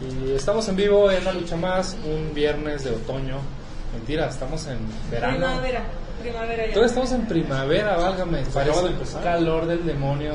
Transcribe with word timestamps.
Y 0.00 0.32
estamos 0.32 0.68
en 0.68 0.76
vivo 0.76 1.10
en 1.10 1.22
una 1.22 1.32
lucha 1.32 1.56
más, 1.56 1.96
un 2.04 2.34
viernes 2.34 2.84
de 2.84 2.90
otoño. 2.90 3.38
Mentira, 3.94 4.26
estamos 4.26 4.66
en 4.66 4.78
verano. 5.10 5.36
Primavera, 5.36 5.84
primavera 6.22 6.66
ya. 6.66 6.72
Todavía 6.74 6.86
estamos 6.88 7.12
en 7.12 7.26
primavera, 7.26 7.96
válgame. 7.96 8.42
Parece 8.52 8.70
acaba 8.70 8.82
de 8.88 8.94
empezar. 8.94 9.22
calor 9.22 9.66
del 9.66 9.86
demonio. 9.86 10.34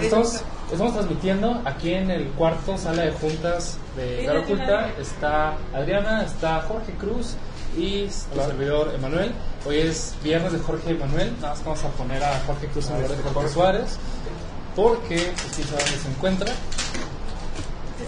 Estamos, 0.00 0.40
estamos 0.70 0.92
transmitiendo 0.94 1.60
aquí 1.64 1.92
en 1.92 2.10
el 2.10 2.28
cuarto 2.30 2.78
sala 2.78 3.02
de 3.02 3.10
juntas 3.12 3.76
de 3.96 4.18
Sí, 4.20 4.26
sí, 4.30 4.36
Oculta. 4.36 4.86
sí. 4.96 5.02
Está 5.02 5.54
Adriana, 5.74 6.22
está 6.24 6.60
Jorge 6.62 6.92
Cruz 6.94 7.34
y 7.76 8.08
su 8.08 8.40
servidor 8.40 8.92
Emanuel. 8.94 9.32
Hoy 9.66 9.78
es 9.78 10.14
viernes 10.22 10.52
de 10.52 10.58
Jorge 10.60 10.90
Emanuel. 10.90 11.32
Nada 11.40 11.54
más 11.54 11.64
vamos 11.64 11.84
a 11.84 11.88
poner 11.88 12.22
a 12.22 12.40
Jorge 12.46 12.66
Cruz 12.68 12.88
en 12.90 13.02
lugar 13.02 13.16
de 13.16 13.22
Jorge 13.30 13.48
Suárez. 13.48 13.98
Porque, 14.76 15.16
pues, 15.16 15.52
quién 15.56 15.66
sabe 15.66 15.82
dónde 15.82 15.98
se 15.98 16.08
encuentra. 16.08 16.52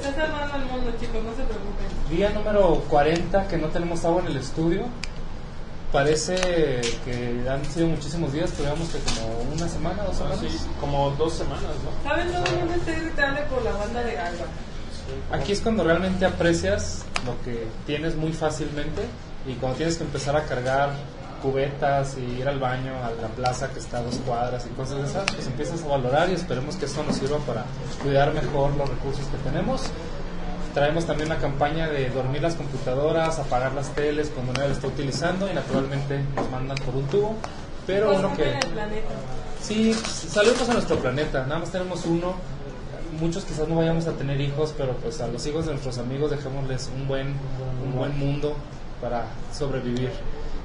Está 0.03 0.27
salvando 0.27 0.57
el 0.57 0.65
mundo, 0.65 0.93
chicos, 1.01 1.23
no 1.23 1.31
se 1.31 1.45
preocupen. 1.45 1.87
Día 2.11 2.31
número 2.31 2.81
40 2.89 3.47
que 3.47 3.57
no 3.57 3.69
tenemos 3.69 4.05
agua 4.05 4.23
en 4.23 4.29
el 4.29 4.37
estudio. 4.37 4.87
Parece 5.93 6.35
que 7.05 7.47
han 7.49 7.65
sido 7.67 7.87
muchísimos 7.87 8.33
días, 8.33 8.51
pero 8.57 8.71
digamos 8.71 8.89
que 8.89 8.99
como 8.99 9.53
una 9.55 9.69
semana, 9.69 10.03
dos 10.03 10.17
semanas. 10.17 10.39
Ah, 10.43 10.49
Sí, 10.49 10.59
como 10.81 11.11
dos 11.13 11.35
semanas, 11.35 11.63
¿no? 11.63 12.11
¿Saben? 12.11 12.33
Todo 12.33 12.45
el 12.47 12.59
mundo 12.59 12.75
está 12.75 12.93
irritable 12.93 13.43
por 13.43 13.63
la 13.63 13.73
banda 13.73 14.03
de 14.03 14.19
agua. 14.19 14.47
Aquí 15.31 15.53
es 15.53 15.61
cuando 15.61 15.85
realmente 15.85 16.25
aprecias 16.25 17.05
lo 17.25 17.41
que 17.45 17.69
tienes 17.87 18.17
muy 18.17 18.33
fácilmente 18.33 19.03
y 19.47 19.55
cuando 19.55 19.77
tienes 19.77 19.99
que 19.99 20.05
empezar 20.05 20.35
a 20.37 20.45
cargar 20.47 20.91
cubetas 21.43 22.17
y 22.17 22.41
ir 22.41 22.49
al 22.49 22.59
baño 22.59 22.93
a 23.05 23.11
la 23.21 23.29
plaza 23.29 23.69
que 23.71 23.81
está 23.81 23.99
a 23.99 24.03
dos 24.03 24.17
cuadras 24.25 24.65
y 24.67 24.75
cosas 24.75 24.99
de 24.99 25.09
esas, 25.09 25.25
pues 25.35 25.47
empiezas 25.47 25.83
a 25.83 25.89
valorar 25.89 26.31
y 26.31 26.35
esperemos 26.35 26.77
que 26.77 26.87
eso 26.87 27.03
nos 27.03 27.17
sirva 27.17 27.39
para 27.39 27.65
cuidar 28.03 28.33
mejor 28.33 28.75
los 28.77 28.89
recursos 28.89 29.27
que 29.27 29.37
tenemos. 29.39 29.83
Traemos 30.73 31.05
también 31.05 31.31
una 31.31 31.39
campaña 31.39 31.89
de 31.89 32.09
dormir 32.09 32.41
las 32.41 32.55
computadoras, 32.55 33.39
apagar 33.39 33.75
las 33.75 33.91
teles 33.91 34.31
cuando 34.31 34.55
nadie 34.55 34.69
la 34.69 34.75
está 34.75 34.87
utilizando 34.87 35.51
y 35.51 35.53
naturalmente 35.53 36.25
nos 36.35 36.51
mandan 36.51 36.79
por 36.79 36.97
un 36.97 37.05
tubo. 37.09 37.35
Pero 37.87 38.11
uno 38.11 38.29
Consumen 38.29 38.61
que... 38.61 38.67
el 38.67 38.73
planeta. 38.73 39.15
Sí, 39.61 39.93
saludos 39.93 40.69
a 40.69 40.73
nuestro 40.73 40.97
planeta. 40.97 41.45
Nada 41.47 41.61
más 41.61 41.71
tenemos 41.71 42.07
uno. 42.07 42.35
Muchos 43.21 43.45
quizás 43.45 43.69
no 43.69 43.77
vayamos 43.77 44.07
a 44.07 44.13
tener 44.13 44.41
hijos, 44.41 44.73
pero 44.79 44.95
pues 44.95 45.21
a 45.21 45.29
los 45.29 45.47
hijos 45.47 45.67
de 45.67 45.73
nuestros 45.73 45.99
amigos 45.99 46.31
dejémosles 46.31 46.91
un 46.97 47.07
buen, 47.07 47.35
un 47.85 47.95
buen 47.95 48.19
mundo 48.19 48.57
para 49.03 49.27
sobrevivir. 49.53 50.11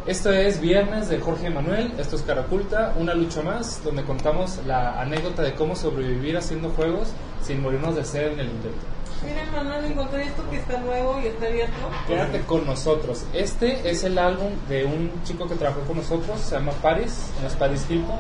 Esto 0.08 0.32
es 0.32 0.62
Viernes 0.62 1.10
de 1.10 1.20
Jorge 1.20 1.50
Manuel, 1.50 1.92
esto 1.98 2.16
es 2.16 2.22
Caraculta, 2.22 2.94
una 2.98 3.14
lucha 3.14 3.42
más, 3.42 3.84
donde 3.84 4.06
contamos 4.06 4.58
la 4.66 5.02
anécdota 5.02 5.42
de 5.42 5.54
cómo 5.54 5.76
sobrevivir 5.76 6.38
haciendo 6.38 6.70
juegos 6.70 7.10
sin 7.44 7.62
morirnos 7.62 7.94
de 7.94 8.06
sed 8.06 8.32
en 8.32 8.40
el 8.40 8.48
intento. 8.48 8.78
Miren, 9.26 9.52
Manuel, 9.52 9.84
encontré 9.84 10.24
esto 10.24 10.50
que 10.50 10.60
está 10.60 10.80
nuevo 10.80 11.20
y 11.22 11.28
está 11.28 11.48
abierto. 11.48 11.76
Quédate 12.08 12.40
con 12.44 12.66
nosotros. 12.66 13.26
Este 13.34 13.90
es 13.90 14.06
el 14.06 14.18
álbum 14.18 14.54
de 14.70 14.86
un 14.86 15.12
chico 15.26 15.46
que 15.46 15.56
trabajó 15.56 15.82
con 15.82 15.98
nosotros, 15.98 16.40
se 16.40 16.56
llama 16.56 16.72
Paris, 16.82 17.30
no 17.42 17.48
es 17.50 17.56
Paris 17.56 17.86
Hilton. 17.90 18.20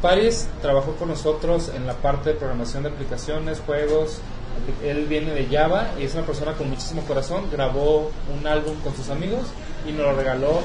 Paris 0.00 0.48
trabajó 0.62 0.92
con 0.92 1.08
nosotros 1.08 1.72
en 1.74 1.84
la 1.88 1.94
parte 1.94 2.30
de 2.30 2.36
programación 2.36 2.84
de 2.84 2.90
aplicaciones, 2.90 3.60
juegos. 3.66 4.20
Él 4.84 5.06
viene 5.06 5.32
de 5.32 5.46
Java 5.46 5.90
y 5.98 6.04
es 6.04 6.14
una 6.14 6.24
persona 6.26 6.52
con 6.52 6.68
muchísimo 6.70 7.02
corazón. 7.02 7.48
Grabó 7.50 8.10
un 8.36 8.46
álbum 8.46 8.74
con 8.82 8.94
sus 8.96 9.08
amigos 9.10 9.46
y 9.88 9.92
nos 9.92 10.02
lo 10.06 10.12
regaló 10.14 10.60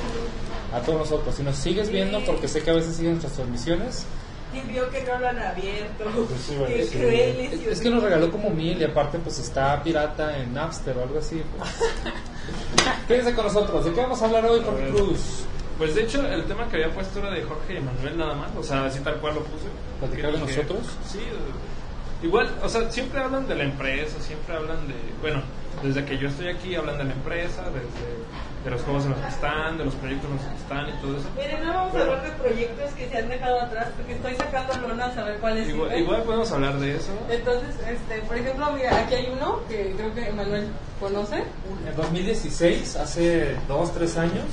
a 0.74 0.80
todos 0.82 1.00
nosotros. 1.00 1.36
Si 1.36 1.44
nos 1.44 1.56
sigues 1.58 1.90
viendo, 1.90 2.20
porque 2.26 2.48
sé 2.48 2.62
que 2.64 2.72
a 2.72 2.76
veces 2.76 2.96
siguen 2.96 3.14
nuestras 3.14 3.34
transmisiones, 3.34 4.06
Y 4.54 4.60
vio 4.72 4.90
que 4.90 5.02
no 5.04 5.18
lo 5.20 5.28
han 5.30 5.40
abierto. 5.40 6.04
Pues 6.04 6.42
sí, 6.46 6.54
sí. 6.92 6.98
crueles. 6.98 7.54
es, 7.54 7.68
es 7.68 7.80
que 7.82 7.90
nos 7.90 8.04
regaló 8.04 8.30
como 8.32 8.50
mil 8.50 8.80
y 8.82 8.84
aparte 8.84 9.18
pues 9.20 9.40
está 9.40 9.82
pirata 9.82 10.38
en 10.38 10.54
Napster 10.54 10.98
o 10.98 11.04
algo 11.04 11.20
así. 11.20 11.42
pues. 11.58 11.70
Quédense 13.08 13.34
con 13.34 13.46
nosotros. 13.46 13.86
¿De 13.86 13.92
qué 13.94 14.02
vamos 14.02 14.22
a 14.22 14.26
hablar 14.26 14.46
hoy, 14.46 14.62
Jorge 14.66 14.90
Cruz? 14.90 15.20
Pues 15.78 15.96
de 15.96 16.04
hecho, 16.04 16.26
el 16.28 16.46
tema 16.46 16.68
que 16.70 16.76
había 16.76 16.94
puesto 16.94 17.20
era 17.20 17.32
de 17.32 17.42
Jorge 17.44 17.76
y 17.78 17.80
Manuel 17.80 18.18
nada 18.18 18.36
más, 18.36 18.50
o 18.58 18.62
sea, 18.64 18.86
así 18.86 19.00
tal 19.00 19.16
cual 19.16 19.36
lo 19.36 19.42
puse. 19.44 19.66
¿Platicar 20.00 20.32
de 20.32 20.38
Que- 20.40 20.46
nosotros? 20.46 20.80
Sí, 21.10 21.20
igual, 22.24 22.50
o 22.64 22.70
sea, 22.70 22.90
siempre 22.92 23.20
hablan 23.20 23.48
de 23.48 23.56
la 23.56 23.64
empresa, 23.64 24.20
siempre 24.20 24.56
hablan 24.56 24.88
de, 24.88 24.96
bueno, 25.22 25.42
desde 25.84 26.06
que 26.06 26.18
yo 26.18 26.28
estoy 26.28 26.50
aquí 26.50 26.76
hablan 26.76 26.98
de 26.98 27.06
la 27.06 27.14
empresa, 27.14 27.64
desde 27.66 28.51
de 28.64 28.70
los 28.72 28.82
juegos 28.82 29.04
en 29.06 29.12
los 29.12 29.20
que 29.20 29.28
están, 29.28 29.78
de 29.78 29.86
los 29.86 29.96
proyectos 29.96 30.30
en 30.30 30.38
los 30.38 30.46
que 30.46 30.56
están 30.56 30.90
y 30.90 31.02
todo 31.02 31.18
eso. 31.18 31.28
Miren, 31.36 31.66
no 31.66 31.74
vamos 31.74 31.96
a 31.96 32.02
hablar 32.02 32.24
de 32.24 32.32
proyectos 32.32 32.92
que 32.92 33.10
se 33.10 33.18
han 33.18 33.30
dejado 33.30 33.62
atrás 33.62 33.88
porque 33.96 34.14
estoy 34.14 34.36
sacando 34.36 34.88
lonas 34.88 35.18
a 35.18 35.24
ver 35.24 35.38
cuáles 35.40 35.68
Igual, 35.70 35.90
sirven. 35.90 36.04
igual 36.04 36.24
podemos 36.24 36.52
hablar 36.52 36.80
de 36.80 36.96
eso. 36.96 37.12
Entonces, 37.30 37.76
este, 37.88 38.22
por 38.28 38.38
ejemplo, 38.38 38.72
mira, 38.74 39.00
aquí 39.00 39.14
hay 39.16 39.30
uno 39.32 39.60
que 39.68 39.94
creo 39.98 40.14
que 40.14 40.32
Manuel 40.32 40.68
conoce. 41.00 41.38
En 41.88 41.96
2016, 41.98 42.96
hace 42.98 43.56
2, 43.68 43.94
3 43.94 44.18
años, 44.18 44.46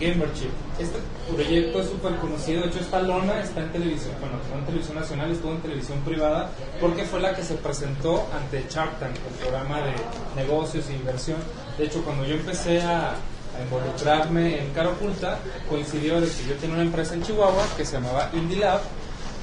Gamerchip. 0.00 0.50
Este 0.78 0.98
proyecto 1.32 1.80
es 1.80 1.88
súper 1.88 2.16
conocido. 2.16 2.62
De 2.62 2.68
hecho, 2.68 2.80
esta 2.80 3.00
lona 3.00 3.40
está 3.40 3.60
en 3.60 3.70
televisión, 3.70 4.14
bueno, 4.20 4.36
está 4.42 4.58
en 4.58 4.64
televisión 4.64 4.96
nacional, 4.96 5.30
estuvo 5.30 5.52
en 5.52 5.60
televisión 5.60 6.00
privada, 6.00 6.50
porque 6.80 7.04
fue 7.04 7.20
la 7.20 7.34
que 7.34 7.42
se 7.44 7.54
presentó 7.54 8.26
ante 8.34 8.64
Shark 8.68 8.98
Tank, 8.98 9.14
el 9.14 9.38
programa 9.38 9.80
de 9.82 9.92
negocios 10.34 10.88
e 10.90 10.94
inversión. 10.94 11.38
De 11.78 11.84
hecho, 11.84 12.02
cuando 12.02 12.24
yo 12.24 12.34
empecé 12.34 12.82
a, 12.82 13.14
a 13.58 13.62
involucrarme 13.62 14.60
en 14.62 14.70
Cara 14.72 14.90
Oculta, 14.90 15.38
coincidió 15.68 16.20
de 16.20 16.26
que 16.28 16.44
yo 16.48 16.54
tenía 16.56 16.74
una 16.76 16.84
empresa 16.84 17.14
en 17.14 17.22
Chihuahua 17.22 17.64
que 17.76 17.84
se 17.84 17.94
llamaba 17.94 18.30
Indie 18.32 18.58
Lab, 18.58 18.80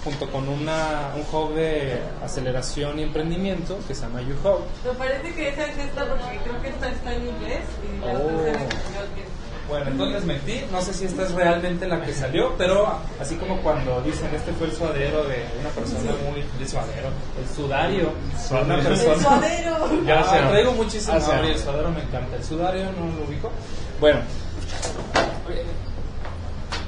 junto 0.03 0.29
con 0.31 0.47
una, 0.47 1.11
un 1.15 1.23
hub 1.31 1.53
de 1.55 1.99
aceleración 2.23 2.99
y 2.99 3.03
emprendimiento 3.03 3.77
que 3.87 3.93
se 3.93 4.01
llama 4.03 4.21
U-Hub. 4.21 4.61
Me 4.85 4.91
parece 4.97 5.33
que 5.33 5.49
esa 5.49 5.65
es 5.65 5.77
esta 5.77 6.05
porque 6.05 6.39
creo 6.43 6.61
que 6.61 6.69
esta 6.69 6.89
está 6.89 7.13
en 7.13 7.27
inglés 7.27 7.59
y 7.83 8.05
la 8.05 8.13
otra 8.13 8.23
está 8.37 8.49
en 8.49 8.55
Oh. 8.55 8.69
español. 8.69 9.07
que- 9.15 9.39
Bueno, 9.69 9.91
entonces 9.91 10.23
mentí, 10.25 10.63
no 10.71 10.81
sé 10.81 10.93
si 10.95 11.05
esta 11.05 11.23
es 11.23 11.31
realmente 11.33 11.85
la 11.87 12.01
que 12.01 12.11
salió, 12.13 12.55
pero 12.57 12.91
así 13.21 13.35
como 13.35 13.57
cuando 13.61 14.01
dicen 14.01 14.33
este 14.33 14.51
fue 14.53 14.65
el 14.67 14.73
suadero 14.73 15.25
de 15.25 15.43
una 15.59 15.69
persona 15.69 16.11
muy... 16.31 16.39
el 16.59 16.67
suadero, 16.67 17.09
el 17.39 17.55
sudario 17.55 18.05
de 18.05 18.05
una 18.31 18.39
Suadero. 18.41 18.83
persona... 18.83 19.13
¡El 19.13 19.19
suadero! 19.21 20.03
Ya 20.07 20.19
Ah, 20.21 20.49
traigo 20.49 20.71
muchísimo 20.71 21.13
Ah, 21.21 21.41
el 21.45 21.57
suadero 21.59 21.91
me 21.91 22.01
encanta. 22.01 22.35
El 22.37 22.43
sudario 22.43 22.85
no 22.85 23.15
lo 23.19 23.27
ubico. 23.27 23.51
Bueno, 23.99 24.21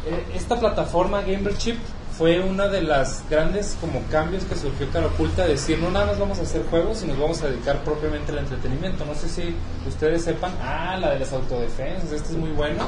eh, 0.07 0.25
esta 0.33 0.57
plataforma 0.57 1.21
Gamerchip 1.21 1.77
fue 2.17 2.39
una 2.39 2.67
de 2.67 2.81
las 2.81 3.23
grandes 3.29 3.77
como 3.81 4.01
cambios 4.09 4.45
que 4.45 4.55
surgió 4.55 4.89
Cara 4.91 5.07
Oculta, 5.07 5.45
decir 5.45 5.79
no 5.79 5.91
nada 5.91 6.05
más 6.05 6.19
vamos 6.19 6.39
a 6.39 6.43
hacer 6.43 6.63
juegos 6.69 7.03
y 7.03 7.07
nos 7.07 7.19
vamos 7.19 7.41
a 7.41 7.49
dedicar 7.49 7.83
propiamente 7.83 8.31
al 8.31 8.39
entretenimiento. 8.39 9.05
No 9.05 9.15
sé 9.15 9.27
si 9.27 9.55
ustedes 9.85 10.23
sepan, 10.23 10.53
ah, 10.61 10.97
la 11.01 11.11
de 11.11 11.19
las 11.19 11.33
autodefensas, 11.33 12.11
este 12.13 12.31
es 12.31 12.37
muy 12.37 12.51
bueno. 12.51 12.81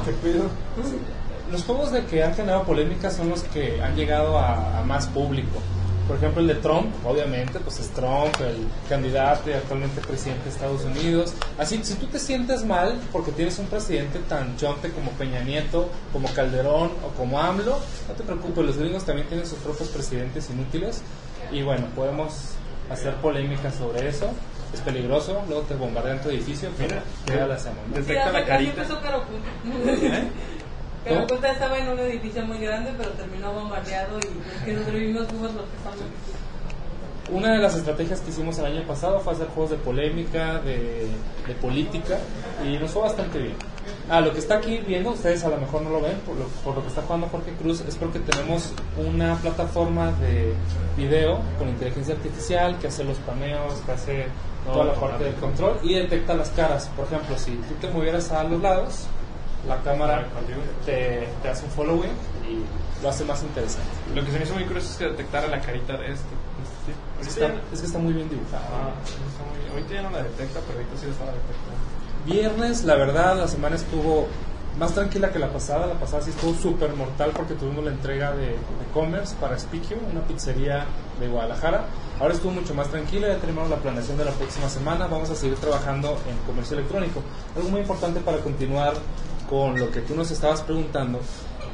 Los 1.50 1.62
juegos 1.64 1.92
de 1.92 2.04
que 2.06 2.22
han 2.22 2.34
generado 2.34 2.64
polémica 2.64 3.10
son 3.10 3.28
los 3.28 3.42
que 3.42 3.82
han 3.82 3.94
llegado 3.94 4.38
a, 4.38 4.78
a 4.78 4.84
más 4.84 5.06
público. 5.08 5.60
Por 6.06 6.16
ejemplo, 6.16 6.42
el 6.42 6.48
de 6.48 6.54
Trump, 6.56 6.86
obviamente, 7.06 7.58
pues 7.60 7.80
es 7.80 7.88
Trump, 7.90 8.34
el 8.40 8.66
candidato 8.88 9.48
y 9.48 9.54
actualmente 9.54 10.00
presidente 10.02 10.44
de 10.44 10.50
Estados 10.50 10.84
Unidos. 10.84 11.32
Así, 11.58 11.82
si 11.82 11.94
tú 11.94 12.06
te 12.06 12.18
sientes 12.18 12.64
mal 12.64 13.00
porque 13.10 13.32
tienes 13.32 13.58
un 13.58 13.66
presidente 13.66 14.18
tan 14.28 14.56
chonte 14.56 14.90
como 14.90 15.10
Peña 15.12 15.40
Nieto, 15.42 15.88
como 16.12 16.28
Calderón 16.34 16.90
o 17.04 17.08
como 17.16 17.40
AMLO, 17.40 17.78
no 18.08 18.14
te 18.14 18.22
preocupes, 18.22 18.64
los 18.64 18.76
gringos 18.76 19.04
también 19.04 19.28
tienen 19.28 19.46
sus 19.46 19.58
propios 19.58 19.88
presidentes 19.88 20.50
inútiles. 20.50 21.00
Y 21.50 21.62
bueno, 21.62 21.86
podemos 21.94 22.54
hacer 22.90 23.14
polémica 23.16 23.70
sobre 23.70 24.08
eso. 24.08 24.30
Es 24.72 24.80
peligroso, 24.80 25.42
luego 25.48 25.62
te 25.62 25.74
bombardean 25.74 26.20
tu 26.20 26.30
edificio, 26.30 26.68
pero 26.76 26.96
Mira, 27.26 27.40
ya 27.40 27.46
la 27.46 27.54
hacemos. 27.54 27.78
¿no? 27.88 27.94
Detecta 27.94 28.26
Sí, 28.26 28.32
la 28.32 28.44
carita. 28.44 28.82
¿Eh? 29.86 30.28
Caro 31.04 31.16
¿Cómo? 31.16 31.24
Oculta 31.26 31.52
estaba 31.52 31.78
en 31.78 31.88
un 31.88 31.98
edificio 31.98 32.44
muy 32.46 32.58
grande, 32.58 32.92
pero 32.96 33.10
terminó 33.10 33.52
bombardeado 33.52 34.18
y 34.18 34.64
que 34.64 34.78
sobrevivimos 34.78 35.28
fuimos 35.28 35.54
los 35.54 35.66
que 35.66 35.76
estamos 35.76 36.00
aquí. 36.00 37.32
Una 37.32 37.52
de 37.52 37.58
las 37.58 37.74
estrategias 37.74 38.20
que 38.20 38.30
hicimos 38.30 38.58
el 38.58 38.66
año 38.66 38.82
pasado 38.86 39.20
fue 39.20 39.32
hacer 39.32 39.46
juegos 39.48 39.70
de 39.70 39.76
polémica, 39.78 40.60
de, 40.60 41.06
de 41.46 41.54
política, 41.60 42.18
y 42.64 42.76
nos 42.78 42.90
fue 42.90 43.02
bastante 43.02 43.38
bien. 43.38 43.54
Ah, 44.10 44.20
lo 44.20 44.32
que 44.32 44.38
está 44.38 44.56
aquí 44.56 44.78
viendo, 44.86 45.10
ustedes 45.10 45.42
a 45.44 45.48
lo 45.48 45.56
mejor 45.56 45.82
no 45.82 45.90
lo 45.90 46.02
ven, 46.02 46.18
por 46.26 46.36
lo, 46.36 46.44
por 46.62 46.76
lo 46.76 46.82
que 46.82 46.88
está 46.88 47.00
jugando 47.02 47.28
Jorge 47.28 47.52
Cruz, 47.52 47.80
es 47.80 47.96
porque 47.96 48.18
tenemos 48.18 48.72
una 48.98 49.36
plataforma 49.36 50.12
de 50.12 50.52
video 50.96 51.40
con 51.58 51.68
inteligencia 51.70 52.14
artificial 52.14 52.78
que 52.78 52.88
hace 52.88 53.04
los 53.04 53.16
paneos, 53.18 53.74
que 53.86 53.92
hace 53.92 54.26
toda 54.70 54.84
la 54.84 54.94
parte 54.94 55.24
del 55.24 55.34
control 55.34 55.78
y 55.82 55.94
detecta 55.94 56.34
las 56.34 56.50
caras. 56.50 56.90
Por 56.94 57.06
ejemplo, 57.06 57.38
si 57.38 57.52
tú 57.52 57.74
te 57.80 57.88
movieras 57.88 58.30
a 58.32 58.44
los 58.44 58.60
lados, 58.60 59.06
la 59.68 59.80
cámara 59.82 60.26
te, 60.84 61.28
te 61.42 61.48
hace 61.48 61.64
un 61.64 61.70
following 61.70 62.12
y 62.48 63.02
lo 63.02 63.08
hace 63.08 63.24
más 63.24 63.42
interesante. 63.42 63.88
Lo 64.14 64.24
que 64.24 64.30
se 64.30 64.38
me 64.38 64.44
hizo 64.44 64.54
muy 64.54 64.64
curioso 64.64 64.88
es 64.90 64.96
que 64.96 65.04
detectara 65.06 65.48
la 65.48 65.60
carita 65.60 65.96
de 65.96 66.12
este. 66.12 66.28
Sí. 66.86 67.28
Está, 67.28 67.54
es 67.72 67.80
que 67.80 67.86
está 67.86 67.98
muy 67.98 68.12
bien 68.12 68.28
dibujado. 68.28 68.64
Ah. 68.72 68.92
Ahorita 69.72 69.94
ya 69.94 70.02
no 70.02 70.10
la 70.10 70.22
detecta, 70.22 70.60
pero 70.66 70.78
ahorita 70.78 70.96
sí 70.98 71.06
la 71.06 71.12
estaba 71.12 71.32
detectando. 71.32 71.94
Viernes, 72.26 72.84
la 72.84 72.94
verdad, 72.94 73.36
la 73.38 73.48
semana 73.48 73.76
estuvo 73.76 74.28
más 74.78 74.92
tranquila 74.92 75.32
que 75.32 75.38
la 75.38 75.52
pasada. 75.52 75.86
La 75.86 75.94
pasada 75.94 76.22
sí 76.22 76.30
estuvo 76.30 76.54
súper 76.54 76.94
mortal 76.94 77.32
porque 77.34 77.54
tuvimos 77.54 77.84
la 77.84 77.90
entrega 77.90 78.32
de, 78.32 78.48
de 78.48 78.56
Commerce 78.92 79.34
para 79.40 79.58
Spikio, 79.58 79.96
una 80.10 80.22
pizzería 80.22 80.86
de 81.20 81.28
Guadalajara. 81.28 81.86
Ahora 82.20 82.34
estuvo 82.34 82.52
mucho 82.52 82.74
más 82.74 82.88
tranquila, 82.88 83.28
ya 83.28 83.38
tenemos 83.38 83.68
la 83.68 83.76
planeación 83.76 84.16
de 84.18 84.24
la 84.24 84.32
próxima 84.32 84.68
semana. 84.68 85.06
Vamos 85.06 85.30
a 85.30 85.34
seguir 85.34 85.56
trabajando 85.56 86.18
en 86.28 86.36
comercio 86.46 86.76
electrónico. 86.76 87.22
Algo 87.56 87.68
muy 87.70 87.80
importante 87.80 88.20
para 88.20 88.38
continuar 88.38 88.94
con 89.48 89.78
lo 89.78 89.90
que 89.90 90.00
tú 90.00 90.14
nos 90.14 90.30
estabas 90.30 90.62
preguntando 90.62 91.20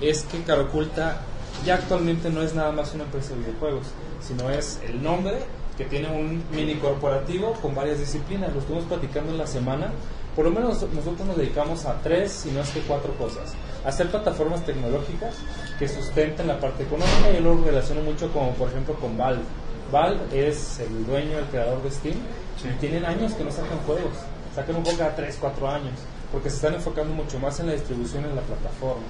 es 0.01 0.23
que 0.23 0.43
Caroculta 0.43 1.21
ya 1.65 1.75
actualmente 1.75 2.31
no 2.31 2.43
es 2.43 2.55
nada 2.55 2.73
más 2.73 2.95
una 2.95 3.05
empresa 3.05 3.31
de 3.31 3.41
videojuegos, 3.41 3.87
sino 4.21 4.51
es 4.51 4.81
el 4.87 5.03
nombre 5.03 5.39
que 5.77 5.85
tiene 5.85 6.11
un 6.11 6.45
mini 6.53 6.75
corporativo 6.75 7.55
con 7.55 7.75
varias 7.75 7.99
disciplinas. 7.99 8.53
Lo 8.53 8.61
estuvimos 8.61 8.85
platicando 8.85 9.33
en 9.33 9.39
la 9.39 9.47
semana. 9.47 9.91
Por 10.37 10.45
lo 10.45 10.51
menos 10.51 10.83
nosotros 10.93 11.27
nos 11.27 11.37
dedicamos 11.37 11.87
a 11.87 12.01
tres, 12.03 12.33
si 12.33 12.51
no 12.51 12.61
es 12.61 12.71
que 12.71 12.81
cuatro 12.81 13.15
cosas. 13.15 13.55
Hacer 13.85 14.11
plataformas 14.11 14.65
tecnológicas 14.65 15.37
que 15.79 15.89
sustenten 15.89 16.49
la 16.49 16.61
parte 16.61 16.83
económica. 16.83 17.33
Yo 17.35 17.41
lo 17.41 17.65
relaciono 17.65 18.03
mucho 18.03 18.31
como 18.33 18.53
por 18.53 18.69
ejemplo 18.69 18.95
con 18.95 19.17
Valve. 19.17 19.43
Valve 19.91 20.49
es 20.49 20.79
el 20.81 21.07
dueño, 21.07 21.39
el 21.39 21.47
creador 21.47 21.83
de 21.83 21.91
Steam. 21.91 22.17
Y 22.63 22.79
tienen 22.79 23.05
años 23.07 23.33
que 23.33 23.45
no 23.45 23.51
sacan 23.51 23.79
juegos. 23.87 24.13
Sacan 24.55 24.77
un 24.77 24.85
juego 24.85 24.99
cada 24.99 25.17
3, 25.17 25.39
4 25.41 25.69
años. 25.69 25.95
Porque 26.33 26.51
se 26.51 26.57
están 26.57 26.75
enfocando 26.75 27.13
mucho 27.15 27.39
más 27.39 27.59
en 27.61 27.67
la 27.67 27.73
distribución 27.73 28.25
en 28.25 28.37
la 28.37 28.43
plataforma. 28.43 29.03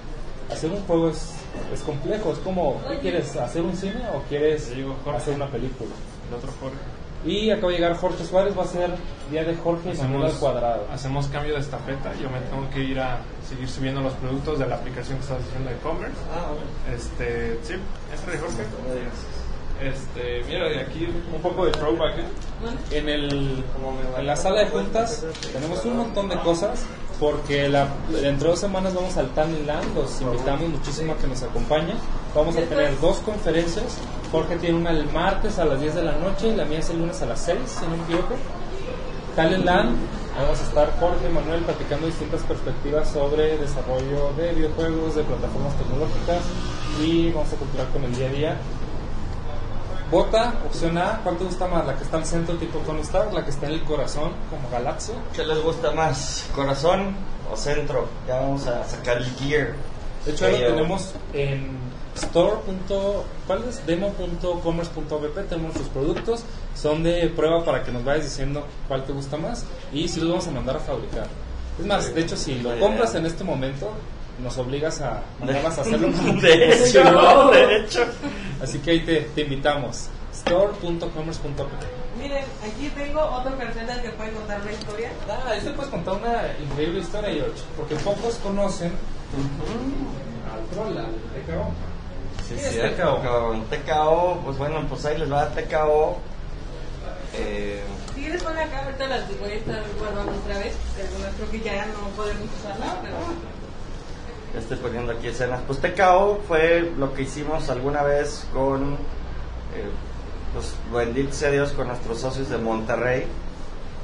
Hacer 0.50 0.70
un 0.70 0.80
juego 0.82 1.10
es, 1.10 1.34
es 1.72 1.80
complejo. 1.82 2.32
Es 2.32 2.38
como, 2.38 2.80
¿qué 2.88 2.98
quieres? 2.98 3.36
¿Hacer 3.36 3.62
un 3.62 3.76
cine 3.76 4.02
o 4.14 4.22
quieres 4.28 4.72
hacer 5.14 5.34
una 5.34 5.48
película? 5.48 5.90
El 6.28 6.34
otro 6.34 6.50
Jorge. 6.60 6.76
Y 7.24 7.50
acaba 7.50 7.68
de 7.68 7.74
llegar 7.78 7.96
Jorge 7.96 8.24
Suárez, 8.24 8.58
va 8.58 8.62
a 8.62 8.66
ser 8.66 8.90
día 9.30 9.44
de 9.44 9.54
Jorge 9.54 9.92
y 9.92 9.98
Manuel 9.98 10.30
al 10.30 10.38
cuadrado. 10.38 10.86
hacemos 10.90 11.26
cambio 11.28 11.52
de 11.52 11.60
estafeta. 11.60 12.14
Yo 12.14 12.30
me 12.30 12.40
tengo 12.40 12.68
que 12.70 12.80
ir 12.80 12.98
a 12.98 13.18
seguir 13.46 13.68
subiendo 13.68 14.00
los 14.00 14.14
productos 14.14 14.58
de 14.58 14.66
la 14.66 14.76
aplicación 14.76 15.18
que 15.18 15.24
estás 15.24 15.42
haciendo 15.46 15.68
de 15.68 15.76
e-commerce. 15.76 16.16
Ah, 16.32 16.46
bueno. 16.48 16.96
Este, 16.96 17.58
sí, 17.62 17.74
entre 18.10 18.38
Jorge. 18.38 18.62
Este, 19.82 20.44
mira, 20.46 20.68
de 20.68 20.80
aquí 20.80 21.08
un 21.34 21.42
poco 21.42 21.66
de 21.66 21.72
throwback. 21.72 22.18
¿eh? 22.18 22.24
En, 22.90 23.08
el, 23.08 23.64
en 24.18 24.26
la 24.26 24.36
sala 24.36 24.60
de 24.60 24.70
juntas 24.70 25.24
tenemos 25.52 25.84
un 25.84 25.96
montón 25.98 26.28
de 26.28 26.38
cosas 26.40 26.84
porque 27.20 27.68
la, 27.68 27.86
dentro 28.10 28.46
de 28.46 28.50
dos 28.52 28.60
semanas 28.60 28.94
vamos 28.94 29.14
al 29.18 29.30
Land, 29.36 29.94
los 29.94 30.20
invitamos 30.22 30.70
muchísimo 30.70 31.12
a 31.12 31.16
que 31.18 31.26
nos 31.26 31.42
acompañen. 31.42 31.98
Vamos 32.34 32.56
a 32.56 32.62
tener 32.62 32.98
dos 32.98 33.18
conferencias. 33.18 33.98
Jorge 34.32 34.56
tiene 34.56 34.78
una 34.78 34.90
el 34.90 35.04
martes 35.12 35.58
a 35.58 35.66
las 35.66 35.80
10 35.80 35.96
de 35.96 36.02
la 36.02 36.12
noche 36.12 36.48
y 36.48 36.56
la 36.56 36.64
mía 36.64 36.78
es 36.78 36.88
el 36.88 36.98
lunes 36.98 37.20
a 37.20 37.26
las 37.26 37.40
6, 37.42 37.58
si 37.66 37.84
no 37.84 37.96
me 37.96 38.02
equivoco. 38.04 38.36
Land, 39.36 39.96
vamos 40.36 40.60
a 40.60 40.62
estar 40.62 40.92
Jorge 40.98 41.28
y 41.30 41.32
Manuel 41.32 41.62
platicando 41.62 42.06
distintas 42.06 42.42
perspectivas 42.42 43.08
sobre 43.10 43.58
desarrollo 43.58 44.32
de 44.36 44.52
videojuegos, 44.54 45.14
de 45.14 45.22
plataformas 45.22 45.74
tecnológicas 45.76 46.42
y 47.02 47.30
vamos 47.32 47.52
a 47.52 47.56
culturar 47.56 47.88
con 47.88 48.04
el 48.04 48.14
día 48.14 48.28
a 48.28 48.32
día. 48.32 48.56
Vota, 50.10 50.54
opción 50.66 50.98
A, 50.98 51.20
¿cuál 51.22 51.38
te 51.38 51.44
gusta 51.44 51.68
más? 51.68 51.86
¿La 51.86 51.96
que 51.96 52.02
está 52.02 52.16
al 52.16 52.26
centro 52.26 52.56
tipo 52.56 52.80
Tony 52.80 53.02
Stark? 53.02 53.32
¿La 53.32 53.44
que 53.44 53.50
está 53.50 53.66
en 53.66 53.74
el 53.74 53.84
corazón 53.84 54.32
como 54.50 54.68
Galaxia? 54.68 55.14
¿Qué 55.32 55.44
les 55.44 55.62
gusta 55.62 55.92
más? 55.92 56.48
¿Corazón 56.52 57.14
o 57.52 57.56
centro? 57.56 58.08
Ya 58.26 58.40
vamos 58.40 58.66
a 58.66 58.82
sacar 58.88 59.18
el 59.18 59.26
gear. 59.36 59.74
De 60.26 60.32
hecho, 60.32 60.46
ahí 60.46 60.58
lo 60.58 60.66
tenemos 60.66 61.12
en 61.32 61.78
store. 62.16 62.56
¿Cuál 63.46 63.62
es? 63.68 63.78
Tenemos 63.86 64.16
sus 65.74 65.88
productos. 65.90 66.42
Son 66.74 67.04
de 67.04 67.28
prueba 67.28 67.64
para 67.64 67.84
que 67.84 67.92
nos 67.92 68.04
vayas 68.04 68.24
diciendo 68.24 68.66
cuál 68.88 69.04
te 69.04 69.12
gusta 69.12 69.36
más. 69.36 69.64
Y 69.92 70.08
si 70.08 70.18
los 70.18 70.28
vamos 70.28 70.48
a 70.48 70.50
mandar 70.50 70.76
a 70.76 70.80
fabricar. 70.80 71.28
Es 71.78 71.86
más, 71.86 72.12
de 72.12 72.20
hecho, 72.20 72.36
si 72.36 72.58
lo 72.58 72.76
compras 72.80 73.14
en 73.14 73.26
este 73.26 73.44
momento, 73.44 73.92
nos 74.42 74.56
obligas 74.58 75.00
a 75.00 75.22
mandarlas 75.38 75.78
a 75.78 75.80
hacerlo. 75.82 76.08
De 76.40 76.72
hecho, 76.86 77.04
no, 77.12 77.50
de 77.50 77.76
hecho. 77.78 78.04
Así 78.62 78.78
que 78.78 78.90
ahí 78.92 79.00
te, 79.04 79.20
te 79.34 79.42
invitamos. 79.42 80.08
Store.commerce.vp. 80.32 81.72
Miren, 82.18 82.44
aquí 82.62 82.90
tengo 82.96 83.20
otro 83.20 83.56
cartel 83.56 84.02
que 84.02 84.10
puede 84.10 84.30
contar 84.32 84.60
la 84.64 84.72
historia. 84.72 85.10
Ah, 85.28 85.40
ahí 85.48 85.60
te 85.60 85.70
puedes 85.70 85.90
contar 85.90 86.14
una 86.14 86.42
increíble 86.62 87.00
historia, 87.00 87.30
George. 87.32 87.62
Porque 87.76 87.94
pocos 87.96 88.34
conocen 88.42 88.92
al 90.52 90.66
troll, 90.74 90.96
al 90.98 91.06
TKO. 91.06 91.70
Sí, 92.48 92.54
¿Qué 92.56 92.66
es 92.66 92.72
cierto, 92.72 93.16
TKO? 93.16 93.64
TKO, 93.70 94.40
pues 94.44 94.58
bueno, 94.58 94.84
pues 94.88 95.04
ahí 95.06 95.18
les 95.18 95.30
va 95.32 95.48
TKO. 95.50 96.18
Eh, 97.34 97.82
Si 98.14 98.20
quieres 98.22 98.42
poner 98.42 98.64
acá, 98.64 98.84
ahorita 98.84 99.06
las 99.06 99.38
voy 99.40 99.50
a 99.50 99.54
estar 99.54 99.82
guardando 99.98 100.32
otra 100.32 100.58
vez. 100.58 100.74
Que 100.96 101.02
algunas 101.02 101.34
creo 101.36 101.50
que 101.50 101.60
ya 101.60 101.86
no 101.86 102.08
podemos 102.16 102.48
usarla, 102.60 102.98
pero 103.02 103.16
estoy 104.58 104.76
poniendo 104.78 105.12
aquí 105.12 105.28
escenas. 105.28 105.60
Pues 105.66 105.80
TKO 105.80 106.40
fue 106.46 106.92
lo 106.96 107.12
que 107.14 107.22
hicimos 107.22 107.68
alguna 107.70 108.02
vez 108.02 108.46
con, 108.52 108.94
eh, 109.74 109.90
pues 110.52 110.74
bendito 110.92 111.32
sea 111.32 111.50
Dios, 111.50 111.72
con 111.72 111.88
nuestros 111.88 112.18
socios 112.20 112.48
de 112.48 112.58
Monterrey. 112.58 113.26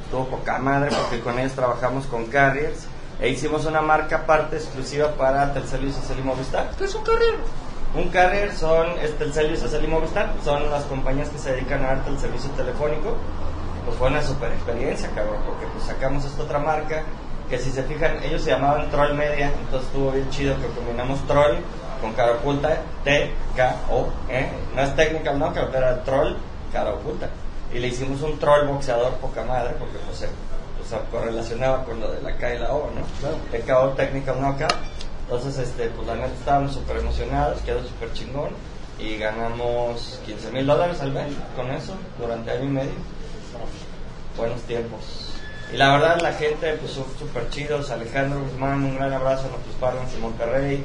Estuvo 0.05 0.27
poca 0.27 0.59
madre 0.59 0.91
porque 0.97 1.21
con 1.21 1.39
ellos 1.39 1.53
trabajamos 1.53 2.07
con 2.07 2.27
Carriers 2.27 2.87
e 3.19 3.29
hicimos 3.29 3.65
una 3.67 3.81
marca 3.81 4.19
aparte 4.19 4.57
exclusiva 4.57 5.13
para 5.13 5.53
Telcel 5.53 5.89
y 5.89 5.91
Telcel 5.91 6.19
y 6.21 6.23
Movistar. 6.23 6.71
¿Qué 6.79 6.85
es 6.85 6.95
un 6.95 7.03
carrier? 7.03 7.35
Un 7.95 8.09
carrier 8.11 8.53
son 8.53 8.87
Telcel 9.19 9.55
y 9.55 9.59
Telcel 9.59 9.85
y 9.85 9.89
Movistar, 9.89 10.33
son 10.45 10.71
las 10.71 10.85
compañías 10.85 11.29
que 11.31 11.39
se 11.39 11.53
dedican 11.53 11.85
a 11.85 11.89
darte 11.89 12.11
el 12.11 12.19
servicio 12.19 12.51
telefónico. 12.51 13.17
Pues 13.85 13.99
fue 13.99 14.09
una 14.09 14.23
super 14.23 14.53
experiencia, 14.53 15.09
cabrón, 15.15 15.41
porque 15.47 15.67
pues 15.73 15.85
sacamos 15.85 16.25
esta 16.25 16.43
otra 16.43 16.59
marca 16.59 17.05
que 17.49 17.59
si 17.59 17.71
se 17.71 17.83
fijan, 17.85 18.23
ellos 18.23 18.43
se 18.43 18.51
llamaban 18.51 18.91
Troll 18.91 19.15
Media, 19.15 19.53
entonces 19.61 19.89
estuvo 19.89 20.11
bien 20.11 20.29
chido 20.31 20.57
que 20.57 20.67
combinamos 20.69 21.25
Troll 21.27 21.57
con 22.01 22.13
cara 22.13 22.33
oculta, 22.33 22.81
T, 23.05 23.33
K, 23.57 23.77
O, 23.91 24.09
E. 24.29 24.49
No 24.75 24.83
es 24.83 24.95
technical, 24.97 25.39
no, 25.39 25.53
pero 25.53 25.69
era 25.69 26.03
Troll, 26.05 26.37
cara 26.73 26.93
oculta. 26.93 27.29
Y 27.73 27.79
le 27.79 27.89
hicimos 27.89 28.23
un 28.23 28.39
Troll 28.39 28.67
boxeador 28.67 29.15
poca 29.15 29.45
madre, 29.45 29.75
porque 29.79 29.99
pues 29.99 30.19
se, 30.19 30.29
pues, 30.77 30.89
se 30.89 30.99
correlacionaba 31.11 31.85
con 31.85 32.01
lo 32.01 32.11
de 32.11 32.23
la 32.23 32.37
K 32.37 32.55
y 32.55 32.59
la 32.59 32.73
O, 32.73 32.91
¿no? 32.91 33.03
Claro. 33.21 33.37
TKO, 33.51 33.95
Technical 33.97 34.41
Knockout. 34.41 34.75
Entonces, 35.23 35.59
este, 35.59 35.89
pues 35.89 36.07
la 36.07 36.15
neta 36.15 36.33
estábamos 36.39 36.73
súper 36.73 36.99
emocionados, 36.99 37.61
quedó 37.63 37.83
súper 37.83 38.13
chingón. 38.13 38.51
Y 38.99 39.19
ganamos 39.19 40.21
15 40.25 40.53
mil 40.53 40.67
dólares 40.67 41.01
al 41.03 41.13
mes 41.13 41.31
con 41.55 41.71
eso 41.71 41.93
durante 42.19 42.51
año 42.51 42.65
y 42.65 42.69
medio. 42.69 42.93
Buenos 44.39 44.63
tiempos. 44.63 45.26
Y 45.73 45.77
la 45.77 45.93
verdad, 45.93 46.21
la 46.21 46.33
gente, 46.33 46.75
pues 46.75 46.93
son 46.93 47.05
súper 47.19 47.49
chidos. 47.51 47.91
Alejandro 47.91 48.41
Guzmán, 48.41 48.85
un 48.85 48.97
gran 48.97 49.13
abrazo 49.13 49.47
a 49.47 49.51
nuestros 49.51 49.75
partners 49.81 50.15
en 50.15 50.21
Monterrey. 50.21 50.85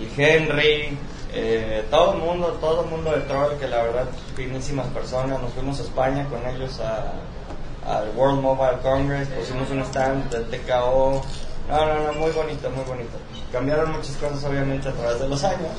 Y 0.00 0.20
Henry, 0.20 0.98
eh, 1.32 1.84
todo 1.90 2.14
el 2.14 2.18
mundo, 2.18 2.48
todo 2.60 2.84
el 2.84 2.90
mundo 2.90 3.12
de 3.12 3.20
Troll, 3.22 3.56
que 3.58 3.68
la 3.68 3.82
verdad, 3.82 4.06
finísimas 4.34 4.86
personas. 4.88 5.40
Nos 5.40 5.52
fuimos 5.52 5.78
a 5.78 5.82
España 5.82 6.26
con 6.28 6.46
ellos 6.54 6.80
al 6.80 8.10
World 8.16 8.40
Mobile 8.40 8.78
Congress, 8.82 9.28
pusimos 9.28 9.70
un 9.70 9.80
stand 9.80 10.30
del 10.30 10.44
TKO. 10.46 11.22
No, 11.68 11.86
no, 11.86 12.04
no, 12.04 12.12
muy 12.14 12.30
bonito, 12.32 12.70
muy 12.70 12.84
bonito. 12.84 13.16
Cambiaron 13.52 13.92
muchas 13.92 14.16
cosas, 14.16 14.42
obviamente, 14.44 14.88
a 14.88 14.92
través 14.92 15.20
de 15.20 15.28
los 15.28 15.42
años. 15.44 15.72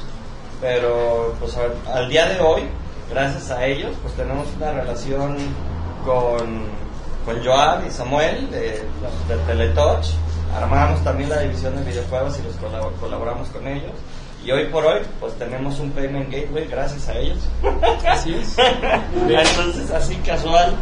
Pero, 0.61 1.35
pues 1.39 1.55
al, 1.57 1.73
al 1.93 2.09
día 2.09 2.27
de 2.27 2.39
hoy, 2.39 2.63
gracias 3.09 3.51
a 3.51 3.65
ellos, 3.65 3.95
pues 4.01 4.13
tenemos 4.15 4.47
una 4.55 4.71
relación 4.71 5.37
con, 6.03 6.65
con 7.27 7.43
Joab 7.45 7.85
y 7.85 7.91
Samuel 7.91 8.49
de, 8.49 8.61
de 9.27 9.37
Teletouch. 9.45 10.07
Armamos 10.55 11.03
también 11.03 11.29
la 11.29 11.41
división 11.41 11.75
de 11.75 11.83
videojuegos 11.83 12.39
y 12.39 12.43
los 12.43 12.55
colab- 12.55 12.95
colaboramos 13.01 13.49
con 13.49 13.67
ellos. 13.67 13.91
Y 14.45 14.51
hoy 14.51 14.67
por 14.67 14.85
hoy, 14.85 15.01
pues 15.19 15.33
tenemos 15.33 15.77
un 15.79 15.91
Payment 15.91 16.31
Gateway 16.31 16.67
gracias 16.67 17.09
a 17.09 17.17
ellos. 17.17 17.37
Así 18.07 18.33
es. 18.33 18.55
Entonces, 19.27 19.91
así 19.91 20.15
casual. 20.17 20.73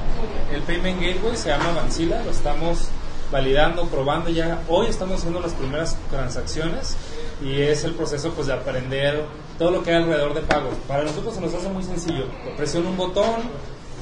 El 0.53 0.61
Payment 0.61 1.01
Gateway 1.01 1.35
se 1.35 1.49
llama 1.49 1.71
Vancila, 1.75 2.21
lo 2.23 2.29
estamos 2.29 2.89
validando, 3.31 3.85
probando 3.87 4.29
ya. 4.29 4.59
Hoy 4.69 4.85
estamos 4.87 5.15
haciendo 5.17 5.39
las 5.39 5.53
primeras 5.53 5.97
transacciones 6.11 6.95
y 7.43 7.59
es 7.59 7.83
el 7.85 7.95
proceso 7.95 8.29
pues 8.33 8.45
de 8.47 8.53
aprender 8.53 9.25
todo 9.57 9.71
lo 9.71 9.81
que 9.83 9.89
hay 9.95 10.03
alrededor 10.03 10.35
de 10.35 10.41
pagos. 10.41 10.75
Para 10.87 11.03
nosotros 11.03 11.33
se 11.33 11.41
nos 11.41 11.53
hace 11.55 11.69
muy 11.69 11.81
sencillo. 11.83 12.25
Presiono 12.55 12.89
un 12.89 12.97
botón, 12.97 13.33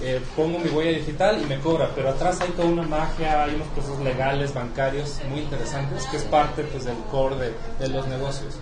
eh, 0.04 0.22
pongo 0.36 0.60
mi 0.60 0.70
huella 0.70 0.98
digital 1.00 1.42
y 1.42 1.46
me 1.46 1.60
cobra, 1.60 1.90
pero 1.96 2.10
atrás 2.10 2.40
hay 2.42 2.50
toda 2.50 2.68
una 2.68 2.84
magia, 2.84 3.44
hay 3.44 3.56
unos 3.56 3.68
procesos 3.70 4.00
legales, 4.00 4.54
bancarios 4.54 5.20
muy 5.30 5.40
interesantes 5.42 6.06
que 6.08 6.18
es 6.18 6.24
parte 6.24 6.64
pues 6.64 6.86
del 6.86 6.98
core 7.10 7.36
de, 7.38 7.54
de 7.80 7.88
los 7.90 8.06
negocios. 8.08 8.56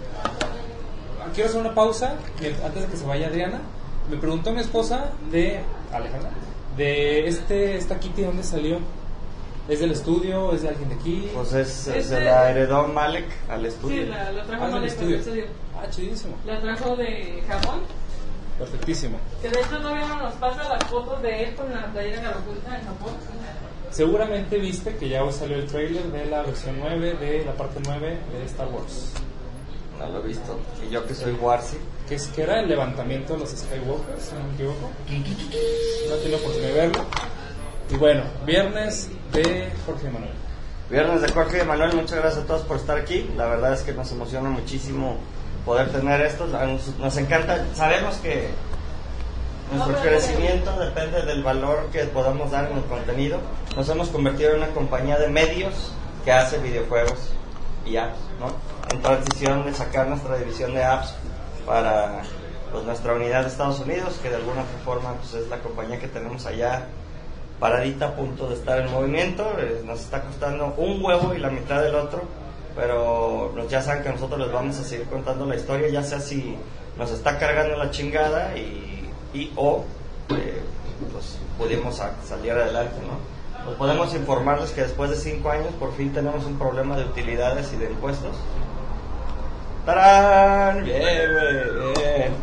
Quiero 1.34 1.50
hacer 1.50 1.62
una 1.62 1.74
pausa 1.74 2.16
antes 2.66 2.82
de 2.84 2.88
que 2.90 2.98
se 2.98 3.06
vaya 3.06 3.28
Adriana. 3.28 3.62
Me 4.10 4.18
preguntó 4.18 4.52
mi 4.52 4.60
esposa 4.62 5.12
de 5.32 5.62
Alejandra 5.94 6.32
de 6.78 7.28
este 7.28 7.76
esta 7.78 8.00
Kitty 8.00 8.24
dónde 8.24 8.44
salió. 8.44 8.80
¿Es 9.70 9.80
del 9.80 9.92
estudio? 9.92 10.54
¿Es 10.54 10.64
de 10.64 10.70
alguien 10.70 10.90
de 10.90 10.96
aquí? 10.96 11.30
Pues 11.34 11.54
es, 11.54 11.88
Este- 11.88 12.04
se 12.04 12.22
la 12.22 12.50
heredó 12.50 12.88
Malek 12.88 13.26
al 13.50 13.66
estudio. 13.66 14.04
sí, 14.04 14.10
la, 14.10 14.32
la 14.32 14.44
trajo 14.44 14.66
Ah, 14.66 14.70
Malek 14.70 14.90
estudio. 14.90 15.10
del 15.12 15.20
estudio. 15.20 15.46
Ah, 15.78 15.90
chidísimo. 15.90 16.36
La 16.46 16.60
trajo 16.60 16.96
de 16.96 17.42
Japón. 17.48 17.82
Perfectísimo. 18.58 19.18
Que 19.42 19.50
de 19.50 19.60
hecho 19.60 19.78
todavía 19.78 20.08
no 20.08 20.22
nos 20.22 20.34
pasa 20.36 20.70
las 20.70 20.84
fotos 20.86 21.22
de 21.22 21.44
él 21.44 21.56
con 21.56 21.72
la 21.74 21.92
playera 21.92 22.18
de 22.18 22.24
la 22.24 22.38
oculta 22.38 22.78
en 22.78 22.86
Japón. 22.86 23.14
Seguramente 23.90 24.58
viste 24.58 24.96
que 24.96 25.10
ya 25.10 25.24
hoy 25.24 25.34
salió 25.34 25.58
el 25.58 25.66
trailer 25.66 26.04
de 26.12 26.26
la 26.26 26.44
versión 26.44 26.78
9 26.80 27.14
de 27.16 27.46
la 27.46 27.54
parte 27.54 27.80
9 27.84 28.20
de 28.32 28.46
Star 28.46 28.68
Wars. 28.68 29.14
No 30.00 30.08
lo 30.10 30.24
he 30.24 30.28
visto. 30.28 30.60
Y 30.88 30.92
yo 30.92 31.06
que 31.06 31.14
soy 31.14 31.34
Warsi. 31.34 31.78
Que, 32.08 32.16
es, 32.16 32.28
que 32.28 32.44
era 32.44 32.60
el 32.60 32.70
levantamiento 32.70 33.34
de 33.34 33.40
los 33.40 33.50
Skywalkers, 33.50 34.24
si 34.24 34.36
no 34.36 34.44
me 34.44 34.54
equivoco. 34.54 34.90
No 36.10 36.16
tengo 36.16 36.38
oportunidad 36.38 36.70
de 36.70 36.74
verlo. 36.74 37.06
Y 37.90 37.96
bueno, 37.98 38.24
viernes 38.46 39.10
de 39.34 39.72
Jorge 39.86 40.10
Manuel. 40.10 40.34
Viernes 40.90 41.22
de 41.22 41.32
Jorge 41.32 41.64
y 41.64 41.66
Manuel, 41.66 41.96
muchas 41.96 42.20
gracias 42.20 42.44
a 42.44 42.48
todos 42.48 42.62
por 42.64 42.78
estar 42.78 42.98
aquí. 42.98 43.30
La 43.36 43.46
verdad 43.48 43.74
es 43.74 43.82
que 43.82 43.94
nos 43.94 44.12
emociona 44.12 44.50
muchísimo 44.50 45.18
poder 45.66 45.92
tener 45.92 46.22
esto. 46.22 46.48
Nos, 46.48 46.98
nos 46.98 47.18
encanta, 47.18 47.66
sabemos 47.76 48.16
que 48.18 48.50
nuestro 49.72 49.96
crecimiento 50.02 50.78
depende 50.78 51.22
del 51.22 51.44
valor 51.44 51.88
que 51.92 52.04
podamos 52.06 52.52
dar 52.52 52.70
en 52.70 52.78
el 52.78 52.84
contenido. 52.84 53.40
Nos 53.76 53.88
hemos 53.90 54.10
convertido 54.10 54.52
en 54.52 54.58
una 54.58 54.68
compañía 54.70 55.18
de 55.18 55.30
medios 55.30 55.94
que 56.26 56.32
hace 56.32 56.58
videojuegos 56.60 57.32
y 57.86 57.96
apps, 57.96 58.18
¿no? 58.40 58.48
En 58.94 59.02
transición 59.02 59.66
de 59.66 59.74
sacar 59.74 60.08
nuestra 60.08 60.38
división 60.38 60.74
de 60.74 60.84
apps 60.84 61.14
para 61.66 62.22
pues, 62.72 62.84
nuestra 62.84 63.14
unidad 63.14 63.44
de 63.44 63.48
Estados 63.48 63.80
Unidos, 63.80 64.20
que 64.22 64.30
de 64.30 64.36
alguna 64.36 64.64
forma 64.84 65.14
pues, 65.14 65.34
es 65.36 65.48
la 65.48 65.60
compañía 65.60 66.00
que 66.00 66.08
tenemos 66.08 66.46
allá 66.46 66.88
paradita 67.60 68.08
a 68.08 68.16
punto 68.16 68.48
de 68.50 68.56
estar 68.56 68.80
en 68.80 68.92
movimiento. 68.92 69.56
Eh, 69.58 69.84
nos 69.86 70.02
está 70.02 70.22
costando 70.22 70.74
un 70.78 71.04
huevo 71.04 71.34
y 71.34 71.40
la 71.40 71.50
mitad 71.50 71.82
del 71.82 71.96
otro, 71.96 72.24
pero 72.76 73.52
pues, 73.54 73.70
ya 73.70 73.82
saben 73.82 74.04
que 74.04 74.10
nosotros 74.10 74.40
les 74.40 74.52
vamos 74.52 74.78
a 74.80 74.84
seguir 74.84 75.08
contando 75.08 75.46
la 75.46 75.56
historia, 75.56 75.88
ya 75.90 76.04
sea 76.04 76.20
si 76.20 76.58
nos 76.98 77.10
está 77.12 77.38
cargando 77.38 77.78
la 77.78 77.90
chingada 77.90 78.58
y, 78.58 78.91
y 79.34 79.52
o 79.56 79.86
eh, 80.30 80.62
pues 81.12 81.38
pudimos 81.58 82.02
salir 82.24 82.52
adelante, 82.52 82.96
¿no? 83.06 83.32
Pues 83.66 83.78
podemos 83.78 84.14
informarles 84.14 84.72
que 84.72 84.82
después 84.82 85.10
de 85.12 85.16
cinco 85.16 85.52
años 85.52 85.74
por 85.80 85.94
fin 85.96 86.12
tenemos 86.14 86.46
un 86.46 86.58
problema 86.58 86.98
de 86.98 87.06
utilidades 87.06 87.72
y 87.74 87.78
de 87.78 87.92
impuestos. 87.92 88.36
¡Tarán! 89.86 90.84
Bien, 90.84 91.30
güey, 91.34 91.94
bien. 91.94 92.36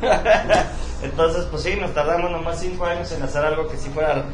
Entonces, 1.02 1.46
pues 1.50 1.62
sí, 1.62 1.76
nos 1.76 1.94
tardamos 1.94 2.30
nomás 2.30 2.60
cinco 2.60 2.84
años 2.84 3.10
en 3.12 3.22
hacer 3.22 3.44
algo 3.44 3.68
que 3.68 3.76
sí 3.76 3.90
fuera 3.90 4.24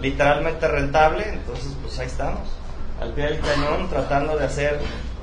literalmente 0.00 0.66
rentable. 0.68 1.28
Entonces, 1.28 1.72
pues 1.82 1.98
ahí 1.98 2.06
estamos, 2.06 2.48
al 3.00 3.12
pie 3.12 3.24
del 3.24 3.40
cañón, 3.40 3.88
tratando 3.88 4.36
de 4.36 4.44
hacer 4.44 4.80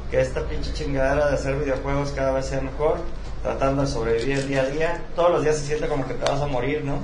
que 0.09 0.21
esta 0.21 0.41
pinche 0.43 0.73
chingadera 0.73 1.27
de 1.27 1.35
hacer 1.35 1.55
videojuegos 1.55 2.11
cada 2.11 2.31
vez 2.31 2.47
sea 2.47 2.61
mejor, 2.61 2.97
tratando 3.41 3.81
de 3.83 3.87
sobrevivir 3.87 4.45
día 4.47 4.61
a 4.61 4.65
día. 4.65 5.01
Todos 5.15 5.31
los 5.31 5.43
días 5.43 5.57
se 5.57 5.65
siente 5.65 5.87
como 5.87 6.07
que 6.07 6.13
te 6.13 6.29
vas 6.29 6.41
a 6.41 6.47
morir, 6.47 6.83
¿no? 6.83 6.99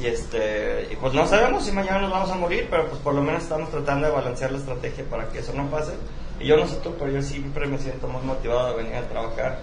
Y 0.00 0.06
este, 0.06 0.88
y 0.90 0.96
pues 0.96 1.12
no 1.14 1.26
sabemos 1.26 1.64
si 1.64 1.72
mañana 1.72 2.00
nos 2.00 2.10
vamos 2.10 2.30
a 2.30 2.34
morir, 2.34 2.66
pero 2.70 2.88
pues 2.88 3.00
por 3.00 3.14
lo 3.14 3.22
menos 3.22 3.42
estamos 3.42 3.70
tratando 3.70 4.06
de 4.06 4.12
balancear 4.12 4.50
la 4.50 4.58
estrategia 4.58 5.04
para 5.04 5.28
que 5.28 5.40
eso 5.40 5.52
no 5.52 5.70
pase. 5.70 5.92
Y 6.40 6.46
yo 6.46 6.56
no 6.56 6.66
sé 6.66 6.76
tú, 6.76 6.94
pero 6.98 7.10
yo 7.10 7.22
siempre 7.22 7.66
me 7.66 7.78
siento 7.78 8.08
más 8.08 8.22
motivado 8.22 8.70
de 8.70 8.82
venir 8.82 8.96
a 8.96 9.08
trabajar 9.08 9.58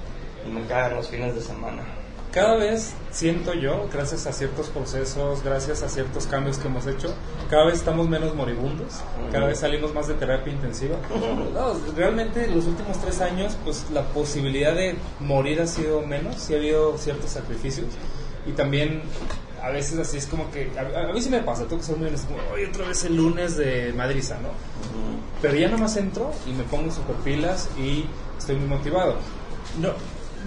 y 0.46 0.50
me 0.50 0.66
cagan 0.66 0.96
los 0.96 1.10
fines 1.10 1.36
de 1.36 1.42
semana. 1.42 1.84
Cada 2.32 2.58
vez 2.58 2.94
siento 3.12 3.56
yo, 3.56 3.90
gracias 3.92 4.28
a 4.28 4.32
ciertos 4.34 4.68
procesos, 4.68 5.44
gracias 5.44 5.82
a 5.82 5.90
ciertos 5.90 6.28
cambios 6.28 6.60
que 6.60 6.68
hemos 6.68 6.86
hecho, 6.86 7.16
cada 7.50 7.66
vez 7.66 7.78
estamos 7.80 8.08
menos 8.08 8.36
moribundos, 8.36 9.02
cada 9.32 9.48
vez 9.48 9.58
salimos 9.60 9.96
más 9.96 10.08
de 10.08 10.14
terapia 10.14 10.54
intensiva. 10.54 10.98
No, 11.54 11.74
realmente 11.96 12.46
los 12.48 12.66
últimos 12.66 13.00
tres 13.00 13.20
años, 13.22 13.58
pues 13.64 13.88
la 13.92 14.04
posibilidad 14.10 14.76
de 14.76 14.96
morir 15.20 15.60
ha 15.60 15.66
sido 15.66 16.02
menos, 16.02 16.36
sí 16.36 16.54
ha 16.54 16.58
habido 16.58 16.98
ciertos 17.00 17.32
sacrificios 17.32 17.88
y 18.46 18.52
también 18.52 19.02
a 19.64 19.72
veces 19.72 19.98
así 19.98 20.18
es 20.18 20.28
como 20.28 20.52
que, 20.52 20.72
a, 20.78 21.10
a 21.10 21.12
mí 21.12 21.20
sí 21.22 21.32
me 21.32 21.42
pasa, 21.42 21.64
tengo 21.64 21.78
que 21.80 21.84
ser 21.88 21.98
muy 21.98 22.08
honesto, 22.10 22.28
como, 22.28 22.40
"Oye, 22.54 22.68
otra 22.68 22.88
vez 22.88 23.04
el 23.06 23.16
lunes 23.16 23.58
de 23.58 23.92
Madriza, 23.94 24.36
¿no? 24.36 24.50
Pero 25.42 25.56
ya 25.56 25.68
nomás 25.68 25.98
entro 25.98 26.32
y 26.48 26.52
me 26.54 26.64
pongo 26.64 26.92
super 26.92 27.16
pilas 27.18 27.70
y 27.78 28.06
estoy 28.38 28.56
muy 28.58 28.68
motivado. 28.68 29.16
No, 29.82 29.90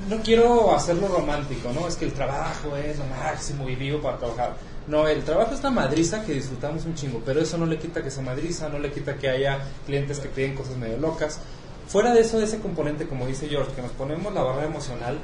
no 0.09 0.23
quiero 0.23 0.75
hacerlo 0.75 1.09
romántico, 1.09 1.71
¿no? 1.73 1.87
Es 1.87 1.97
que 1.97 2.07
el 2.07 2.13
trabajo 2.13 2.77
es 2.77 2.99
lo 2.99 3.05
máximo 3.07 3.69
y 3.69 3.77
vivo 3.77 4.01
para 4.01 4.19
trabajar. 4.19 4.57
No, 4.87 5.07
el 5.07 5.23
trabajo 5.23 5.55
es 5.55 5.63
la 5.63 5.71
madriza 5.71 6.25
que 6.25 6.33
disfrutamos 6.33 6.85
un 6.85 6.95
chingo, 6.95 7.23
pero 7.25 7.41
eso 7.41 7.57
no 7.57 7.67
le 7.67 7.79
quita 7.79 8.03
que 8.03 8.11
sea 8.11 8.23
madriza, 8.23 8.69
no 8.69 8.79
le 8.79 8.91
quita 8.91 9.17
que 9.17 9.29
haya 9.29 9.61
clientes 9.87 10.19
que 10.19 10.29
piden 10.29 10.55
cosas 10.55 10.77
medio 10.77 10.99
locas. 10.99 11.39
Fuera 11.87 12.13
de 12.13 12.21
eso, 12.21 12.39
de 12.39 12.45
ese 12.45 12.59
componente, 12.59 13.07
como 13.07 13.27
dice 13.27 13.49
George, 13.49 13.73
que 13.75 13.83
nos 13.83 13.93
ponemos 13.93 14.33
la 14.35 14.43
barrera 14.43 14.67
emocional, 14.67 15.19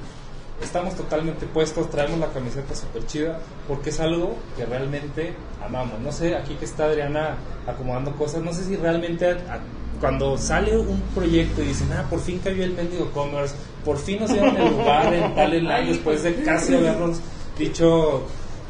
estamos 0.63 0.95
totalmente 0.95 1.47
puestos, 1.47 1.91
traemos 1.91 2.19
la 2.21 2.29
camiseta 2.29 2.75
súper 2.75 3.07
chida, 3.07 3.41
porque 3.67 3.91
es 3.91 4.01
algo 4.01 4.37
que 4.57 4.65
realmente 4.65 5.35
amamos. 5.65 6.01
No 6.01 6.13
sé, 6.13 6.37
aquí 6.37 6.55
que 6.55 6.65
está 6.65 6.85
Adriana 6.85 7.37
acomodando 7.67 8.15
cosas, 8.17 8.43
no 8.43 8.53
sé 8.53 8.65
si 8.65 8.77
realmente 8.77 9.37
cuando 10.01 10.37
sale 10.39 10.77
un 10.79 11.01
proyecto 11.15 11.63
y 11.63 11.67
dicen, 11.67 11.89
ah, 11.93 12.07
por 12.09 12.21
fin 12.21 12.41
cayó 12.43 12.65
el 12.65 12.73
mendigo 12.73 13.11
commerce, 13.13 13.55
por 13.85 13.99
fin 13.99 14.21
nos 14.21 14.33
dieron 14.33 14.57
el 14.57 14.71
lugar 14.71 15.13
en 15.13 15.35
tal 15.35 15.55
en 15.55 15.67
año 15.67 15.89
después 15.89 16.23
de 16.23 16.43
casi 16.43 16.75
habernos 16.75 17.21
dicho 17.59 18.23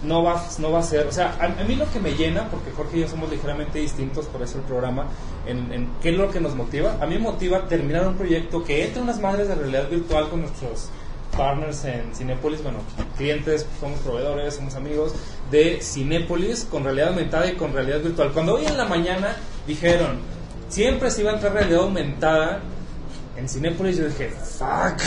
no 0.03 0.23
va, 0.23 0.45
no 0.59 0.71
va 0.71 0.79
a 0.79 0.83
ser, 0.83 1.07
o 1.07 1.13
sea, 1.13 1.37
a, 1.41 1.61
a 1.61 1.65
mí 1.65 1.75
lo 1.75 1.91
que 1.91 1.99
me 1.99 2.13
llena, 2.13 2.49
porque 2.51 2.71
Jorge 2.71 2.99
y 2.99 3.01
yo 3.01 3.09
somos 3.09 3.31
ligeramente 3.31 3.81
distintos, 3.81 4.27
por 4.27 4.43
eso 4.43 4.59
el 4.59 4.65
programa, 4.65 5.07
en, 5.47 5.73
en 5.73 5.89
qué 6.01 6.11
es 6.11 6.17
lo 6.17 6.31
que 6.31 6.41
nos 6.41 6.55
motiva, 6.55 6.97
a 7.01 7.07
mí 7.07 7.15
me 7.17 7.21
motiva 7.21 7.67
terminar 7.67 8.07
un 8.07 8.15
proyecto 8.15 8.63
que 8.63 8.85
entre 8.85 9.03
unas 9.03 9.21
madres 9.21 9.49
de 9.49 9.57
realidad 9.57 9.89
virtual 9.89 10.29
con 10.29 10.43
nuestros 10.43 10.91
partners 11.37 11.85
en 11.85 12.15
Cinépolis, 12.15 12.63
bueno, 12.63 12.79
clientes, 13.17 13.67
somos 13.81 13.99
proveedores, 14.01 14.55
somos 14.55 14.75
amigos 14.77 15.15
de 15.51 15.81
Cinépolis 15.83 16.65
con 16.65 16.85
realidad 16.85 17.09
aumentada 17.09 17.51
y 17.51 17.55
con 17.55 17.73
realidad 17.73 18.01
virtual. 18.01 18.33
Cuando 18.33 18.55
hoy 18.55 18.67
en 18.67 18.77
la 18.77 18.85
mañana 18.85 19.37
dijeron, 19.67 20.19
siempre 20.69 21.11
se 21.11 21.23
iba 21.23 21.31
a 21.31 21.35
entrar 21.35 21.53
realidad 21.53 21.83
aumentada, 21.83 22.61
en 23.39 23.49
Cinépolis 23.49 23.97
yo 23.97 24.07
dije, 24.07 24.31
fuck, 24.31 25.01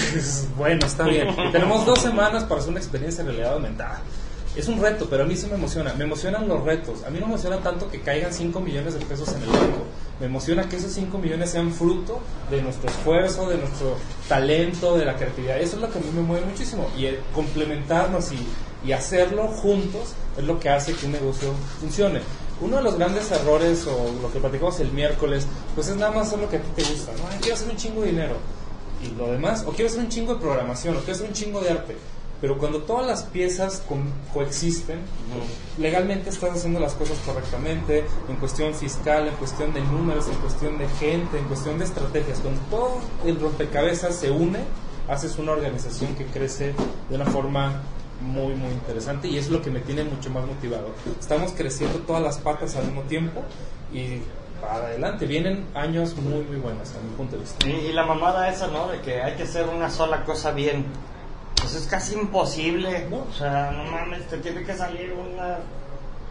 bueno, 0.56 0.86
está 0.86 1.04
bien. 1.04 1.28
Tenemos 1.52 1.86
dos 1.86 2.00
semanas 2.00 2.44
para 2.46 2.62
hacer 2.62 2.72
una 2.72 2.80
experiencia 2.80 3.22
en 3.22 3.28
realidad 3.28 3.54
aumentada. 3.54 4.02
Es 4.56 4.68
un 4.68 4.82
reto, 4.82 5.08
pero 5.10 5.24
a 5.24 5.26
mí 5.26 5.36
sí 5.36 5.48
me 5.48 5.56
emociona. 5.56 5.94
Me 5.94 6.04
emocionan 6.06 6.48
los 6.48 6.64
retos. 6.64 7.04
A 7.04 7.10
mí 7.10 7.20
no 7.20 7.26
me 7.26 7.34
emociona 7.34 7.58
tanto 7.58 7.90
que 7.90 8.02
caigan 8.02 8.34
5 8.34 8.60
millones 8.60 8.94
de 8.94 9.06
pesos 9.06 9.34
en 9.34 9.44
el 9.44 9.50
banco. 9.50 9.86
Me 10.20 10.26
emociona 10.26 10.68
que 10.68 10.76
esos 10.78 10.92
5 10.92 11.18
millones 11.18 11.52
sean 11.52 11.72
fruto 11.72 12.20
de 12.50 12.62
nuestro 12.62 12.90
esfuerzo, 12.90 13.50
de 13.50 13.58
nuestro 13.58 13.98
talento, 14.28 14.98
de 14.98 15.06
la 15.06 15.16
creatividad. 15.16 15.58
Eso 15.60 15.78
es 15.78 15.82
lo 15.82 15.92
que 15.92 16.00
a 16.00 16.02
mí 16.02 16.08
me 16.14 16.22
mueve 16.22 16.46
muchísimo. 16.46 16.90
Y 16.98 17.06
el 17.06 17.20
complementarnos 17.34 18.32
y, 18.32 18.46
y 18.86 18.92
hacerlo 18.92 19.48
juntos 19.48 20.14
es 20.38 20.44
lo 20.44 20.60
que 20.60 20.70
hace 20.70 20.94
que 20.94 21.06
un 21.06 21.14
negocio 21.14 21.54
funcione. 21.80 22.20
Uno 22.62 22.78
de 22.78 22.84
los 22.84 22.96
grandes 22.98 23.32
errores, 23.32 23.86
o 23.88 24.12
lo 24.22 24.32
que 24.32 24.40
platicamos 24.40 24.80
el 24.80 24.92
miércoles, 24.92 25.48
pues 25.76 25.88
es 25.88 25.96
nada 25.98 26.12
más 26.12 26.28
hacer 26.28 26.40
lo 26.40 26.50
que 26.50 26.58
a 26.58 26.62
ti 26.62 26.70
te 26.76 26.84
gusta. 26.84 27.12
¿no? 27.14 27.24
Ay, 27.32 27.38
quiero 27.42 27.56
hacer 27.56 27.70
un 27.70 27.76
chingo 27.78 28.02
de 28.02 28.08
dinero. 28.08 28.36
Y 29.04 29.16
lo 29.18 29.32
demás, 29.32 29.64
o 29.68 29.72
quiero 29.72 29.90
hacer 29.90 30.02
un 30.02 30.10
chingo 30.10 30.36
de 30.36 30.40
programación, 30.42 30.96
o 30.96 31.00
quiero 31.00 31.14
hacer 31.14 31.28
un 31.28 31.34
chingo 31.34 31.60
de 31.62 31.70
arte. 31.72 31.98
Pero 32.40 32.58
cuando 32.58 32.82
todas 32.84 33.06
las 33.06 33.24
piezas 33.24 33.84
con- 33.88 34.12
coexisten, 34.34 35.00
legalmente 35.78 36.30
estás 36.30 36.52
haciendo 36.58 36.80
las 36.80 36.94
cosas 36.94 37.18
correctamente, 37.26 38.04
en 38.30 38.36
cuestión 38.38 38.74
fiscal, 38.74 39.28
en 39.28 39.36
cuestión 39.36 39.74
de 39.74 39.82
números, 39.82 40.28
en 40.28 40.36
cuestión 40.36 40.78
de 40.78 40.88
gente, 41.00 41.38
en 41.38 41.46
cuestión 41.46 41.78
de 41.80 41.86
estrategias. 41.86 42.40
Cuando 42.40 42.62
todo 42.70 42.98
el 43.26 43.40
rompecabezas 43.40 44.16
se 44.16 44.32
une, 44.32 44.60
haces 45.08 45.38
una 45.38 45.52
organización 45.52 46.16
que 46.16 46.26
crece 46.26 46.74
de 47.10 47.16
una 47.16 47.26
forma 47.26 47.82
muy, 48.22 48.56
muy 48.56 48.72
interesante 48.72 49.28
y 49.28 49.38
es 49.38 49.50
lo 49.50 49.62
que 49.62 49.70
me 49.70 49.80
tiene 49.80 50.04
mucho 50.04 50.30
más 50.30 50.46
motivado. 50.46 50.94
Estamos 51.20 51.52
creciendo 51.52 52.00
todas 52.00 52.22
las 52.22 52.38
patas 52.38 52.76
al 52.76 52.86
mismo 52.86 53.02
tiempo 53.04 53.44
y 53.94 54.22
para 54.62 54.86
adelante. 54.86 55.26
Vienen 55.26 55.66
años 55.74 56.16
muy, 56.16 56.44
muy 56.44 56.58
buenos 56.58 56.94
a 56.96 57.02
mi 57.02 57.10
punto 57.16 57.36
de 57.36 57.42
vista. 57.42 57.68
Y, 57.68 57.72
y 57.72 57.94
la 57.94 58.06
mamada 58.06 58.50
esa, 58.50 58.68
¿no? 58.68 58.88
De 58.88 59.02
que 59.02 59.22
hay 59.22 59.36
que 59.36 59.44
hacer 59.44 59.68
una 59.68 59.90
sola 59.90 60.24
cosa 60.24 60.52
bien. 60.52 60.86
Pues 61.60 61.76
es 61.76 61.88
casi 61.88 62.16
imposible. 62.16 63.08
No. 63.10 63.26
O 63.30 63.34
sea, 63.34 63.72
no 63.72 63.84
mames, 63.92 64.28
te 64.28 64.38
tiene 64.38 64.64
que 64.64 64.74
salir 64.74 65.14
una 65.14 65.58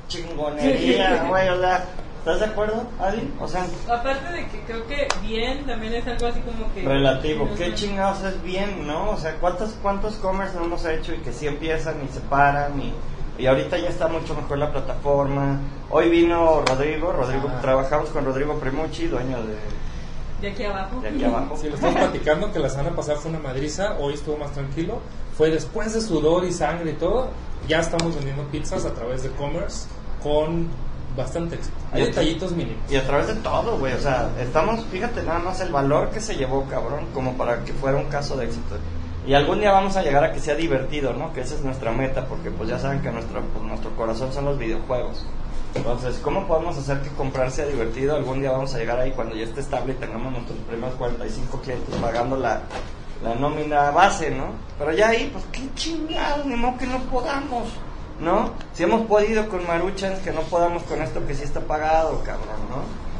chingonería, 0.09 1.25
güey. 1.28 1.49
O 1.49 1.61
sea, 1.61 1.85
¿estás 2.21 2.41
de 2.41 2.47
acuerdo, 2.47 2.85
Adi? 3.00 3.33
O 3.41 3.49
sea, 3.49 3.67
Aparte 3.89 4.33
de 4.33 4.47
que 4.49 4.61
creo 4.67 4.87
que 4.87 5.09
bien 5.23 5.67
también 5.67 5.95
es 5.95 6.07
algo 6.07 6.27
así 6.29 6.41
como 6.41 6.73
que. 6.73 6.83
relativo. 6.83 7.45
Ujú. 7.45 7.55
¿Qué 7.57 7.75
chingados 7.75 8.23
es 8.23 8.41
bien, 8.43 8.87
no? 8.87 9.11
O 9.11 9.17
sea, 9.17 9.35
¿cuántos, 9.41 9.71
cuántos 9.83 10.15
commerce 10.17 10.57
no 10.57 10.65
hemos 10.67 10.85
hecho 10.87 11.12
y 11.15 11.19
que 11.19 11.33
sí 11.33 11.47
empiezan 11.47 11.97
y 12.09 12.12
se 12.12 12.21
paran 12.21 12.81
y... 12.81 12.93
Y 13.39 13.47
ahorita 13.47 13.79
ya 13.79 13.89
está 13.89 14.07
mucho 14.07 14.35
mejor 14.35 14.59
la 14.59 14.71
plataforma. 14.71 15.59
Hoy 15.89 16.11
vino 16.11 16.62
Rodrigo, 16.67 17.11
Rodrigo, 17.11 17.49
Ah. 17.50 17.61
trabajamos 17.62 18.11
con 18.11 18.25
Rodrigo 18.27 18.55
Primucci, 18.61 19.07
dueño 19.07 19.39
de, 19.43 19.57
De 20.43 20.49
aquí 20.53 20.65
abajo. 20.65 21.00
de 21.00 21.09
aquí 21.09 21.25
abajo. 21.25 21.57
Si 21.57 21.69
lo 21.71 21.77
estamos 21.77 21.97
platicando 21.97 22.53
que 22.53 22.59
la 22.59 22.69
semana 22.69 22.95
pasada 22.95 23.19
fue 23.19 23.31
una 23.31 23.41
madriza, 23.41 23.97
hoy 23.99 24.12
estuvo 24.12 24.37
más 24.37 24.53
tranquilo. 24.53 25.00
Fue 25.39 25.49
después 25.49 25.95
de 25.95 26.03
sudor 26.03 26.45
y 26.45 26.53
sangre 26.53 26.91
y 26.91 26.95
todo. 26.95 27.31
Ya 27.67 27.79
estamos 27.81 28.15
vendiendo 28.15 28.43
pizzas 28.45 28.85
a 28.85 28.93
través 28.93 29.23
de 29.23 29.31
commerce 29.31 29.89
con 30.23 30.69
bastante 31.17 31.57
éxito. 31.57 31.76
Hay 31.93 32.05
detallitos 32.05 32.52
mínimos. 32.52 32.90
Y 32.90 32.97
a 32.97 33.07
través 33.07 33.29
de 33.29 33.35
todo, 33.37 33.79
güey. 33.79 33.93
O 33.95 34.00
sea, 34.00 34.31
estamos, 34.40 34.85
fíjate 34.87 35.23
nada 35.23 35.38
más 35.38 35.61
el 35.61 35.71
valor 35.71 36.11
que 36.11 36.21
se 36.21 36.37
llevó, 36.37 36.64
cabrón, 36.64 37.07
como 37.14 37.37
para 37.37 37.64
que 37.64 37.73
fuera 37.73 37.99
un 37.99 38.07
caso 38.07 38.37
de 38.37 38.47
éxito. 38.47 38.76
Y 39.26 39.35
algún 39.35 39.61
día 39.61 39.71
vamos 39.71 39.97
a 39.97 40.02
llegar 40.02 40.25
a 40.25 40.33
que 40.33 40.40
sea 40.40 40.55
divertido, 40.55 41.12
¿no? 41.12 41.33
Que 41.33 41.43
esa 41.43 41.55
es 41.55 41.62
nuestra 41.62 41.93
meta, 41.93 42.26
porque 42.26 42.50
pues 42.50 42.69
ya 42.69 42.79
saben 42.79 43.00
que 43.02 43.11
nuestro, 43.11 43.43
pues, 43.43 43.64
nuestro 43.64 43.95
corazón 43.95 44.33
son 44.33 44.47
los 44.47 44.59
videojuegos. 44.59 45.26
Entonces, 45.75 46.19
¿cómo 46.19 46.47
podemos 46.47 46.76
hacer 46.76 47.00
que 47.00 47.11
comprar 47.11 47.50
sea 47.50 47.67
divertido? 47.67 48.17
Algún 48.17 48.40
día 48.40 48.50
vamos 48.50 48.75
a 48.75 48.79
llegar 48.79 48.99
ahí 48.99 49.12
cuando 49.12 49.37
ya 49.37 49.45
esté 49.45 49.61
estable 49.61 49.93
y 49.93 49.97
tengamos 49.97 50.33
nuestros 50.33 50.59
primeros 50.61 50.95
45 50.97 51.61
clientes 51.61 51.95
pagando 51.97 52.37
la, 52.37 52.62
la 53.23 53.35
nómina 53.35 53.90
base, 53.90 54.31
¿no? 54.31 54.47
Pero 54.79 54.93
ya 54.93 55.11
ahí, 55.11 55.31
pues 55.33 55.45
qué 55.52 55.62
chingado, 55.75 56.45
ni 56.45 56.57
modo 56.57 56.79
que 56.79 56.87
no 56.87 56.99
podamos, 57.05 57.69
¿no? 58.21 58.53
Si 58.73 58.83
hemos 58.83 59.07
podido 59.07 59.49
con 59.49 59.67
Maruchans, 59.67 60.21
que 60.21 60.31
no 60.31 60.43
podamos 60.43 60.83
con 60.85 61.00
esto 61.03 61.27
que 61.27 61.35
sí 61.35 61.45
está 61.45 61.61
pagado, 61.61 62.23
cabrón, 62.25 62.61
¿no? 62.69 63.11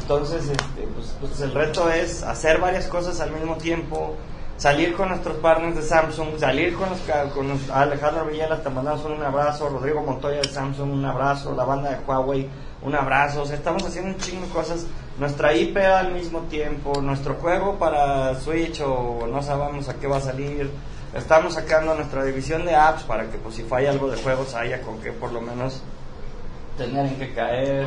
Entonces, 0.00 0.48
este, 0.48 0.88
pues, 0.94 1.16
pues 1.18 1.40
el 1.40 1.52
reto 1.52 1.90
es 1.90 2.22
hacer 2.22 2.60
varias 2.60 2.86
cosas 2.86 3.20
al 3.20 3.32
mismo 3.32 3.56
tiempo, 3.56 4.14
salir 4.56 4.94
con 4.94 5.08
nuestros 5.08 5.38
partners 5.38 5.74
de 5.76 5.82
Samsung, 5.82 6.38
salir 6.38 6.74
con 6.74 6.90
los, 6.90 7.00
con 7.34 7.48
los 7.48 7.70
Alejandro 7.70 8.26
Villela, 8.26 8.62
te 8.62 8.70
mandamos 8.70 9.04
un 9.04 9.22
abrazo, 9.22 9.68
Rodrigo 9.68 10.02
Montoya 10.02 10.42
de 10.42 10.48
Samsung, 10.48 10.92
un 10.92 11.04
abrazo, 11.04 11.54
la 11.54 11.64
banda 11.64 11.90
de 11.90 12.04
Huawei, 12.06 12.48
un 12.82 12.94
abrazo, 12.94 13.42
o 13.42 13.46
sea, 13.46 13.56
estamos 13.56 13.84
haciendo 13.84 14.10
un 14.10 14.18
chingo 14.18 14.46
de 14.46 14.52
cosas, 14.52 14.86
nuestra 15.18 15.54
IP 15.54 15.76
al 15.78 16.12
mismo 16.12 16.40
tiempo, 16.42 17.00
nuestro 17.00 17.34
juego 17.34 17.78
para 17.78 18.34
Switch 18.36 18.80
o 18.82 19.26
no 19.26 19.42
sabemos 19.42 19.88
a 19.88 19.94
qué 19.94 20.06
va 20.06 20.18
a 20.18 20.20
salir, 20.20 20.70
estamos 21.14 21.54
sacando 21.54 21.94
nuestra 21.94 22.24
división 22.24 22.64
de 22.64 22.74
apps 22.74 23.02
para 23.02 23.24
que 23.24 23.38
pues 23.38 23.56
si 23.56 23.62
falla 23.62 23.90
algo 23.90 24.10
de 24.10 24.20
juegos 24.22 24.54
haya 24.54 24.80
con 24.82 25.00
que 25.00 25.12
por 25.12 25.32
lo 25.32 25.40
menos 25.40 25.82
tener 26.80 27.06
en 27.06 27.16
que 27.16 27.34
caer. 27.34 27.86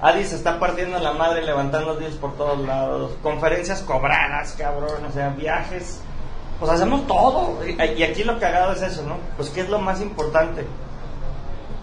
Adi 0.00 0.24
se 0.24 0.36
está 0.36 0.58
partiendo 0.58 0.98
la 0.98 1.12
madre 1.12 1.42
levantando 1.42 1.96
deals 1.96 2.16
por 2.16 2.36
todos 2.36 2.58
lados. 2.66 3.12
Conferencias 3.22 3.80
cobradas, 3.82 4.54
cabrón. 4.58 5.04
O 5.08 5.12
sea, 5.12 5.30
viajes. 5.30 6.00
Pues 6.60 6.70
hacemos 6.70 7.06
todo. 7.06 7.58
Y 7.66 8.02
aquí 8.02 8.22
lo 8.22 8.38
cagado 8.38 8.72
es 8.72 8.82
eso, 8.82 9.02
¿no? 9.02 9.16
Pues 9.36 9.48
¿qué 9.50 9.62
es 9.62 9.68
lo 9.68 9.78
más 9.78 10.00
importante? 10.00 10.66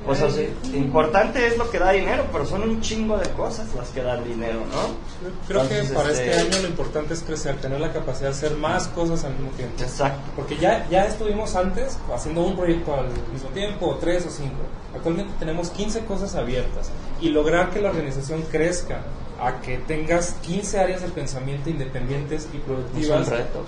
O 0.07 0.15
sea, 0.15 0.27
importante 0.73 1.45
es 1.45 1.57
lo 1.57 1.69
que 1.69 1.77
da 1.77 1.91
dinero, 1.91 2.25
pero 2.31 2.45
son 2.45 2.63
un 2.63 2.81
chingo 2.81 3.17
de 3.17 3.29
cosas 3.31 3.67
las 3.75 3.89
que 3.89 4.01
dan 4.01 4.23
dinero, 4.23 4.59
¿no? 4.71 5.29
Creo 5.47 5.61
Entonces, 5.61 5.89
que 5.89 5.93
para 5.95 6.09
este... 6.09 6.31
este- 6.31 6.41
año 6.41 6.61
lo 6.63 6.67
importante 6.69 7.13
es 7.13 7.21
crecer, 7.21 7.57
tener 7.57 7.79
la 7.79 7.93
capacidad 7.93 8.29
de 8.29 8.35
hacer 8.35 8.57
más 8.57 8.87
cosas 8.89 9.23
al 9.25 9.33
mismo 9.33 9.51
tiempo. 9.51 9.75
Exacto. 9.81 10.21
Porque 10.35 10.57
ya, 10.57 10.87
ya 10.89 11.05
estuvimos 11.05 11.55
antes 11.55 11.97
haciendo 12.13 12.41
un 12.41 12.55
proyecto 12.55 12.95
al 12.95 13.07
mismo 13.31 13.49
tiempo, 13.53 13.87
o 13.87 13.95
tres 13.97 14.25
o 14.25 14.31
cinco. 14.31 14.57
Actualmente 14.95 15.33
tenemos 15.39 15.69
15 15.69 16.05
cosas 16.05 16.35
abiertas 16.35 16.89
y 17.21 17.29
lograr 17.29 17.69
que 17.69 17.79
la 17.79 17.89
organización 17.89 18.41
crezca 18.51 19.01
a 19.39 19.61
que 19.61 19.77
tengas 19.77 20.33
15 20.41 20.79
áreas 20.79 21.01
de 21.01 21.09
pensamiento 21.09 21.69
independientes 21.69 22.47
y 22.53 22.57
Es 22.57 22.63
productivas 22.63 23.27
un 23.27 23.33
reto. 23.33 23.65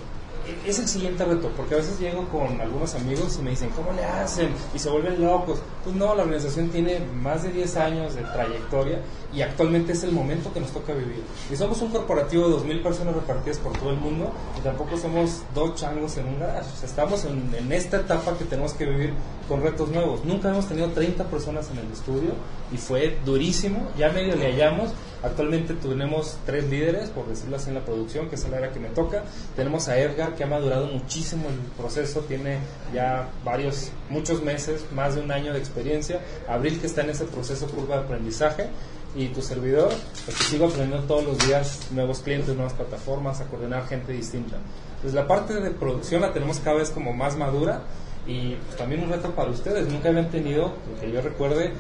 Es 0.66 0.80
el 0.80 0.88
siguiente 0.88 1.24
reto, 1.26 1.50
porque 1.56 1.76
a 1.76 1.78
veces 1.78 2.00
llego 2.00 2.28
con 2.30 2.60
algunos 2.60 2.96
amigos 2.96 3.38
y 3.40 3.44
me 3.44 3.52
dicen, 3.52 3.70
¿cómo 3.76 3.92
le 3.94 4.04
hacen? 4.04 4.50
Y 4.74 4.80
se 4.80 4.90
vuelven 4.90 5.24
locos. 5.24 5.60
Pues 5.84 5.96
no, 5.96 6.16
la 6.16 6.24
organización 6.24 6.70
tiene 6.70 7.00
más 7.22 7.44
de 7.44 7.52
10 7.52 7.78
años 7.78 8.16
de 8.16 8.22
trayectoria 8.24 9.00
y 9.34 9.42
actualmente 9.42 9.94
es 9.94 10.04
el 10.04 10.12
momento 10.12 10.54
que 10.54 10.60
nos 10.60 10.72
toca 10.72 10.94
vivir. 10.94 11.24
Y 11.52 11.56
somos 11.56 11.82
un 11.82 11.90
corporativo 11.90 12.50
de 12.50 12.56
2.000 12.56 12.84
personas 12.84 13.16
repartidas 13.16 13.58
por 13.58 13.74
todo 13.78 13.90
el 13.90 13.98
mundo 13.98 14.32
y 14.58 14.62
tampoco 14.62 14.98
somos 14.98 15.42
dos 15.54 15.76
changos 15.76 16.18
en 16.18 16.28
un 16.28 16.40
garage. 16.40 16.70
Estamos 16.84 17.26
en, 17.26 17.54
en 17.56 17.72
esta 17.72 17.98
etapa 17.98 18.38
que 18.38 18.46
tenemos 18.46 18.74
que 18.74 18.86
vivir 18.86 19.14
con 19.48 19.62
retos 19.62 19.90
nuevos. 19.90 20.24
Nunca 20.24 20.50
hemos 20.50 20.68
tenido 20.68 20.90
30 20.90 21.26
personas 21.26 21.70
en 21.72 21.80
el 21.80 21.92
estudio 21.92 22.32
y 22.72 22.78
fue 22.78 23.18
durísimo. 23.26 23.90
Ya 23.98 24.10
medio 24.12 24.36
le 24.36 24.52
hallamos. 24.52 24.92
Actualmente 25.24 25.74
tenemos 25.76 26.38
tres 26.46 26.70
líderes, 26.70 27.10
por 27.10 27.28
decirlo 27.28 27.56
así, 27.56 27.70
en 27.70 27.76
la 27.76 27.86
producción, 27.86 28.28
que 28.28 28.36
es 28.36 28.44
el 28.44 28.54
área 28.54 28.72
que 28.72 28.80
me 28.80 28.90
toca. 28.90 29.24
Tenemos 29.56 29.88
a 29.88 29.98
Edgar, 29.98 30.36
que 30.36 30.44
ha 30.44 30.48
madurado 30.48 30.88
muchísimo 30.88 31.48
el 31.48 31.56
proceso, 31.78 32.22
tiene 32.22 32.58
ya 32.94 33.30
varios, 33.46 33.92
muchos 34.10 34.44
meses, 34.44 34.86
más 34.94 35.16
de 35.16 35.22
un 35.22 35.32
año 35.32 35.54
de 35.54 35.60
experiencia. 35.60 36.20
Abril, 36.48 36.80
que 36.80 36.88
está 36.88 37.04
en 37.04 37.12
ese 37.12 37.24
proceso 37.24 37.68
curva 37.68 37.98
de 37.98 38.04
aprendizaje. 38.04 38.70
Y 39.16 39.28
tu 39.28 39.42
servidor, 39.42 39.92
pues 40.26 40.38
que 40.38 40.44
sigo 40.44 40.66
aprendiendo 40.66 41.06
todos 41.06 41.24
los 41.24 41.38
días 41.48 41.88
nuevos 41.92 42.20
clientes, 42.20 42.56
nuevas 42.56 42.74
plataformas, 42.74 43.42
a 43.42 43.46
coordinar 43.46 43.88
gente 43.88 44.12
distinta. 44.12 44.58
Entonces 44.96 45.14
la 45.14 45.28
parte 45.28 45.54
de 45.54 45.70
producción 45.72 46.22
la 46.22 46.34
tenemos 46.34 46.60
cada 46.60 46.78
vez 46.78 46.90
como 46.90 47.14
más 47.14 47.38
madura 47.38 47.82
y 48.26 48.56
pues, 48.56 48.78
también 48.78 49.04
un 49.04 49.10
reto 49.10 49.30
para 49.32 49.52
ustedes. 49.52 49.88
Nunca 49.88 50.10
habían 50.10 50.30
tenido, 50.30 50.74
que 51.00 51.12
yo 51.12 51.22
recuerde, 51.22 51.74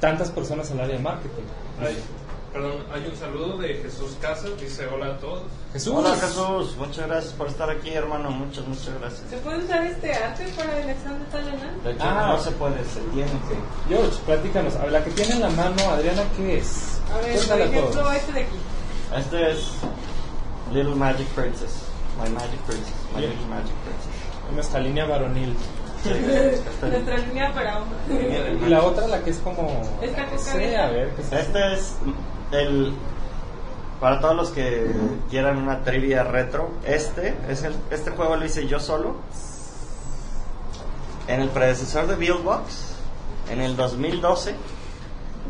tantas 0.00 0.30
personas 0.30 0.70
en 0.70 0.78
el 0.78 0.84
área 0.84 0.96
de 0.96 1.02
marketing. 1.02 1.42
Perdón, 2.52 2.82
hay 2.92 3.06
un 3.08 3.16
saludo 3.16 3.58
de 3.58 3.74
Jesús 3.74 4.16
Casas, 4.20 4.50
dice 4.60 4.84
hola 4.88 5.06
a 5.06 5.18
todos. 5.18 5.42
Jesús. 5.72 5.92
Hola 5.96 6.16
Jesús, 6.16 6.76
muchas 6.76 7.06
gracias 7.06 7.32
por 7.34 7.46
estar 7.46 7.70
aquí, 7.70 7.90
hermano. 7.90 8.30
Muchas, 8.32 8.66
muchas 8.66 8.90
gracias. 9.00 9.22
¿Se 9.30 9.36
puede 9.36 9.58
usar 9.64 9.86
este 9.86 10.12
arte 10.12 10.48
para 10.56 10.78
el 10.80 10.90
examen 10.90 11.20
de 11.84 11.90
hecho, 11.92 12.02
Ah. 12.02 12.32
no 12.36 12.42
se 12.42 12.50
puede, 12.52 12.84
se 12.84 13.00
tiene 13.14 13.30
que. 13.30 13.88
George, 13.94 14.18
platícanos. 14.26 14.74
A 14.76 14.82
ver, 14.82 14.92
la 14.92 15.04
que 15.04 15.10
tiene 15.12 15.34
en 15.34 15.40
la 15.42 15.50
mano, 15.50 15.80
Adriana, 15.90 16.22
¿qué 16.36 16.58
es? 16.58 17.00
A 17.12 17.18
ver, 17.18 17.38
por 17.46 17.60
ejemplo, 17.60 18.12
este 18.12 18.32
de 18.32 18.40
aquí. 18.40 18.56
Este 19.16 19.50
es 19.52 19.72
Little 20.72 20.96
Magic 20.96 21.28
Princess. 21.28 21.84
My 22.20 22.30
Magic 22.30 22.60
Princess. 22.66 22.94
My. 23.14 23.20
Little 23.20 23.46
Magic 23.46 23.74
Princess. 23.84 24.54
Nuestra 24.54 24.80
línea 24.80 25.06
varonil. 25.06 25.54
Sí, 26.02 26.10
Nuestra 26.82 27.18
línea 27.18 27.52
para 27.52 27.78
hombres. 27.78 28.60
Y 28.66 28.68
la 28.68 28.82
otra, 28.82 29.06
la 29.06 29.22
que 29.22 29.30
es 29.30 29.38
como... 29.38 29.82
Esta 30.00 30.26
que 30.26 30.38
Sí, 30.38 30.74
a 30.74 30.86
ver, 30.90 31.10
¿qué 31.14 31.22
es 31.22 31.32
este 31.32 31.74
es 31.74 31.94
el. 32.52 32.94
Para 34.00 34.18
todos 34.20 34.34
los 34.34 34.48
que 34.48 34.90
quieran 35.28 35.58
una 35.58 35.84
trivia 35.84 36.24
retro, 36.24 36.70
este 36.86 37.36
es 37.50 37.64
el, 37.64 37.74
este 37.90 38.10
juego 38.10 38.36
lo 38.36 38.46
hice 38.46 38.66
yo 38.66 38.80
solo. 38.80 39.16
En 41.28 41.42
el 41.42 41.50
predecesor 41.50 42.06
de 42.06 42.16
Buildbox, 42.16 42.94
en 43.50 43.60
el 43.60 43.76
2012, 43.76 44.54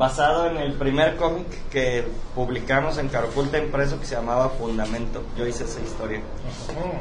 basado 0.00 0.46
en 0.46 0.56
el 0.56 0.72
primer 0.72 1.16
cómic 1.16 1.46
que 1.68 2.06
publicamos 2.34 2.96
en 2.96 3.10
Caroculta 3.10 3.58
impreso 3.58 4.00
que 4.00 4.06
se 4.06 4.14
llamaba 4.14 4.48
Fundamento. 4.48 5.22
Yo 5.36 5.46
hice 5.46 5.64
esa 5.64 5.78
historia. 5.80 6.22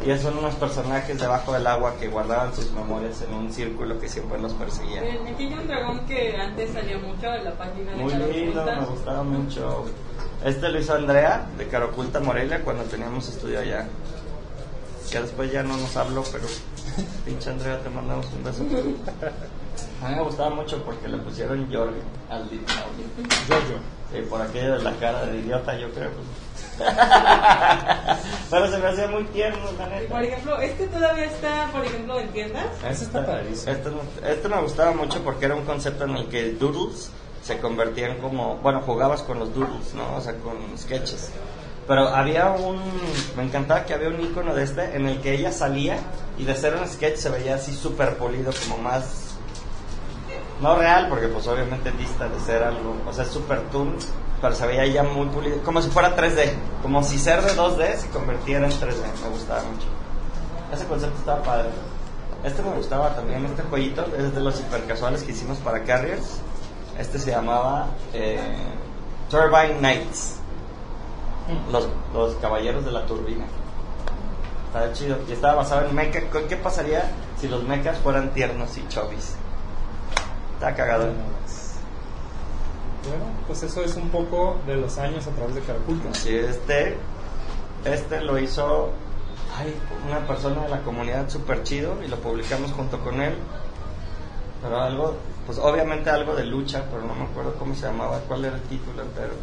Y 0.06 0.18
son 0.18 0.38
unos 0.38 0.56
personajes 0.56 1.18
debajo 1.18 1.54
del 1.54 1.66
agua 1.66 1.96
que 1.98 2.10
guardaban 2.10 2.54
sus 2.54 2.74
memorias 2.74 3.22
en 3.22 3.34
un 3.34 3.54
círculo 3.54 3.98
que 4.02 4.10
siempre 4.10 4.38
los 4.38 4.52
perseguía. 4.52 5.00
Aquí 5.00 5.46
hay 5.46 5.54
un 5.54 5.66
dragón 5.66 6.06
que 6.08 6.36
antes 6.36 6.74
salía 6.74 6.98
mucho 6.98 7.34
en 7.34 7.46
la 7.46 7.54
página 7.54 7.92
de 7.92 8.04
Muy 8.04 8.14
lindo, 8.16 8.66
me 8.66 8.86
gustaba 8.86 9.24
mucho. 9.24 9.86
Este 10.44 10.68
lo 10.68 10.78
hizo 10.78 10.94
Andrea 10.94 11.48
de 11.58 11.70
Caroculta 11.70 12.20
Morelia 12.20 12.62
cuando 12.66 12.84
teníamos 12.84 13.30
estudio 13.30 13.62
allá. 13.62 13.88
Que 15.10 15.22
después 15.22 15.50
ya 15.54 15.64
no 15.64 15.78
nos 15.78 15.96
habló, 15.96 16.22
pero 16.34 16.44
pinche 17.26 17.50
Andrea, 17.50 17.80
te 17.80 17.90
mandamos 17.90 18.26
un 18.34 18.44
beso. 18.44 18.64
A 20.04 20.10
mí 20.10 20.16
me 20.16 20.24
gustaba 20.24 20.50
mucho 20.50 20.82
porque 20.84 21.08
le 21.08 21.18
pusieron 21.18 21.68
Jorge 21.72 22.00
al 22.30 22.50
dinosaurio. 22.50 23.06
Giorgio. 23.48 23.78
Sí, 24.12 24.22
por 24.30 24.42
aquello 24.42 24.78
de 24.78 24.84
la 24.84 24.94
cara 24.94 25.26
de 25.26 25.38
idiota, 25.40 25.78
yo 25.78 25.92
creo. 25.92 26.10
pues. 26.10 26.40
Pero 28.50 28.72
se 28.72 28.78
me 28.78 28.88
hacía 28.88 29.08
muy 29.08 29.24
tierno, 29.26 29.60
la 29.78 29.88
neta. 29.88 30.14
Por 30.14 30.24
ejemplo, 30.24 30.60
este 30.60 30.88
todavía 30.88 31.26
está, 31.26 31.70
por 31.72 31.86
ejemplo, 31.86 32.20
en 32.20 32.30
tiendas. 32.30 32.66
Ese 32.90 33.04
está 33.04 33.26
padrísimo. 33.26 33.72
Este, 33.72 33.90
este 34.24 34.48
me 34.48 34.62
gustaba 34.62 34.92
mucho 34.94 35.22
porque 35.24 35.46
era 35.46 35.56
un 35.56 35.66
concepto 35.66 36.06
en 36.06 36.16
el 36.16 36.28
que 36.28 36.54
doodles 36.54 37.12
se 37.44 37.60
convertían 37.60 38.18
como, 38.18 38.58
bueno, 38.58 38.82
jugabas 38.82 39.22
con 39.24 39.40
los 39.40 39.54
doodles, 39.54 39.94
¿no? 39.94 40.16
O 40.16 40.22
sea, 40.22 40.34
con 40.36 40.56
sketches. 40.78 41.32
Pero 41.88 42.08
había 42.08 42.52
un, 42.52 42.80
me 43.36 43.44
encantaba 43.44 43.84
que 43.84 43.94
había 43.96 44.10
un 44.10 44.22
icono 44.22 44.54
de 44.54 44.64
este 44.64 44.96
en 44.96 45.08
el 45.08 45.22
que 45.22 45.34
ella 45.34 45.52
salía 45.52 45.98
y 46.38 46.44
de 46.44 46.56
ser 46.56 46.76
un 46.76 46.88
sketch 46.88 47.16
se 47.16 47.30
veía 47.30 47.56
así 47.56 47.74
súper 47.74 48.16
polido, 48.18 48.52
como 48.64 48.82
más, 48.82 49.29
no 50.62 50.76
real, 50.76 51.08
porque 51.10 51.28
pues 51.28 51.48
obviamente 51.48 51.92
dista 51.92 52.28
de 52.28 52.40
ser 52.40 52.64
algo, 52.64 52.96
o 53.08 53.14
sea, 53.14 53.24
es 53.24 53.32
súper 53.32 53.62
toon, 53.70 53.96
pero 54.42 54.54
se 54.54 54.68
veía 54.68 54.86
ya 54.88 55.04
muy 55.04 55.28
pulido, 55.28 55.62
como 55.64 55.82
si 55.82 55.90
fuera 55.90 56.16
3D, 56.16 56.52
como 56.82 57.04
si 57.04 57.18
ser 57.18 57.42
de 57.44 57.56
2D 57.56 57.96
se 57.96 58.10
convirtiera 58.10 58.66
en 58.66 58.72
3D, 58.72 59.02
me 59.24 59.30
gustaba 59.30 59.64
mucho. 59.64 59.88
Ese 60.74 60.86
concepto 60.86 61.18
estaba 61.18 61.42
padre. 61.42 61.70
Este 62.44 62.62
me 62.62 62.72
gustaba 62.72 63.16
también, 63.16 63.46
este 63.46 63.64
jueguito, 63.64 64.06
es 64.18 64.34
de 64.34 64.40
los 64.40 64.60
hiper 64.60 64.86
casuales 64.86 65.24
que 65.24 65.32
hicimos 65.32 65.58
para 65.60 65.84
Carriers. 65.84 66.40
Este 66.98 67.20
se 67.20 67.32
llamaba 67.32 67.88
eh, 68.14 68.40
Turbine 69.30 69.80
Knights, 69.80 70.36
los, 71.72 71.88
los 72.14 72.36
caballeros 72.36 72.86
de 72.86 72.92
la 72.92 73.06
turbina. 73.06 73.46
Estaba 74.68 74.94
chido. 74.94 75.18
Y 75.28 75.32
estaba 75.32 75.56
basado 75.56 75.88
en 75.88 75.96
mecha. 75.96 76.22
¿Qué 76.32 76.46
qué 76.48 76.56
pasaría 76.56 77.10
si 77.40 77.48
los 77.48 77.64
mechas 77.64 77.98
fueran 78.00 78.32
tiernos 78.34 78.78
y 78.78 78.88
chovis? 78.88 79.36
Está 80.60 80.76
cagado. 80.76 81.06
Bueno, 81.06 81.24
pues 83.48 83.64
eso 83.64 83.82
es 83.82 83.96
un 83.96 84.10
poco 84.10 84.58
de 84.68 84.76
los 84.76 84.98
años 84.98 85.26
a 85.26 85.32
través 85.32 85.56
de 85.56 85.62
Caraculta. 85.62 86.14
Sí, 86.14 86.36
este, 86.36 86.98
este 87.86 88.20
lo 88.20 88.38
hizo 88.38 88.90
ay, 89.58 89.74
una 90.06 90.28
persona 90.28 90.64
de 90.64 90.70
la 90.70 90.82
comunidad 90.82 91.30
súper 91.30 91.64
chido 91.64 92.04
y 92.04 92.10
lo 92.10 92.18
publicamos 92.18 92.74
junto 92.74 93.00
con 93.00 93.22
él. 93.22 93.36
Pero 94.62 94.82
algo, 94.82 95.16
pues 95.46 95.58
obviamente 95.60 96.10
algo 96.10 96.36
de 96.36 96.44
lucha, 96.46 96.84
pero 96.92 97.04
no 97.04 97.16
me 97.16 97.24
acuerdo 97.24 97.54
cómo 97.58 97.74
se 97.74 97.84
llamaba, 97.88 98.20
cuál 98.28 98.44
era 98.44 98.58
el 98.58 98.62
título 98.64 99.02
entero. 99.02 99.36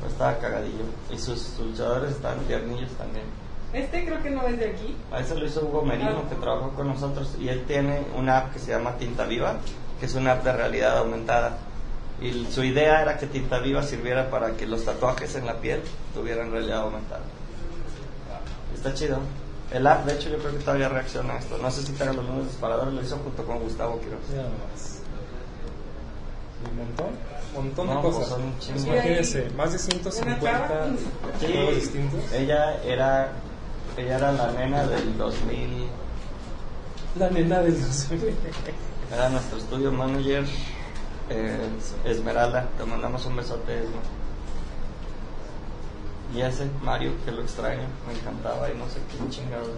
Pero 0.00 0.10
estaba 0.10 0.38
cagadillo. 0.38 0.84
Y 1.10 1.18
sus, 1.18 1.42
sus 1.42 1.66
luchadores 1.66 2.12
estaban 2.12 2.38
tiernillos 2.46 2.90
también. 2.92 3.26
Este 3.74 4.06
creo 4.06 4.22
que 4.22 4.30
no 4.30 4.46
es 4.48 4.58
de 4.58 4.70
aquí. 4.70 4.96
A 5.12 5.20
ese 5.20 5.34
lo 5.34 5.44
hizo 5.44 5.60
Hugo 5.66 5.82
Merino, 5.82 6.22
Ah. 6.24 6.28
que 6.30 6.36
trabajó 6.36 6.70
con 6.70 6.88
nosotros, 6.88 7.36
y 7.38 7.50
él 7.50 7.64
tiene 7.66 8.00
una 8.16 8.38
app 8.38 8.52
que 8.54 8.58
se 8.58 8.70
llama 8.72 8.96
Tinta 8.96 9.24
Viva, 9.24 9.56
que 10.02 10.06
es 10.06 10.14
una 10.16 10.32
app 10.32 10.42
de 10.42 10.52
realidad 10.52 10.98
aumentada. 10.98 11.58
Y 12.20 12.44
su 12.50 12.64
idea 12.64 13.02
era 13.02 13.18
que 13.18 13.28
Tinta 13.28 13.60
Viva 13.60 13.84
sirviera 13.84 14.30
para 14.30 14.56
que 14.56 14.66
los 14.66 14.84
tatuajes 14.84 15.36
en 15.36 15.46
la 15.46 15.60
piel 15.60 15.80
tuvieran 16.12 16.50
realidad 16.50 16.78
aumentada. 16.80 17.20
Está 18.74 18.92
chido. 18.94 19.18
El 19.70 19.86
app, 19.86 20.04
de 20.04 20.14
hecho, 20.14 20.28
yo 20.28 20.38
creo 20.38 20.50
que 20.50 20.58
todavía 20.58 20.88
reacciona 20.88 21.34
a 21.34 21.38
esto. 21.38 21.56
No 21.58 21.70
sé 21.70 21.82
si 21.86 21.92
tengan 21.92 22.16
los 22.16 22.24
números 22.24 22.48
disparadores, 22.48 22.92
lo 22.94 23.00
hizo 23.00 23.16
junto 23.18 23.44
con 23.44 23.60
Gustavo 23.60 24.00
Quiroz. 24.00 24.18
Un 26.68 26.76
montón, 26.78 27.06
un 27.56 27.64
montón 27.66 27.86
No, 27.86 27.94
de 27.94 28.02
pues 28.02 28.14
cosas. 28.16 28.38
chingo. 28.58 28.92
Imagínense, 28.92 29.50
más 29.56 29.72
de 29.72 29.78
150 29.78 30.86
Sí, 31.38 31.46
distintos. 31.76 32.32
ella 32.32 32.82
era, 32.82 33.30
ella 33.96 34.16
era 34.16 34.32
la 34.32 34.50
nena 34.50 34.84
del 34.84 35.16
2000, 35.16 35.86
La 37.20 37.30
nena 37.30 37.60
del 37.60 37.80
2000. 37.80 38.34
Era 39.12 39.28
nuestro 39.28 39.58
estudio 39.58 39.92
manager, 39.92 40.44
eh, 41.28 41.68
Esmeralda. 42.04 42.68
Te 42.78 42.84
mandamos 42.84 43.24
un 43.26 43.36
besote, 43.36 43.78
Esma. 43.78 44.00
Y 46.34 46.40
ese 46.40 46.70
Mario, 46.82 47.12
que 47.24 47.30
lo 47.30 47.42
extraño, 47.42 47.86
me 48.06 48.14
encantaba 48.14 48.70
y 48.70 48.76
no 48.76 48.88
sé 48.88 49.00
qué 49.10 49.28
chingados. 49.28 49.68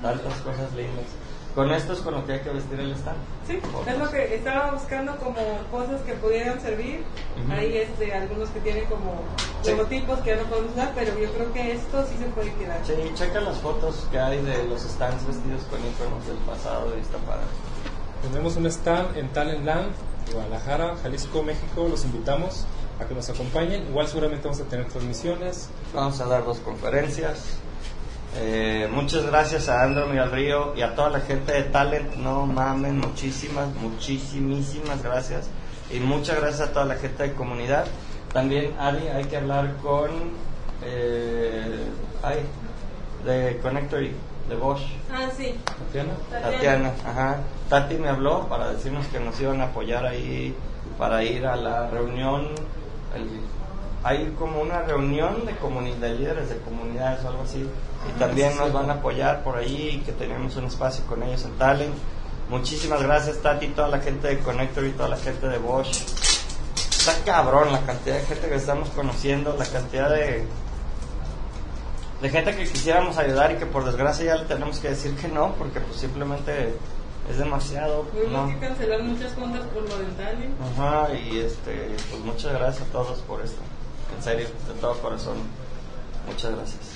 Tantas 0.00 0.38
cosas 0.42 0.72
lindas. 0.74 1.06
Con 1.54 1.72
esto 1.72 1.92
es 1.92 2.00
con 2.00 2.14
lo 2.14 2.24
que 2.24 2.34
hay 2.34 2.40
que 2.40 2.50
vestir 2.50 2.78
el 2.78 2.92
stand. 2.92 3.16
Sí, 3.46 3.58
es 3.86 3.98
lo 3.98 4.08
que 4.10 4.34
estaba 4.36 4.70
buscando 4.70 5.16
como 5.16 5.40
cosas 5.72 6.00
que 6.02 6.12
pudieran 6.14 6.60
servir. 6.60 7.02
Ujú. 7.42 7.52
Hay 7.52 7.76
este, 7.78 8.12
algunos 8.14 8.48
que 8.50 8.60
tienen 8.60 8.84
como 8.84 9.14
Sí. 9.62 9.72
logotipos 9.72 10.20
que 10.20 10.30
ya 10.30 10.36
no 10.36 10.44
podemos 10.44 10.70
usar, 10.72 10.92
pero 10.94 11.18
yo 11.18 11.32
creo 11.32 11.52
que 11.52 11.72
esto 11.72 12.06
sí 12.08 12.16
se 12.18 12.26
puede 12.26 12.52
quedar. 12.54 12.78
Sí, 12.86 12.92
checa 13.14 13.40
las 13.40 13.56
fotos 13.58 14.06
que 14.12 14.20
hay 14.20 14.40
de 14.42 14.64
los 14.68 14.82
stands 14.82 15.26
vestidos 15.26 15.62
con 15.70 15.80
iconos 15.80 16.24
del 16.28 16.36
pasado 16.38 16.92
y 16.96 17.00
está 17.00 17.18
padre. 17.18 17.42
Tenemos 18.22 18.56
un 18.56 18.66
stand 18.66 19.16
en 19.16 19.28
Talentland, 19.32 19.88
Guadalajara, 20.32 20.96
Jalisco, 21.02 21.42
México. 21.42 21.88
Los 21.90 22.04
invitamos 22.04 22.66
a 23.00 23.04
que 23.06 23.14
nos 23.14 23.28
acompañen. 23.30 23.88
Igual 23.88 24.06
seguramente 24.06 24.46
vamos 24.46 24.60
a 24.60 24.64
tener 24.64 24.86
transmisiones. 24.88 25.68
Vamos 25.94 26.20
a 26.20 26.26
dar 26.26 26.44
dos 26.44 26.58
conferencias. 26.58 27.56
Eh, 28.36 28.88
muchas 28.92 29.24
gracias 29.26 29.68
a 29.68 29.82
Andro 29.82 30.06
Miguel 30.06 30.30
Río 30.30 30.74
y 30.76 30.82
a 30.82 30.94
toda 30.94 31.10
la 31.10 31.20
gente 31.20 31.52
de 31.52 31.62
Talent. 31.64 32.14
No 32.16 32.46
mamen, 32.46 32.98
muchísimas, 32.98 33.68
muchísimas 33.76 35.02
gracias. 35.02 35.48
Y 35.90 35.98
muchas 36.00 36.38
gracias 36.40 36.68
a 36.68 36.72
toda 36.72 36.84
la 36.84 36.96
gente 36.96 37.22
de 37.22 37.32
comunidad. 37.32 37.86
También, 38.32 38.74
Ari, 38.78 39.08
hay 39.08 39.24
que 39.24 39.36
hablar 39.38 39.76
con. 39.82 40.10
Eh, 40.84 41.84
ay, 42.22 42.40
de 43.24 43.58
Connectory, 43.62 44.12
de 44.48 44.54
Bosch. 44.56 44.82
Ah, 45.12 45.28
sí. 45.36 45.54
Tatiana. 45.64 46.12
Tatiana, 46.30 46.92
ajá. 47.06 47.38
Tati 47.68 47.94
me 47.96 48.08
habló 48.08 48.46
para 48.48 48.70
decirnos 48.72 49.06
que 49.06 49.18
nos 49.18 49.40
iban 49.40 49.60
a 49.60 49.64
apoyar 49.64 50.06
ahí 50.06 50.54
para 50.98 51.24
ir 51.24 51.46
a 51.46 51.56
la 51.56 51.88
reunión. 51.88 52.48
el- 53.16 53.40
hay 54.04 54.32
como 54.38 54.60
una 54.60 54.82
reunión 54.82 55.44
de, 55.44 55.52
de 56.00 56.14
líderes 56.14 56.48
de 56.50 56.56
comunidades 56.58 57.24
o 57.24 57.28
algo 57.30 57.42
así. 57.42 57.68
Y 58.08 58.18
también 58.18 58.56
nos 58.56 58.72
van 58.72 58.90
a 58.90 58.94
apoyar 58.94 59.42
por 59.42 59.56
ahí, 59.56 60.02
que 60.04 60.12
tenemos 60.12 60.56
un 60.56 60.66
espacio 60.66 61.04
con 61.06 61.22
ellos 61.22 61.44
en 61.44 61.52
Talent. 61.58 61.94
Muchísimas 62.48 63.02
gracias, 63.02 63.38
Tati, 63.42 63.68
toda 63.68 63.88
la 63.88 64.00
gente 64.00 64.28
de 64.28 64.38
Connector 64.38 64.84
y 64.84 64.92
toda 64.92 65.10
la 65.10 65.18
gente 65.18 65.48
de 65.48 65.58
Bosch. 65.58 66.02
Está 66.76 67.14
cabrón 67.24 67.72
la 67.72 67.80
cantidad 67.82 68.16
de 68.16 68.24
gente 68.24 68.48
que 68.48 68.54
estamos 68.54 68.88
conociendo, 68.90 69.54
la 69.58 69.66
cantidad 69.66 70.10
de, 70.10 70.46
de 72.20 72.30
gente 72.30 72.56
que 72.56 72.64
quisiéramos 72.64 73.18
ayudar 73.18 73.52
y 73.52 73.56
que 73.56 73.66
por 73.66 73.84
desgracia 73.84 74.24
ya 74.24 74.36
le 74.36 74.44
tenemos 74.46 74.78
que 74.78 74.88
decir 74.88 75.14
que 75.16 75.28
no, 75.28 75.52
porque 75.54 75.80
pues 75.80 76.00
simplemente 76.00 76.74
es 77.30 77.38
demasiado. 77.38 78.02
Tuvimos 78.12 78.32
¿no? 78.32 78.48
que 78.48 78.66
cancelar 78.66 79.02
muchas 79.02 79.32
cuentas 79.32 79.62
por 79.66 79.82
lo 79.82 79.98
del 79.98 80.16
Dali. 80.16 80.48
Ajá, 80.72 81.12
y 81.14 81.38
este, 81.38 81.94
pues 82.10 82.22
muchas 82.24 82.52
gracias 82.52 82.88
a 82.88 82.92
todos 82.92 83.18
por 83.20 83.42
esto. 83.42 83.60
En 84.16 84.22
serio, 84.22 84.46
de 84.66 84.80
todo 84.80 84.94
corazón. 85.00 85.36
Muchas 86.26 86.54
gracias. 86.54 86.87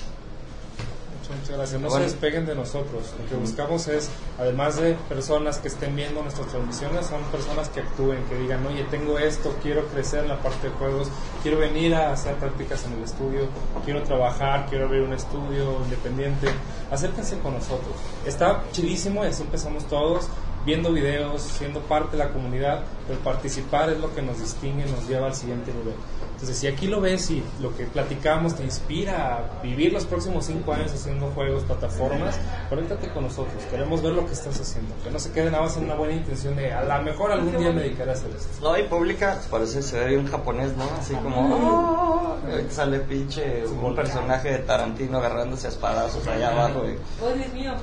Muchas, 1.23 1.39
muchas 1.39 1.57
gracias. 1.57 1.81
No 1.81 1.87
Bueno. 1.89 2.05
se 2.05 2.11
despeguen 2.11 2.45
de 2.45 2.55
nosotros. 2.55 3.13
Lo 3.17 3.29
que 3.29 3.35
buscamos 3.35 3.87
es, 3.87 4.09
además 4.37 4.75
de 4.75 4.95
personas 5.07 5.57
que 5.57 5.69
estén 5.69 5.95
viendo 5.95 6.21
nuestras 6.21 6.47
transmisiones, 6.47 7.05
son 7.05 7.21
personas 7.31 7.69
que 7.69 7.79
actúen, 7.79 8.21
que 8.25 8.35
digan, 8.35 8.65
oye, 8.65 8.83
tengo 8.91 9.17
esto, 9.17 9.55
quiero 9.61 9.85
crecer 9.87 10.23
en 10.23 10.29
la 10.29 10.39
parte 10.39 10.67
de 10.67 10.73
juegos, 10.75 11.07
quiero 11.41 11.59
venir 11.59 11.95
a 11.95 12.11
hacer 12.11 12.35
prácticas 12.35 12.85
en 12.85 12.93
el 12.93 13.03
estudio, 13.03 13.47
quiero 13.85 14.03
trabajar, 14.03 14.65
quiero 14.69 14.85
abrir 14.85 15.03
un 15.03 15.13
estudio 15.13 15.77
independiente. 15.85 16.47
Acérquense 16.91 17.39
con 17.39 17.53
nosotros. 17.53 17.95
Está 18.25 18.63
chidísimo 18.73 19.23
y 19.23 19.27
así 19.27 19.43
empezamos 19.43 19.87
todos 19.87 20.27
viendo 20.65 20.91
videos, 20.93 21.41
siendo 21.41 21.79
parte 21.81 22.17
de 22.17 22.23
la 22.23 22.31
comunidad, 22.31 22.83
pero 23.07 23.19
participar 23.19 23.89
es 23.89 23.99
lo 23.99 24.13
que 24.13 24.21
nos 24.21 24.39
distingue, 24.39 24.85
nos 24.85 25.07
lleva 25.07 25.27
al 25.27 25.35
siguiente 25.35 25.71
nivel. 25.73 25.95
Entonces, 26.33 26.57
si 26.57 26.67
aquí 26.67 26.87
lo 26.87 26.99
ves 26.99 27.29
y 27.31 27.41
lo 27.61 27.73
que 27.75 27.85
platicamos 27.85 28.55
te 28.55 28.63
inspira 28.63 29.37
a 29.37 29.61
vivir 29.63 29.93
los 29.93 30.05
próximos 30.05 30.45
cinco 30.45 30.73
años 30.73 30.91
haciendo 30.91 31.27
juegos, 31.31 31.63
plataformas, 31.63 32.37
conéctate 32.69 33.07
con 33.09 33.23
nosotros. 33.23 33.63
Queremos 33.71 34.01
ver 34.01 34.11
lo 34.13 34.25
que 34.25 34.33
estás 34.33 34.59
haciendo. 34.59 34.93
Que 35.03 35.09
no 35.11 35.19
se 35.19 35.31
quede 35.31 35.49
nada 35.51 35.63
más 35.63 35.77
en 35.77 35.85
una 35.85 35.95
buena 35.95 36.13
intención 36.15 36.55
de 36.55 36.73
a 36.73 36.83
lo 36.83 37.03
mejor 37.03 37.31
algún 37.31 37.57
día 37.57 37.71
me 37.71 37.81
dedicaré 37.83 38.11
a 38.11 38.13
hacer 38.13 38.31
esto. 38.31 38.49
No, 38.61 38.77
y 38.77 38.83
pública, 38.83 39.39
parece 39.49 39.81
se 39.81 39.97
ve 39.99 40.07
bien 40.09 40.27
japonés, 40.27 40.75
¿no? 40.75 40.83
Así 40.99 41.13
como. 41.15 42.37
Ahorita 42.51 42.71
sale 42.73 42.99
pinche 42.99 43.63
un 43.65 43.95
personaje 43.95 44.51
de 44.51 44.57
Tarantino 44.59 45.19
agarrándose 45.19 45.67
a 45.67 45.69
espadazos 45.69 46.27
allá 46.27 46.49
abajo. 46.51 46.83
y- 46.85 46.97
Oh, 47.23 47.29
Dios 47.33 47.53
mío. 47.53 47.73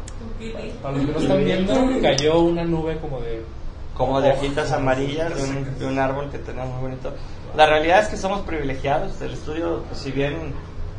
Para 0.82 0.96
los 0.96 1.06
que 1.06 1.12
no 1.12 1.18
están 1.20 1.44
viendo, 1.44 1.74
cayó 2.02 2.40
una 2.40 2.64
nube 2.64 2.98
como 2.98 3.20
de... 3.20 3.42
como 3.96 4.20
de 4.20 4.32
hojitas 4.32 4.70
amarillas 4.72 5.34
de 5.34 5.42
un, 5.42 5.78
de 5.78 5.86
un 5.86 5.98
árbol 5.98 6.30
que 6.30 6.38
tenemos 6.38 6.68
muy 6.74 6.90
bonito. 6.90 7.12
La 7.56 7.66
realidad 7.66 8.02
es 8.02 8.08
que 8.08 8.16
somos 8.16 8.42
privilegiados. 8.42 9.20
El 9.20 9.32
estudio, 9.32 9.82
pues, 9.88 10.00
si 10.00 10.12
bien 10.12 10.54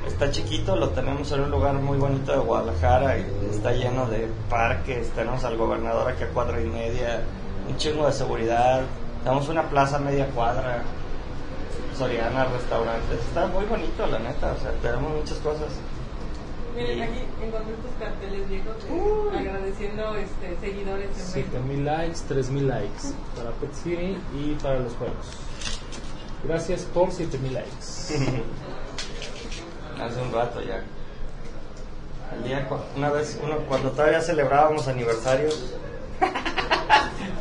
está 0.05 0.31
chiquito, 0.31 0.75
lo 0.75 0.89
tenemos 0.89 1.31
en 1.31 1.41
un 1.41 1.51
lugar 1.51 1.75
muy 1.75 1.97
bonito 1.97 2.33
de 2.33 2.39
Guadalajara 2.39 3.17
y 3.19 3.25
está 3.49 3.71
lleno 3.71 4.05
de 4.07 4.27
parques. 4.49 5.09
Tenemos 5.11 5.43
al 5.45 5.55
gobernador 5.55 6.11
aquí 6.11 6.23
a 6.23 6.27
cuadra 6.27 6.59
y 6.59 6.65
media, 6.65 7.21
un 7.69 7.77
chingo 7.77 8.05
de 8.05 8.11
seguridad. 8.11 8.81
Tenemos 9.23 9.47
una 9.47 9.69
plaza 9.69 9.97
media 9.99 10.27
cuadra, 10.27 10.83
Soriana, 11.97 12.45
restaurantes. 12.45 13.19
Está 13.19 13.47
muy 13.47 13.63
bonito, 13.65 14.05
la 14.07 14.19
neta. 14.19 14.51
O 14.51 14.59
sea, 14.59 14.71
tenemos 14.81 15.13
muchas 15.13 15.37
cosas. 15.37 15.69
Miren, 16.75 17.01
aquí 17.01 17.19
encontré 17.43 17.73
estos 17.73 17.91
carteles 17.99 18.49
viejos 18.49 18.75
agradeciendo 19.37 20.15
este, 20.15 20.57
seguidores 20.59 21.09
en 21.09 21.15
Facebook. 21.15 21.51
7000 21.53 21.85
likes, 21.85 22.19
3000 22.27 22.67
likes 22.67 23.01
para 23.35 23.51
Pet 23.51 23.73
City 23.73 24.17
y 24.33 24.55
para 24.61 24.79
los 24.79 24.93
juegos. 24.93 25.37
Gracias 26.43 26.81
por 26.93 27.11
7000 27.11 27.53
likes. 27.53 27.71
Hace 30.01 30.21
un 30.21 30.31
rato 30.33 30.61
ya. 30.61 30.81
El 32.35 32.43
día, 32.43 32.67
cu- 32.67 32.77
una 32.95 33.09
vez, 33.09 33.37
uno, 33.43 33.57
cuando 33.67 33.91
todavía 33.91 34.21
celebrábamos 34.21 34.87
aniversarios, 34.87 35.73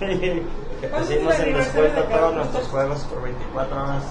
¿Cuándo 0.01 0.99
es 0.99 1.11
hicimos 1.11 1.39
el 1.39 1.49
en 1.49 1.55
descuento 1.59 2.03
todos 2.05 2.35
nuestros 2.35 2.67
juegos 2.69 3.01
por 3.05 3.23
24 3.23 3.83
horas. 3.83 4.03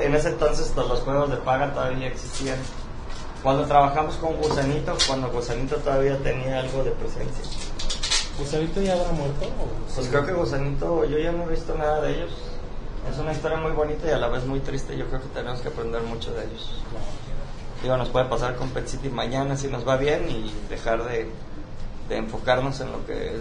En 0.00 0.14
ese 0.14 0.28
entonces 0.30 0.70
todos 0.74 0.88
los 0.88 1.00
juegos 1.00 1.30
de 1.30 1.36
paga 1.38 1.72
todavía 1.74 2.06
existían. 2.06 2.58
Cuando 3.42 3.64
trabajamos 3.66 4.14
con 4.16 4.36
Gusanito, 4.36 4.96
cuando 5.06 5.28
Gusanito 5.30 5.76
todavía 5.76 6.16
tenía 6.18 6.60
algo 6.60 6.84
de 6.84 6.92
presencia. 6.92 7.44
¿Gusanito 8.38 8.80
ya 8.80 8.94
habrá 8.94 9.10
muerto? 9.12 9.44
o- 9.46 9.94
Pues 9.94 10.08
creo 10.08 10.24
que 10.24 10.32
Gusanito, 10.32 11.04
yo 11.04 11.18
ya 11.18 11.32
no 11.32 11.44
he 11.44 11.48
visto 11.48 11.74
nada 11.76 12.00
de 12.02 12.14
ellos. 12.14 12.30
Es 13.10 13.18
una 13.18 13.32
historia 13.32 13.58
muy 13.58 13.72
bonita 13.72 14.06
y 14.06 14.10
a 14.10 14.18
la 14.18 14.28
vez 14.28 14.44
muy 14.44 14.60
triste. 14.60 14.96
Yo 14.96 15.06
creo 15.06 15.20
que 15.20 15.28
tenemos 15.28 15.60
que 15.60 15.68
aprender 15.68 16.02
mucho 16.02 16.32
de 16.32 16.44
ellos. 16.44 16.82
Digo, 17.82 17.96
nos 17.96 18.08
puede 18.10 18.26
pasar 18.26 18.56
con 18.56 18.70
Pet 18.70 18.86
City 18.86 19.08
mañana 19.08 19.56
si 19.56 19.66
nos 19.68 19.86
va 19.86 19.96
bien 19.96 20.30
y 20.30 20.52
dejar 20.68 21.04
de, 21.04 21.28
de 22.08 22.16
enfocarnos 22.16 22.80
en 22.80 22.92
lo 22.92 23.04
que 23.06 23.32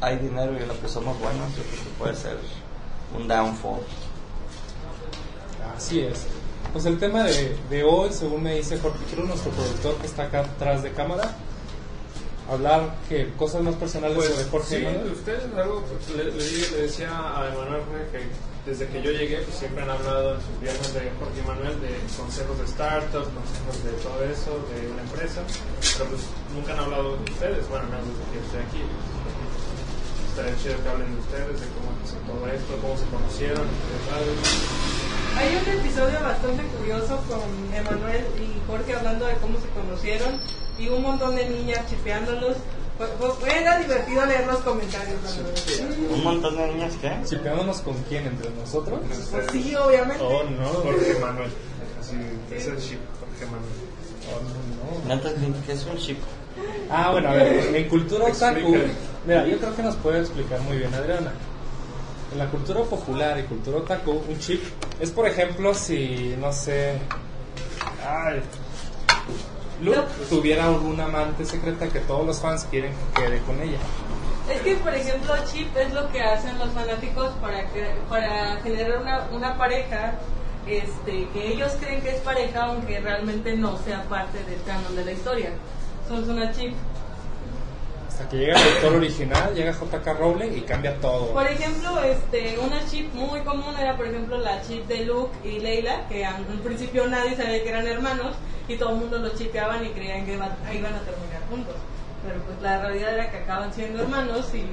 hay 0.00 0.18
dinero 0.18 0.52
y 0.52 0.62
en 0.62 0.68
lo 0.68 0.80
que 0.80 0.88
somos 0.88 1.18
buenos. 1.18 1.48
Yo 1.56 1.62
creo 1.62 1.84
que 1.84 1.90
puede 1.98 2.14
ser 2.14 2.36
un 3.16 3.26
downfall. 3.26 3.80
Así 5.76 6.00
es. 6.00 6.26
Pues 6.72 6.84
el 6.84 6.98
tema 6.98 7.24
de, 7.24 7.56
de 7.70 7.82
hoy, 7.82 8.12
según 8.12 8.42
me 8.42 8.56
dice 8.56 8.78
Jorge 8.78 9.04
Cruz, 9.12 9.26
nuestro 9.26 9.50
productor 9.52 9.94
que 9.96 10.06
está 10.06 10.24
acá 10.24 10.40
atrás 10.40 10.82
de 10.82 10.92
cámara, 10.92 11.34
hablar 12.50 12.94
que 13.08 13.32
cosas 13.36 13.62
más 13.62 13.74
personales 13.76 14.16
Pues, 14.16 14.28
sobre 14.28 14.44
Jorge 14.50 14.78
sí, 14.78 15.10
ustedes 15.12 15.44
algo, 15.56 15.82
le, 16.14 16.24
le 16.24 16.32
le 16.32 16.82
decía 16.82 17.10
a 17.10 17.48
Emanuel 17.48 17.82
que 18.12 18.18
desde 18.68 18.86
que 18.88 19.00
yo 19.00 19.10
llegué, 19.10 19.40
pues 19.40 19.56
siempre 19.56 19.82
han 19.82 19.88
hablado 19.88 20.34
en 20.34 20.40
sus 20.44 20.60
viernes 20.60 20.92
de 20.92 21.08
Jorge 21.16 21.40
Manuel 21.46 21.80
de 21.80 21.96
consejos 22.12 22.58
de 22.58 22.64
startup, 22.68 23.24
consejos 23.24 23.76
de 23.80 23.92
todo 24.04 24.20
eso, 24.28 24.52
de 24.68 24.92
una 24.92 25.02
empresa, 25.08 25.40
pero 25.96 26.12
pues 26.12 26.28
nunca 26.52 26.76
han 26.76 26.80
hablado 26.84 27.16
de 27.16 27.32
ustedes, 27.32 27.64
bueno, 27.72 27.88
no 27.88 27.96
desde 28.04 28.24
que 28.28 28.38
estoy 28.44 28.60
aquí. 28.68 28.82
Estaría 30.28 30.54
chido 30.60 30.76
que 30.84 30.88
hablen 30.88 31.08
de 31.16 31.20
ustedes, 31.24 31.56
de 31.64 31.66
cómo 31.80 31.88
empezó 31.96 32.16
todo 32.28 32.44
esto, 32.44 32.70
cómo 32.84 32.94
se 33.00 33.06
conocieron. 33.08 33.64
Hay 35.40 35.48
un 35.56 35.66
episodio 35.80 36.18
bastante 36.20 36.62
curioso 36.76 37.16
con 37.24 37.48
Emanuel 37.72 38.22
y 38.36 38.52
Jorge 38.68 38.94
hablando 38.94 39.24
de 39.26 39.34
cómo 39.40 39.56
se 39.64 39.68
conocieron 39.72 40.36
y 40.78 40.88
un 40.88 41.02
montón 41.02 41.34
de 41.36 41.48
niñas 41.48 41.88
chipeándolos 41.88 42.56
Era 43.46 43.78
divertido 43.78 44.26
leer 44.26 44.46
los 44.46 44.58
comentarios. 44.58 45.18
Un 46.10 46.24
montón 46.24 46.56
de 46.56 46.66
niñas 46.68 46.94
que. 46.96 47.10
¿Chipeándonos 47.24 47.80
con 47.80 47.94
quién? 48.08 48.26
¿Entre 48.26 48.50
nosotros? 48.50 49.00
Pues 49.30 49.46
sí, 49.52 49.74
obviamente. 49.76 50.22
Oh, 50.22 50.42
no. 50.44 50.66
Jorge 50.66 51.18
Manuel. 51.20 51.50
Es 52.50 52.66
el 52.66 52.78
chip, 52.78 52.98
Jorge 53.20 53.46
Manuel. 53.46 53.72
Oh, 54.30 54.40
no, 55.06 55.14
no. 55.14 55.66
Que 55.66 55.72
es 55.72 55.86
un 55.86 55.96
chip. 55.98 56.18
Ah, 56.90 57.10
bueno, 57.12 57.28
a 57.28 57.34
ver, 57.34 57.74
en 57.76 57.88
cultura 57.88 58.24
otaku, 58.26 58.76
mira, 59.26 59.46
yo 59.46 59.58
creo 59.58 59.76
que 59.76 59.82
nos 59.82 59.94
puede 59.96 60.20
explicar 60.20 60.60
muy 60.62 60.78
bien 60.78 60.92
Adriana. 60.92 61.32
En 62.32 62.38
la 62.38 62.50
cultura 62.50 62.82
popular 62.82 63.38
y 63.38 63.44
cultura 63.44 63.78
otaku, 63.78 64.22
un 64.28 64.38
chip 64.38 64.62
es, 64.98 65.10
por 65.10 65.26
ejemplo, 65.26 65.72
si, 65.72 66.34
no 66.38 66.52
sé, 66.52 66.98
ay, 68.04 68.40
Luke 69.82 70.08
tuviera 70.28 70.66
alguna 70.66 71.04
amante 71.04 71.44
secreta 71.44 71.88
que 71.88 72.00
todos 72.00 72.26
los 72.26 72.40
fans 72.40 72.66
quieren 72.70 72.92
que 73.14 73.22
quede 73.22 73.40
con 73.42 73.60
ella. 73.60 73.78
Es 74.52 74.60
que, 74.62 74.76
por 74.76 74.94
ejemplo, 74.94 75.34
chip 75.52 75.76
es 75.76 75.92
lo 75.92 76.10
que 76.10 76.22
hacen 76.22 76.58
los 76.58 76.70
fanáticos 76.70 77.32
para 77.40 77.66
que, 77.70 77.94
para 78.08 78.56
generar 78.62 79.00
una, 79.00 79.28
una 79.30 79.58
pareja 79.58 80.14
este, 80.66 81.28
que 81.32 81.52
ellos 81.52 81.72
creen 81.80 82.00
que 82.02 82.10
es 82.10 82.20
pareja, 82.20 82.64
aunque 82.64 83.00
realmente 83.00 83.56
no 83.56 83.76
sea 83.78 84.02
parte 84.04 84.42
del 84.44 84.62
canon 84.64 84.96
de 84.96 85.04
la 85.04 85.12
historia. 85.12 85.50
Son 86.08 86.28
una 86.28 86.52
chip. 86.52 86.74
Hasta 88.18 88.30
que 88.30 88.36
llega 88.38 88.60
el 88.60 88.74
autor 88.74 88.96
original, 88.96 89.54
llega 89.54 89.70
JK 89.70 90.18
Rowling 90.18 90.50
y 90.56 90.62
cambia 90.62 90.96
todo. 90.96 91.32
Por 91.32 91.46
ejemplo, 91.46 92.02
este, 92.02 92.58
una 92.58 92.84
chip 92.90 93.14
muy 93.14 93.42
común 93.42 93.72
era, 93.78 93.96
por 93.96 94.08
ejemplo, 94.08 94.38
la 94.38 94.60
chip 94.62 94.88
de 94.88 95.04
Luke 95.04 95.30
y 95.44 95.60
Leila, 95.60 96.08
que 96.08 96.24
en 96.24 96.34
un 96.50 96.58
principio 96.58 97.06
nadie 97.06 97.36
sabía 97.36 97.62
que 97.62 97.68
eran 97.68 97.86
hermanos 97.86 98.34
y 98.66 98.74
todo 98.74 98.90
el 98.90 98.96
mundo 98.96 99.18
los 99.18 99.36
chipeaban 99.36 99.86
y 99.86 99.90
creían 99.90 100.26
que 100.26 100.32
iban, 100.34 100.50
iban 100.64 100.94
a 100.94 101.00
terminar 101.02 101.42
juntos. 101.48 101.76
Pero 102.26 102.40
pues 102.42 102.60
la 102.60 102.80
realidad 102.80 103.14
era 103.14 103.30
que 103.30 103.36
acaban 103.36 103.72
siendo 103.72 104.02
hermanos 104.02 104.52
y 104.52 104.66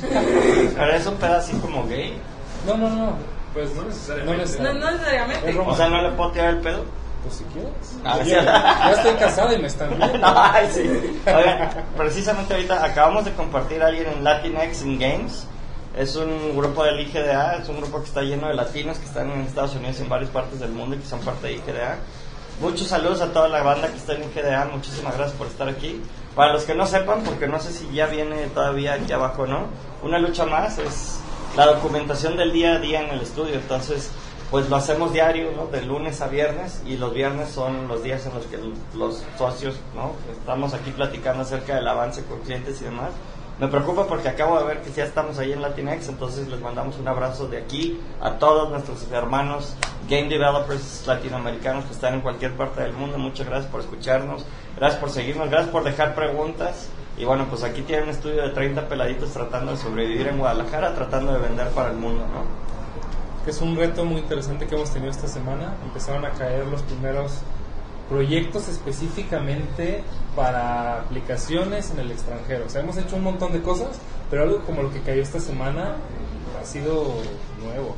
Pero 0.74 0.92
es 0.94 1.06
un 1.06 1.16
pedacito 1.16 1.60
como 1.60 1.86
gay. 1.86 2.18
No, 2.66 2.78
no, 2.78 2.88
no, 2.88 3.16
pues 3.52 3.74
No 3.74 3.82
necesariamente. 3.84 4.32
no, 4.32 4.38
necesariamente. 4.38 4.80
no 4.80 4.90
necesariamente. 4.90 5.58
O 5.58 5.76
sea, 5.76 5.88
no 5.90 6.00
le 6.00 6.10
puedo 6.12 6.32
tirar 6.32 6.54
el 6.54 6.60
pedo. 6.60 6.84
Pues 7.26 7.38
si 7.38 7.44
quieres. 7.44 7.72
Ah, 8.04 8.20
sí. 8.22 8.30
ya 8.30 8.92
estoy 8.92 9.14
casado 9.14 9.52
y 9.52 9.58
me 9.58 9.66
están 9.66 9.98
viendo. 9.98 10.20
Ay, 10.36 10.68
sí. 10.72 11.20
Oigan, 11.26 11.70
precisamente 11.96 12.54
ahorita 12.54 12.84
acabamos 12.84 13.24
de 13.24 13.32
compartir 13.32 13.82
a 13.82 13.88
alguien 13.88 14.06
en 14.06 14.22
Latinx 14.22 14.82
in 14.82 14.98
Games. 14.98 15.46
Es 15.96 16.14
un 16.14 16.56
grupo 16.56 16.84
del 16.84 17.00
IGDA, 17.00 17.56
es 17.56 17.68
un 17.68 17.78
grupo 17.78 17.98
que 17.98 18.04
está 18.04 18.22
lleno 18.22 18.46
de 18.46 18.54
latinos 18.54 18.98
que 18.98 19.06
están 19.06 19.30
en 19.30 19.40
Estados 19.40 19.74
Unidos 19.74 19.98
y 19.98 20.02
en 20.02 20.08
varias 20.08 20.30
partes 20.30 20.60
del 20.60 20.70
mundo 20.70 20.94
y 20.94 21.00
que 21.00 21.06
son 21.06 21.18
parte 21.20 21.48
de 21.48 21.54
IGDA. 21.54 21.98
Muchos 22.60 22.86
saludos 22.86 23.20
a 23.22 23.32
toda 23.32 23.48
la 23.48 23.62
banda 23.62 23.88
que 23.88 23.96
está 23.96 24.12
en 24.12 24.22
IGDA, 24.24 24.66
muchísimas 24.72 25.16
gracias 25.16 25.36
por 25.36 25.48
estar 25.48 25.68
aquí. 25.68 26.00
Para 26.36 26.52
los 26.52 26.62
que 26.62 26.74
no 26.76 26.86
sepan, 26.86 27.24
porque 27.24 27.48
no 27.48 27.58
sé 27.58 27.72
si 27.72 27.92
ya 27.92 28.06
viene 28.06 28.46
todavía 28.48 28.94
aquí 28.94 29.10
abajo 29.12 29.42
o 29.42 29.46
no, 29.46 29.66
una 30.02 30.18
lucha 30.18 30.44
más 30.44 30.78
es 30.78 31.18
la 31.56 31.66
documentación 31.66 32.36
del 32.36 32.52
día 32.52 32.74
a 32.74 32.78
día 32.78 33.00
en 33.00 33.10
el 33.10 33.22
estudio. 33.22 33.54
Entonces, 33.54 34.12
pues 34.50 34.68
lo 34.70 34.76
hacemos 34.76 35.12
diario, 35.12 35.50
¿no? 35.56 35.66
De 35.66 35.82
lunes 35.82 36.20
a 36.20 36.28
viernes 36.28 36.82
y 36.86 36.96
los 36.96 37.12
viernes 37.12 37.48
son 37.48 37.88
los 37.88 38.02
días 38.02 38.24
en 38.26 38.34
los 38.34 38.46
que 38.46 38.58
los 38.96 39.24
socios, 39.36 39.76
¿no? 39.94 40.12
Estamos 40.32 40.74
aquí 40.74 40.90
platicando 40.90 41.42
acerca 41.42 41.74
del 41.74 41.88
avance 41.88 42.24
con 42.24 42.40
clientes 42.40 42.80
y 42.80 42.84
demás. 42.84 43.10
Me 43.58 43.68
preocupa 43.68 44.06
porque 44.06 44.28
acabo 44.28 44.58
de 44.58 44.66
ver 44.66 44.82
que 44.82 44.92
ya 44.92 45.04
estamos 45.04 45.38
ahí 45.38 45.50
en 45.50 45.62
Latinx, 45.62 46.10
entonces 46.10 46.46
les 46.48 46.60
mandamos 46.60 46.98
un 46.98 47.08
abrazo 47.08 47.48
de 47.48 47.56
aquí 47.56 47.98
a 48.20 48.32
todos 48.32 48.68
nuestros 48.68 49.10
hermanos 49.10 49.74
game 50.10 50.28
developers 50.28 51.04
latinoamericanos 51.06 51.86
que 51.86 51.92
están 51.92 52.14
en 52.14 52.20
cualquier 52.20 52.52
parte 52.52 52.82
del 52.82 52.92
mundo. 52.92 53.16
Muchas 53.18 53.46
gracias 53.46 53.70
por 53.72 53.80
escucharnos, 53.80 54.44
gracias 54.76 55.00
por 55.00 55.10
seguirnos, 55.10 55.48
gracias 55.48 55.70
por 55.70 55.84
dejar 55.84 56.14
preguntas. 56.14 56.90
Y 57.16 57.24
bueno, 57.24 57.46
pues 57.48 57.64
aquí 57.64 57.80
tienen 57.80 58.04
un 58.04 58.10
estudio 58.10 58.42
de 58.42 58.50
30 58.50 58.88
peladitos 58.88 59.32
tratando 59.32 59.72
de 59.72 59.78
sobrevivir 59.78 60.26
en 60.28 60.38
Guadalajara, 60.38 60.94
tratando 60.94 61.32
de 61.32 61.38
vender 61.38 61.68
para 61.68 61.90
el 61.90 61.96
mundo, 61.96 62.26
¿no? 62.26 62.44
Que 63.46 63.52
es 63.52 63.60
un 63.60 63.76
reto 63.76 64.04
muy 64.04 64.20
interesante 64.20 64.66
que 64.66 64.74
hemos 64.74 64.90
tenido 64.90 65.12
esta 65.12 65.28
semana. 65.28 65.76
Empezaron 65.84 66.24
a 66.24 66.32
caer 66.32 66.66
los 66.66 66.82
primeros 66.82 67.42
proyectos 68.08 68.66
específicamente 68.66 70.02
para 70.34 71.02
aplicaciones 71.02 71.92
en 71.92 72.00
el 72.00 72.10
extranjero. 72.10 72.66
O 72.66 72.68
sea, 72.68 72.80
hemos 72.80 72.96
hecho 72.96 73.14
un 73.14 73.22
montón 73.22 73.52
de 73.52 73.62
cosas, 73.62 74.00
pero 74.30 74.42
algo 74.42 74.64
como 74.64 74.82
lo 74.82 74.92
que 74.92 75.00
cayó 75.00 75.22
esta 75.22 75.38
semana 75.38 75.94
ha 76.60 76.64
sido 76.64 77.22
nuevo. 77.62 77.94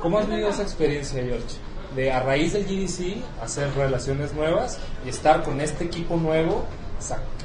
¿Cómo 0.00 0.20
has 0.20 0.26
vivido 0.26 0.48
esa 0.48 0.62
experiencia, 0.62 1.22
George? 1.22 1.56
De 1.94 2.10
a 2.10 2.20
raíz 2.20 2.54
del 2.54 2.64
GDC 2.64 3.42
hacer 3.42 3.70
relaciones 3.74 4.32
nuevas 4.32 4.78
y 5.04 5.10
estar 5.10 5.42
con 5.42 5.60
este 5.60 5.84
equipo 5.84 6.16
nuevo 6.16 6.64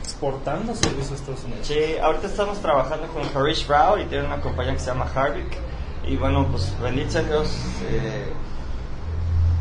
exportando 0.02 0.74
servicios 0.76 1.12
a 1.12 1.16
Estados 1.16 1.44
Unidos. 1.44 1.68
Sí, 1.68 1.98
ahorita 2.02 2.28
estamos 2.28 2.60
trabajando 2.60 3.06
con 3.08 3.24
Harish 3.36 3.68
Rao 3.68 4.00
y 4.00 4.06
tiene 4.06 4.28
una 4.28 4.40
compañía 4.40 4.72
que 4.72 4.80
se 4.80 4.86
llama 4.86 5.12
Harvick. 5.14 5.73
Y 6.06 6.18
bueno, 6.18 6.48
pues 6.52 6.76
bendito 6.82 7.12
sea 7.12 7.24
Dios. 7.24 7.50
eh, 7.90 8.34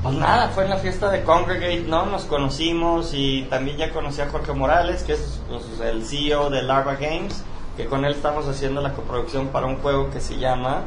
pues 0.02 0.14
nada, 0.16 0.48
fue 0.48 0.64
en 0.64 0.70
la 0.70 0.78
fiesta 0.78 1.10
de 1.10 1.22
Congregate, 1.22 1.84
¿no? 1.86 2.06
Nos 2.06 2.24
conocimos 2.24 3.12
y 3.14 3.42
también 3.44 3.76
ya 3.76 3.92
conocí 3.92 4.20
a 4.20 4.28
Jorge 4.28 4.52
Morales, 4.52 5.04
que 5.04 5.12
es 5.12 5.40
pues, 5.48 5.64
el 5.80 6.04
CEO 6.04 6.50
de 6.50 6.62
Larva 6.62 6.96
Games, 6.96 7.44
que 7.76 7.86
con 7.86 8.04
él 8.04 8.12
estamos 8.12 8.48
haciendo 8.48 8.80
la 8.80 8.92
coproducción 8.94 9.48
para 9.48 9.66
un 9.66 9.76
juego 9.76 10.10
que 10.10 10.20
se 10.20 10.38
llama 10.38 10.82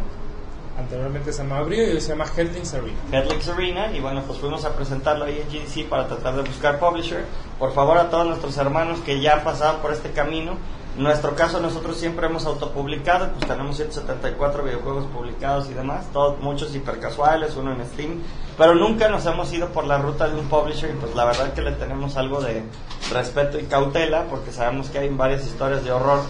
Anteriormente 0.77 1.31
se 1.31 1.43
llamaba 1.43 1.63
Brio 1.63 1.87
y 1.87 1.91
hoy 1.91 2.01
se 2.01 2.09
llama 2.09 2.25
Headlings 2.35 2.73
Arena. 2.73 2.97
Headlix 3.09 3.47
Arena 3.47 3.91
y 3.93 4.01
bueno, 4.01 4.23
pues 4.27 4.39
fuimos 4.39 4.65
a 4.65 4.75
presentarlo 4.75 5.23
ahí 5.23 5.41
en 5.41 5.47
GDC 5.47 5.87
para 5.87 6.07
tratar 6.07 6.35
de 6.35 6.41
buscar 6.41 6.79
publisher. 6.79 7.23
Por 7.57 7.73
favor 7.73 7.97
a 7.97 8.09
todos 8.09 8.27
nuestros 8.27 8.57
hermanos 8.57 8.99
que 8.99 9.21
ya 9.21 9.35
han 9.35 9.43
pasado 9.45 9.81
por 9.81 9.93
este 9.93 10.11
camino, 10.11 10.57
nuestro 10.97 11.36
caso 11.36 11.60
nosotros 11.60 11.97
siempre 11.97 12.27
hemos 12.27 12.45
autopublicado, 12.45 13.29
pues 13.31 13.45
tenemos 13.45 13.75
174 13.75 14.63
videojuegos 14.63 15.05
publicados 15.05 15.69
y 15.69 15.73
demás, 15.73 16.05
todos 16.13 16.39
muchos 16.39 16.73
hipercasuales, 16.73 17.55
uno 17.55 17.73
en 17.73 17.86
Steam, 17.86 18.21
pero 18.58 18.75
nunca 18.75 19.10
nos 19.10 19.25
hemos 19.25 19.51
ido 19.51 19.69
por 19.69 19.86
la 19.86 19.97
ruta 19.97 20.27
de 20.27 20.39
un 20.39 20.47
publisher 20.47 20.91
y 20.91 20.93
pues 20.93 21.13
la 21.13 21.25
verdad 21.25 21.53
que 21.53 21.62
le 21.62 21.73
tenemos 21.73 22.15
algo 22.15 22.41
de 22.41 22.63
respeto 23.12 23.60
y 23.60 23.63
cautela 23.63 24.25
porque 24.29 24.51
sabemos 24.51 24.89
que 24.89 24.99
hay 24.99 25.10
varias 25.10 25.45
historias 25.45 25.84
de 25.84 25.91
horror 25.91 26.21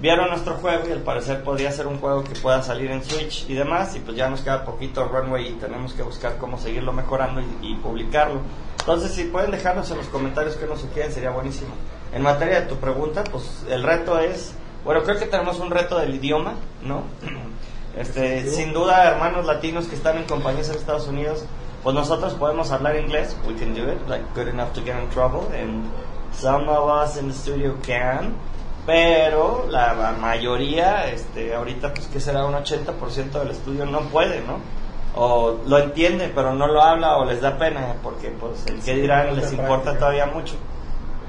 vieron 0.00 0.30
nuestro 0.30 0.54
juego 0.54 0.88
y 0.88 0.92
al 0.92 1.02
parecer 1.02 1.42
podría 1.44 1.70
ser 1.70 1.86
un 1.86 1.98
juego 1.98 2.24
que 2.24 2.34
pueda 2.40 2.62
salir 2.62 2.90
en 2.90 3.04
Switch 3.04 3.44
y 3.48 3.54
demás 3.54 3.94
y 3.96 4.00
pues 4.00 4.16
ya 4.16 4.28
nos 4.30 4.40
queda 4.40 4.64
poquito 4.64 5.04
runway 5.04 5.48
y 5.48 5.52
tenemos 5.52 5.92
que 5.92 6.02
buscar 6.02 6.38
cómo 6.38 6.58
seguirlo 6.58 6.92
mejorando 6.92 7.40
y, 7.40 7.46
y 7.62 7.74
publicarlo. 7.76 8.40
Entonces 8.78 9.12
si 9.12 9.24
pueden 9.24 9.50
dejarnos 9.50 9.90
en 9.90 9.98
los 9.98 10.06
comentarios 10.06 10.56
que 10.56 10.66
nos 10.66 10.80
sugieren 10.80 11.12
sería 11.12 11.30
buenísimo. 11.30 11.74
En 12.12 12.22
materia 12.22 12.60
de 12.60 12.66
tu 12.66 12.76
pregunta, 12.76 13.24
pues 13.24 13.64
el 13.68 13.82
reto 13.82 14.18
es, 14.18 14.54
bueno 14.84 15.02
creo 15.02 15.18
que 15.18 15.26
tenemos 15.26 15.58
un 15.60 15.70
reto 15.70 15.98
del 15.98 16.14
idioma, 16.14 16.54
¿no? 16.82 17.04
Este, 17.96 18.48
sin 18.48 18.72
duda 18.72 19.02
hermanos 19.04 19.46
latinos 19.46 19.86
que 19.86 19.96
están 19.96 20.16
en 20.16 20.22
compañías 20.22 20.68
en 20.68 20.76
Estados 20.76 21.08
Unidos, 21.08 21.44
pues 21.82 21.92
nosotros 21.92 22.34
podemos 22.34 22.70
hablar 22.70 22.94
inglés, 22.94 23.36
we 23.48 23.54
can 23.56 23.74
do 23.74 23.82
it, 23.82 23.98
like 24.08 24.24
good 24.36 24.46
enough 24.46 24.72
to 24.74 24.80
get 24.80 24.96
in 24.96 25.10
trouble 25.10 25.48
and 25.52 25.90
some 26.32 26.68
of 26.68 26.88
us 26.88 27.16
in 27.16 27.26
the 27.26 27.34
studio 27.34 27.76
can 27.82 28.36
pero 28.86 29.66
la, 29.68 29.94
la 29.94 30.12
mayoría, 30.12 31.10
este, 31.12 31.54
ahorita 31.54 31.92
pues 31.94 32.06
que 32.06 32.20
será 32.20 32.44
un 32.46 32.54
80% 32.54 33.38
del 33.38 33.50
estudio 33.50 33.86
no 33.86 34.00
puede, 34.02 34.40
¿no? 34.40 34.58
O 35.14 35.58
lo 35.66 35.78
entiende, 35.78 36.30
pero 36.34 36.54
no 36.54 36.66
lo 36.66 36.82
habla 36.82 37.16
o 37.16 37.24
les 37.24 37.40
da 37.40 37.58
pena, 37.58 37.94
porque 38.02 38.30
pues 38.30 38.66
el 38.66 38.80
que 38.80 38.94
dirán 38.94 39.36
les 39.36 39.52
importa 39.52 39.98
todavía 39.98 40.26
mucho. 40.26 40.54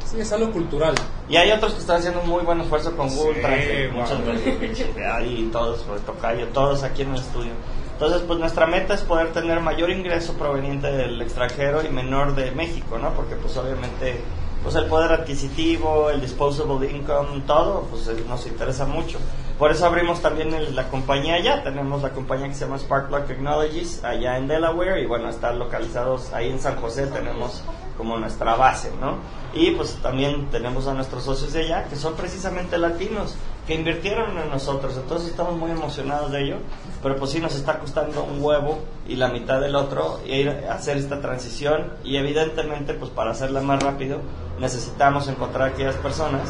Sí, 0.05 0.19
es 0.19 0.31
algo 0.31 0.51
cultural. 0.51 0.93
Y 1.29 1.37
hay 1.37 1.51
otros 1.51 1.73
que 1.73 1.79
están 1.79 1.97
haciendo 1.97 2.21
muy 2.23 2.43
buen 2.43 2.59
esfuerzo 2.61 2.95
con 2.95 3.07
Google 3.09 3.35
Sí, 3.35 3.41
Translate, 3.41 3.87
wow. 3.87 4.01
muchas 4.01 4.25
gracias. 4.25 5.27
Y 5.27 5.43
todos, 5.51 5.83
pues, 5.87 6.01
Tocayo, 6.01 6.47
todos 6.47 6.83
aquí 6.83 7.03
en 7.03 7.09
el 7.13 7.21
estudio. 7.21 7.51
Entonces, 7.93 8.23
pues 8.25 8.39
nuestra 8.39 8.65
meta 8.65 8.95
es 8.95 9.01
poder 9.01 9.31
tener 9.31 9.59
mayor 9.59 9.91
ingreso 9.91 10.33
proveniente 10.33 10.91
del 10.91 11.21
extranjero 11.21 11.83
y 11.85 11.89
menor 11.89 12.33
de 12.35 12.51
México, 12.51 12.97
¿no? 12.97 13.13
Porque 13.13 13.35
pues 13.35 13.55
obviamente 13.57 14.19
pues 14.63 14.75
el 14.75 14.85
poder 14.85 15.11
adquisitivo, 15.11 16.09
el 16.09 16.19
disposable 16.21 16.89
income, 16.91 17.41
todo, 17.47 17.81
pues 17.91 18.07
eh, 18.07 18.23
nos 18.27 18.45
interesa 18.47 18.85
mucho. 18.85 19.19
Por 19.61 19.69
eso 19.69 19.85
abrimos 19.85 20.23
también 20.23 20.75
la 20.75 20.87
compañía 20.89 21.35
allá, 21.35 21.61
tenemos 21.61 22.01
la 22.01 22.09
compañía 22.09 22.47
que 22.47 22.55
se 22.55 22.65
llama 22.65 22.79
Sparkplug 22.79 23.27
Technologies 23.27 24.03
allá 24.03 24.35
en 24.39 24.47
Delaware 24.47 24.99
y 24.99 25.05
bueno, 25.05 25.29
están 25.29 25.59
localizados 25.59 26.33
ahí 26.33 26.49
en 26.49 26.59
San 26.59 26.77
José, 26.77 27.05
tenemos 27.05 27.61
como 27.95 28.17
nuestra 28.17 28.55
base, 28.55 28.91
¿no? 28.99 29.17
Y 29.53 29.69
pues 29.75 29.99
también 30.01 30.49
tenemos 30.49 30.87
a 30.87 30.95
nuestros 30.95 31.25
socios 31.25 31.53
de 31.53 31.65
allá, 31.65 31.83
que 31.83 31.95
son 31.95 32.15
precisamente 32.15 32.79
latinos, 32.79 33.35
que 33.67 33.75
invirtieron 33.75 34.35
en 34.35 34.49
nosotros, 34.49 34.97
entonces 34.97 35.29
estamos 35.29 35.55
muy 35.55 35.69
emocionados 35.69 36.31
de 36.31 36.41
ello, 36.41 36.55
pero 37.03 37.17
pues 37.17 37.29
sí 37.29 37.39
nos 37.39 37.53
está 37.53 37.77
costando 37.77 38.23
un 38.23 38.43
huevo 38.43 38.79
y 39.07 39.15
la 39.15 39.27
mitad 39.27 39.61
del 39.61 39.75
otro 39.75 40.21
ir 40.25 40.49
a 40.49 40.73
hacer 40.73 40.97
esta 40.97 41.21
transición. 41.21 41.93
Y 42.03 42.17
evidentemente 42.17 42.95
pues 42.95 43.11
para 43.11 43.29
hacerla 43.29 43.61
más 43.61 43.83
rápido 43.83 44.21
necesitamos 44.59 45.27
encontrar 45.27 45.69
aquellas 45.69 45.97
personas 45.97 46.49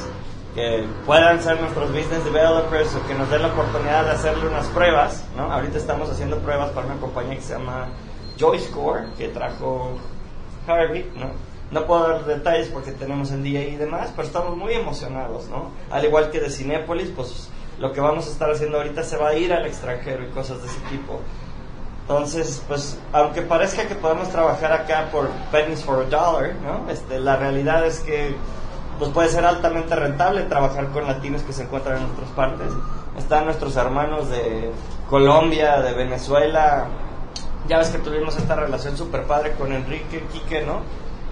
que 0.53 0.85
puedan 1.05 1.41
ser 1.41 1.59
nuestros 1.61 1.89
business 1.91 2.23
developers 2.25 2.93
o 2.95 3.07
que 3.07 3.13
nos 3.13 3.29
den 3.29 3.41
la 3.41 3.47
oportunidad 3.49 4.05
de 4.05 4.11
hacerle 4.11 4.47
unas 4.47 4.67
pruebas, 4.67 5.23
¿no? 5.37 5.51
Ahorita 5.51 5.77
estamos 5.77 6.09
haciendo 6.09 6.37
pruebas 6.39 6.71
para 6.71 6.87
una 6.87 6.97
compañía 6.97 7.35
que 7.35 7.41
se 7.41 7.53
llama 7.53 7.87
JoyScore, 8.37 9.13
que 9.17 9.29
trajo 9.29 9.97
Harvey, 10.67 11.09
¿no? 11.15 11.29
No 11.71 11.85
puedo 11.85 12.07
dar 12.09 12.25
detalles 12.25 12.67
porque 12.67 12.91
tenemos 12.91 13.31
el 13.31 13.43
día 13.43 13.63
y 13.63 13.77
demás, 13.77 14.11
pero 14.13 14.27
estamos 14.27 14.57
muy 14.57 14.73
emocionados, 14.73 15.47
¿no? 15.47 15.71
Al 15.89 16.03
igual 16.03 16.29
que 16.29 16.41
de 16.41 16.49
Cinépolis, 16.49 17.09
pues 17.15 17.49
lo 17.79 17.93
que 17.93 18.01
vamos 18.01 18.27
a 18.27 18.31
estar 18.31 18.51
haciendo 18.51 18.77
ahorita 18.77 19.03
se 19.03 19.15
va 19.15 19.29
a 19.29 19.35
ir 19.35 19.53
al 19.53 19.65
extranjero 19.65 20.23
y 20.23 20.27
cosas 20.31 20.61
de 20.61 20.67
ese 20.67 20.79
tipo. 20.89 21.21
Entonces, 22.01 22.61
pues, 22.67 22.99
aunque 23.13 23.41
parezca 23.41 23.87
que 23.87 23.95
podemos 23.95 24.29
trabajar 24.29 24.73
acá 24.73 25.07
por 25.13 25.29
pennies 25.49 25.81
for 25.81 26.03
a 26.03 26.09
dollar, 26.09 26.55
¿no? 26.55 26.91
Este, 26.91 27.19
la 27.19 27.37
realidad 27.37 27.85
es 27.85 28.01
que 28.01 28.35
pues 29.01 29.13
puede 29.13 29.29
ser 29.29 29.43
altamente 29.45 29.95
rentable 29.95 30.43
trabajar 30.43 30.89
con 30.89 31.07
latinos 31.07 31.41
que 31.41 31.53
se 31.53 31.63
encuentran 31.63 31.97
en 31.97 32.05
otras 32.11 32.29
partes. 32.35 32.67
Están 33.17 33.45
nuestros 33.45 33.75
hermanos 33.75 34.29
de 34.29 34.69
Colombia, 35.09 35.81
de 35.81 35.93
Venezuela. 35.93 36.85
Ya 37.67 37.79
ves 37.79 37.89
que 37.89 37.97
tuvimos 37.97 38.37
esta 38.37 38.55
relación 38.55 38.95
super 38.95 39.23
padre 39.23 39.53
con 39.53 39.73
Enrique, 39.73 40.23
Quique, 40.31 40.61
¿no? 40.61 40.81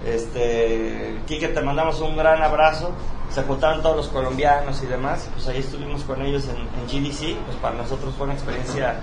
Este, 0.03 1.19
Quique, 1.27 1.49
te 1.49 1.61
mandamos 1.61 2.01
un 2.01 2.17
gran 2.17 2.41
abrazo. 2.41 2.89
Se 3.29 3.43
juntaron 3.43 3.83
todos 3.83 3.97
los 3.97 4.07
colombianos 4.07 4.81
y 4.81 4.87
demás. 4.87 5.29
Pues 5.35 5.47
ahí 5.49 5.59
estuvimos 5.59 6.01
con 6.05 6.23
ellos 6.23 6.47
en, 6.47 6.57
en 6.57 6.87
GDC. 6.87 7.37
Pues 7.45 7.57
para 7.61 7.75
nosotros 7.75 8.15
fue 8.17 8.25
una 8.25 8.33
experiencia 8.33 8.95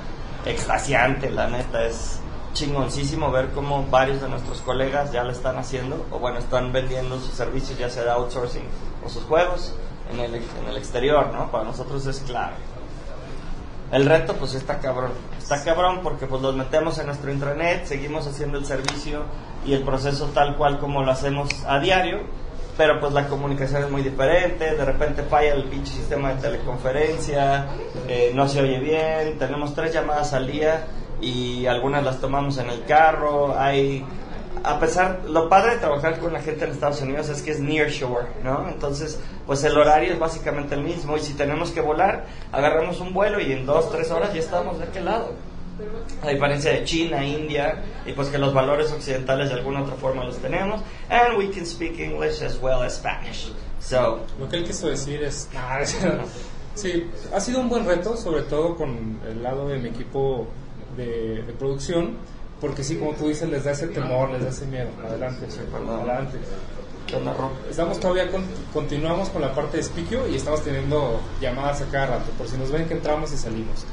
extasiante, 0.44 1.31
la 1.31 1.46
neta. 1.46 1.85
Es 1.85 2.18
chingoncísimo 2.56 3.30
ver 3.30 3.50
cómo 3.50 3.86
varios 3.90 4.20
de 4.20 4.28
nuestros 4.28 4.60
colegas 4.62 5.12
ya 5.12 5.22
lo 5.22 5.30
están 5.30 5.56
haciendo. 5.58 6.06
O 6.10 6.18
bueno, 6.18 6.38
están 6.38 6.72
vendiendo 6.72 7.20
sus 7.20 7.34
servicios, 7.34 7.78
ya 7.78 7.90
sea 7.90 8.04
de 8.04 8.10
outsourcing 8.10 8.64
o 9.04 9.08
sus 9.08 9.22
juegos 9.24 9.74
en 10.12 10.20
el, 10.20 10.34
en 10.34 10.68
el 10.68 10.76
exterior, 10.76 11.32
¿no? 11.32 11.50
Para 11.50 11.64
nosotros 11.64 12.04
es 12.06 12.20
clave. 12.20 12.54
El 13.92 14.06
reto 14.06 14.34
pues 14.34 14.54
está 14.54 14.80
cabrón. 14.80 15.12
Está 15.38 15.62
cabrón 15.62 16.00
porque 16.02 16.26
pues 16.26 16.42
los 16.42 16.56
metemos 16.56 16.98
en 16.98 17.06
nuestro 17.06 17.30
intranet, 17.30 17.86
seguimos 17.86 18.26
haciendo 18.26 18.58
el 18.58 18.64
servicio 18.64 19.22
y 19.64 19.74
el 19.74 19.84
proceso 19.84 20.30
tal 20.34 20.56
cual 20.56 20.78
como 20.80 21.04
lo 21.04 21.12
hacemos 21.12 21.48
a 21.68 21.78
diario, 21.78 22.22
pero 22.76 22.98
pues 22.98 23.12
la 23.12 23.28
comunicación 23.28 23.84
es 23.84 23.90
muy 23.90 24.02
diferente, 24.02 24.74
de 24.74 24.84
repente 24.84 25.22
falla 25.22 25.54
el 25.54 25.64
pinche 25.64 25.92
sistema 25.92 26.34
de 26.34 26.42
teleconferencia, 26.42 27.68
eh, 28.08 28.32
no 28.34 28.48
se 28.48 28.60
oye 28.60 28.80
bien, 28.80 29.38
tenemos 29.38 29.72
tres 29.72 29.94
llamadas 29.94 30.32
al 30.32 30.48
día 30.48 30.86
y 31.20 31.66
algunas 31.66 32.05
las 32.05 32.20
tomamos 32.20 32.59
en 32.59 32.70
el 32.70 32.85
carro, 32.85 33.59
hay 33.59 34.05
a 34.66 34.81
pesar, 34.81 35.22
lo 35.29 35.48
padre 35.48 35.74
de 35.74 35.79
trabajar 35.79 36.18
con 36.18 36.33
la 36.33 36.40
gente 36.40 36.64
en 36.64 36.72
Estados 36.72 37.00
Unidos 37.00 37.29
es 37.29 37.42
que 37.42 37.52
es 37.52 37.61
near 37.61 37.88
shore, 37.88 38.26
¿no? 38.42 38.68
Entonces, 38.68 39.20
pues 39.46 39.62
el 39.62 39.76
horario 39.76 40.12
es 40.12 40.18
básicamente 40.18 40.74
el 40.74 40.83
mismo 40.83 41.16
y 41.16 41.20
si 41.20 41.35
tenemos 41.35 41.70
que 41.70 41.81
volar, 41.81 42.26
agarramos 42.50 43.00
un 43.00 43.12
vuelo 43.12 43.40
y 43.40 43.52
en 43.52 43.64
dos, 43.64 43.90
tres 43.92 44.11
horas 44.11 44.33
ya 44.35 44.40
estamos 44.40 44.79
de 44.79 44.85
aquel 44.85 45.05
lado. 45.05 45.35
A 46.22 46.31
diferencia 46.31 46.72
de 46.72 46.85
China, 46.85 47.24
India, 47.24 47.83
y 48.07 48.12
pues 48.12 48.29
que 48.29 48.38
los 48.38 48.55
valores 48.55 48.90
occidentales 48.90 49.50
de 49.50 49.57
alguna 49.57 49.83
otra 49.83 49.94
forma 49.94 50.24
los 50.24 50.38
tenemos, 50.38 50.81
and 51.11 51.37
we 51.37 51.50
can 51.50 51.66
speak 51.66 51.98
English 52.00 52.42
as 52.42 52.59
well 52.61 52.83
as 52.83 52.96
Spanish. 52.96 53.52
So, 53.79 54.20
Lo 54.40 54.48
que 54.48 54.57
él 54.57 54.64
quiso 54.64 54.88
decir 54.88 55.22
es... 55.22 55.48
Sí, 56.74 57.11
ha 57.33 57.40
sido 57.40 57.61
un 57.61 57.70
buen 57.70 57.87
reto, 57.87 58.18
sobre 58.18 58.42
todo 58.42 58.76
con 58.76 59.18
el 59.26 59.42
lado 59.42 59.66
de 59.68 59.79
mi 59.79 59.88
equipo 59.88 60.46
de, 60.96 61.42
de 61.42 61.52
producción, 61.52 62.16
porque 62.61 62.82
sí, 62.85 62.96
como 62.96 63.12
tú 63.12 63.28
dices, 63.28 63.48
les 63.48 63.64
da 63.64 63.72
ese 63.72 63.87
temor, 63.88 64.30
les 64.30 64.42
da 64.42 64.48
ese 64.50 64.66
miedo. 64.66 64.88
Adelante, 65.06 65.46
sí, 65.50 65.59
adelante. 65.98 66.38
Estamos 67.70 68.00
todavía, 68.00 68.30
con- 68.32 68.44
continuamos 68.72 69.28
con 69.28 69.40
la 69.42 69.54
parte 69.54 69.76
de 69.76 69.82
Spikio 69.85 70.26
y 70.26 70.35
estamos 70.37 70.62
teniendo 70.64 71.20
llamadas 71.40 71.80
a 71.82 71.87
cada 71.87 72.06
rato, 72.18 72.30
por 72.37 72.48
si 72.48 72.56
nos 72.56 72.70
ven 72.72 72.87
que 72.88 72.94
entramos 72.94 73.32
y 73.32 73.37
salimos. 73.37 73.85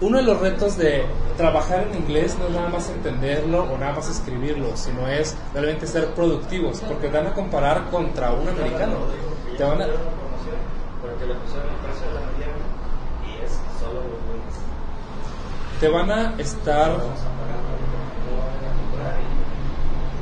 Uno 0.00 0.18
de 0.18 0.24
los 0.24 0.40
retos 0.40 0.76
de 0.76 1.04
trabajar 1.36 1.86
en 1.88 1.94
inglés 1.96 2.36
no 2.38 2.46
es 2.46 2.52
nada 2.52 2.68
más 2.68 2.88
entenderlo 2.90 3.64
o 3.64 3.78
nada 3.78 3.92
más 3.92 4.08
escribirlo, 4.10 4.76
sino 4.76 5.06
es 5.08 5.36
realmente 5.54 5.86
ser 5.86 6.08
productivos, 6.14 6.80
porque 6.80 7.08
van 7.08 7.26
a 7.28 7.34
comparar 7.34 7.88
contra 7.90 8.32
un 8.32 8.48
americano. 8.48 8.96
Te 9.56 9.62
van 9.64 9.82
a. 9.82 9.86
te 15.82 15.88
van 15.88 16.10
a 16.12 16.34
estar 16.38 16.92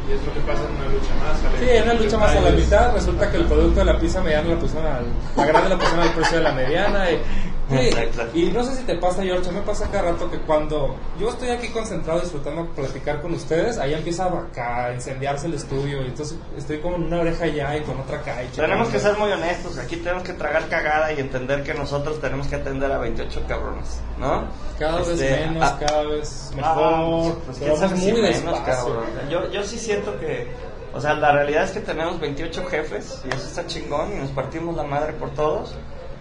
Y 0.08 0.12
es 0.12 0.24
lo 0.26 0.32
que 0.34 0.40
pasa 0.40 0.62
en 0.64 0.74
una 0.74 0.86
lucha 0.88 1.14
más. 1.22 1.38
sale- 1.38 1.58
Sí, 1.58 1.68
en 1.76 1.82
una 1.84 1.94
lucha 1.94 2.16
más 2.18 2.34
a 2.34 2.40
la 2.40 2.50
mitad 2.50 2.92
resulta 2.94 3.30
que 3.30 3.36
el 3.36 3.44
producto 3.44 3.80
de 3.80 3.84
la 3.86 3.98
pizza 3.98 4.20
mediana 4.22 4.48
la 4.48 4.58
pusieron 4.58 4.86
al, 4.90 5.04
la 5.36 5.44
grande 5.46 5.68
la 5.68 5.76
pusieron 5.78 6.00
al 6.00 6.12
precio 6.14 6.38
de 6.38 6.42
la 6.44 6.52
mediana 6.52 7.10
y, 7.10 7.22
sí, 7.70 7.90
y 8.34 8.44
no 8.50 8.64
sé 8.64 8.76
si 8.76 8.82
te 8.84 8.96
pasa 8.96 9.22
George, 9.22 9.50
me 9.52 9.62
pasa 9.62 9.88
cada 9.90 10.12
rato 10.12 10.30
que 10.30 10.38
cuando 10.38 10.96
yo 11.18 11.30
estoy 11.30 11.50
aquí 11.50 11.68
concentrado 11.68 12.20
disfrutando 12.20 12.66
platicar 12.74 13.22
con 13.22 13.34
ustedes, 13.34 13.78
ahí 13.78 13.94
empieza 13.94 14.26
acá 14.26 14.86
a 14.86 14.94
incendiarse 14.94 15.46
el 15.46 15.54
estudio 15.54 16.02
y 16.02 16.06
entonces 16.06 16.38
estoy 16.56 16.78
como 16.80 16.96
en 16.96 17.04
una 17.04 17.20
oreja 17.20 17.44
allá 17.44 17.76
y 17.76 17.82
con 17.82 17.98
otra 18.00 18.18
acá 18.18 18.36
Tenemos 18.54 18.88
que 18.88 18.98
ser 18.98 19.16
muy 19.16 19.30
honestos, 19.30 19.78
aquí 19.78 19.96
tenemos 19.96 20.22
que 20.22 20.32
tragar 20.32 20.68
cagada 20.68 21.12
y 21.12 21.20
entender 21.20 21.62
que 21.62 21.74
nosotros 21.74 22.20
tenemos 22.20 22.46
que 22.46 22.56
atender 22.56 22.90
a 22.90 22.98
28 22.98 23.44
cabrones, 23.46 24.00
¿no? 24.18 24.48
cada 24.80 24.98
vez 24.98 25.08
Este, 25.08 25.46
menos, 25.46 25.62
ah, 25.62 25.78
cada 25.78 26.02
vez 26.04 26.50
ah, 26.52 26.56
mejor, 26.56 27.38
pues, 27.44 27.58
pero 27.58 27.74
vamos 27.74 27.90
sabe 27.90 28.00
si 28.00 28.12
muy 28.12 28.22
menos, 28.22 28.60
cabrón. 28.60 29.04
Yo, 29.30 29.50
yo 29.50 29.62
sí 29.62 29.78
siento 29.78 30.18
que, 30.18 30.48
o 30.94 31.00
sea, 31.00 31.14
la 31.14 31.32
realidad 31.32 31.64
es 31.64 31.72
que 31.72 31.80
tenemos 31.80 32.18
28 32.18 32.64
jefes 32.66 33.22
y 33.24 33.28
eso 33.28 33.46
está 33.46 33.66
chingón 33.66 34.12
y 34.14 34.16
nos 34.16 34.30
partimos 34.30 34.74
la 34.74 34.84
madre 34.84 35.12
por 35.12 35.30
todos. 35.30 35.74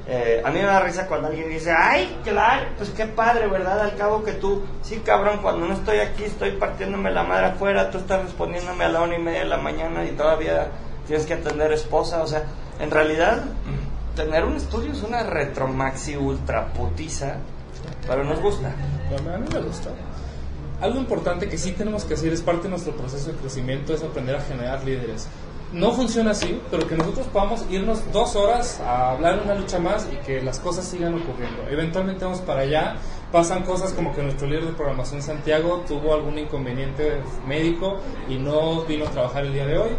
Eh, 0.08 0.42
a 0.44 0.50
mí 0.50 0.60
me 0.60 0.66
da 0.66 0.80
risa 0.80 1.08
cuando 1.08 1.28
alguien 1.28 1.50
dice, 1.50 1.72
ay, 1.72 2.20
claro, 2.24 2.66
pues 2.78 2.90
qué 2.90 3.06
padre, 3.06 3.48
¿verdad? 3.48 3.82
Al 3.82 3.96
cabo 3.96 4.24
que 4.24 4.34
tú, 4.34 4.64
sí, 4.82 5.02
cabrón, 5.06 5.40
cuando 5.42 5.68
no 5.68 5.74
estoy 5.74 6.00
aquí 6.00 6.24
estoy 6.24 6.52
partiéndome 6.54 7.12
la 7.12 7.24
madre 7.24 7.48
afuera, 7.48 7.92
tú 7.92 8.00
estás 8.00 8.24
respondiéndome 8.24 8.86
a 8.86 8.90
la 8.90 9.02
una 9.02 9.16
y 9.16 9.20
media 9.20 9.40
de 9.40 9.46
la 9.46 9.58
mañana 9.58 10.06
y 10.06 10.12
todavía 10.12 10.68
tienes 11.06 11.26
que 11.28 11.36
atender 11.36 11.72
esposa, 11.74 12.24
o 12.24 12.28
sea, 12.28 12.44
en 12.80 12.90
realidad, 12.90 13.44
tener 14.16 14.46
un 14.46 14.56
estudio 14.56 14.94
es 14.94 15.04
una 15.04 15.24
retromaxi 15.24 16.16
ultra 16.16 16.68
putiza, 16.74 17.36
pero 18.08 18.24
nos 18.24 18.42
gusta. 18.42 18.70
A 18.70 19.38
mí 19.38 19.48
me 19.54 19.60
gusta. 19.60 19.90
Algo 20.82 20.98
importante 21.00 21.50
que 21.50 21.58
sí 21.58 21.74
tenemos 21.74 22.06
que 22.06 22.14
hacer 22.14 22.32
es 22.32 22.42
parte 22.42 22.64
de 22.64 22.70
nuestro 22.70 22.96
proceso 22.96 23.32
de 23.32 23.38
crecimiento 23.38 23.94
es 23.94 24.02
aprender 24.02 24.38
a 24.38 24.42
generar 24.42 24.84
líderes. 24.84 25.28
No 25.72 25.92
funciona 25.92 26.32
así, 26.32 26.60
pero 26.72 26.88
que 26.88 26.96
nosotros 26.96 27.28
podamos 27.28 27.64
irnos 27.70 28.02
dos 28.12 28.36
horas 28.36 28.80
a 28.80 29.12
hablar 29.12 29.42
una 29.44 29.54
lucha 29.54 29.78
más 29.78 30.08
y 30.12 30.16
que 30.26 30.42
las 30.42 30.60
cosas 30.60 30.84
sigan 30.84 31.14
ocurriendo. 31.14 31.62
Eventualmente 31.70 32.26
vamos 32.26 32.42
para 32.42 32.62
allá, 32.62 32.96
pasan 33.32 33.62
cosas 33.62 33.94
como 33.94 34.12
que 34.16 34.24
nuestro 34.24 34.48
líder 34.48 34.66
de 34.66 34.72
programación 34.72 35.22
Santiago 35.22 35.84
tuvo 35.88 36.16
algún 36.16 36.40
inconveniente 36.40 37.22
médico 37.48 38.00
y 38.28 38.38
no 38.38 38.82
vino 38.86 39.06
a 39.06 39.12
trabajar 39.12 39.46
el 39.46 39.54
día 39.54 39.68
de 39.68 39.78
hoy. 39.78 39.92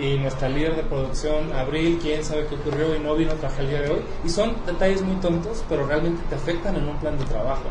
Y 0.00 0.16
nuestra 0.16 0.48
líder 0.48 0.76
de 0.76 0.82
producción, 0.84 1.52
Abril, 1.52 1.98
quién 2.00 2.24
sabe 2.24 2.46
qué 2.46 2.54
ocurrió 2.54 2.96
y 2.96 3.00
no 3.00 3.14
vino 3.14 3.32
a 3.32 3.34
trabajar 3.34 3.64
el 3.64 3.70
día 3.70 3.80
de 3.82 3.90
hoy. 3.90 4.00
Y 4.24 4.30
son 4.30 4.56
detalles 4.64 5.02
muy 5.02 5.16
tontos, 5.16 5.62
pero 5.68 5.86
realmente 5.86 6.22
te 6.30 6.36
afectan 6.36 6.74
en 6.76 6.88
un 6.88 6.96
plan 6.96 7.18
de 7.18 7.24
trabajo 7.26 7.64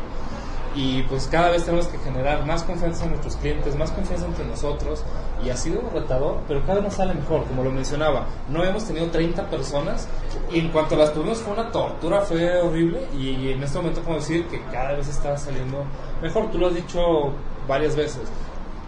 y 0.74 1.02
pues 1.04 1.28
cada 1.30 1.50
vez 1.50 1.64
tenemos 1.64 1.86
que 1.86 1.98
generar 1.98 2.44
más 2.46 2.62
confianza 2.62 3.04
en 3.04 3.10
nuestros 3.10 3.36
clientes, 3.36 3.76
más 3.76 3.90
confianza 3.90 4.26
entre 4.26 4.44
nosotros 4.44 5.02
y 5.44 5.50
ha 5.50 5.56
sido 5.56 5.82
retador, 5.92 6.40
pero 6.46 6.60
cada 6.62 6.74
vez 6.74 6.84
nos 6.84 6.94
sale 6.94 7.14
mejor, 7.14 7.44
como 7.46 7.64
lo 7.64 7.70
mencionaba, 7.70 8.26
no 8.48 8.64
hemos 8.64 8.84
tenido 8.84 9.06
30 9.08 9.48
personas 9.48 10.08
y 10.52 10.60
en 10.60 10.68
cuanto 10.68 10.96
las 10.96 11.12
tuvimos 11.12 11.38
fue 11.38 11.54
una 11.54 11.70
tortura, 11.70 12.20
fue 12.20 12.60
horrible 12.60 13.06
y 13.18 13.50
en 13.50 13.62
este 13.62 13.78
momento 13.78 14.02
podemos 14.02 14.28
decir 14.28 14.46
que 14.46 14.62
cada 14.70 14.92
vez 14.92 15.08
está 15.08 15.36
saliendo 15.36 15.84
mejor, 16.22 16.50
tú 16.50 16.58
lo 16.58 16.68
has 16.68 16.74
dicho 16.74 17.32
varias 17.66 17.96
veces, 17.96 18.22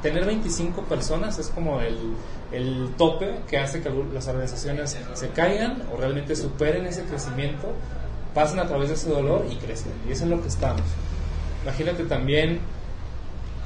tener 0.02 0.24
25 0.24 0.82
personas 0.82 1.38
es 1.38 1.48
como 1.48 1.80
el, 1.80 1.98
el 2.52 2.94
tope 2.96 3.40
que 3.48 3.58
hace 3.58 3.82
que 3.82 3.90
las 4.12 4.28
organizaciones 4.28 4.96
se 5.14 5.28
caigan 5.30 5.82
o 5.92 5.96
realmente 5.96 6.36
superen 6.36 6.86
ese 6.86 7.04
crecimiento, 7.04 7.68
pasen 8.34 8.58
a 8.60 8.66
través 8.66 8.88
de 8.88 8.94
ese 8.94 9.10
dolor 9.10 9.46
y 9.50 9.56
crecen 9.56 9.92
y 10.08 10.12
eso 10.12 10.24
es 10.24 10.30
lo 10.30 10.40
que 10.40 10.48
estamos. 10.48 10.82
Imagínate 11.62 12.04
también 12.04 12.60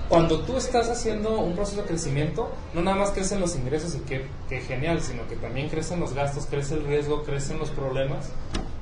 cuando 0.09 0.41
tú 0.41 0.57
estás 0.57 0.91
haciendo 0.91 1.41
un 1.41 1.55
proceso 1.55 1.83
de 1.83 1.89
crecimiento, 1.89 2.53
no 2.75 2.83
nada 2.83 2.97
más 2.97 3.11
crecen 3.11 3.41
los 3.41 3.57
ingresos 3.57 3.95
y 3.95 4.01
qué, 4.01 4.27
qué 4.49 4.61
genial, 4.61 5.01
sino 5.01 5.27
que 5.29 5.37
también 5.37 5.69
crecen 5.69 6.01
los 6.01 6.13
gastos, 6.13 6.47
crece 6.47 6.75
el 6.75 6.85
riesgo, 6.85 7.23
crecen 7.23 7.59
los 7.59 7.71
problemas. 7.71 8.31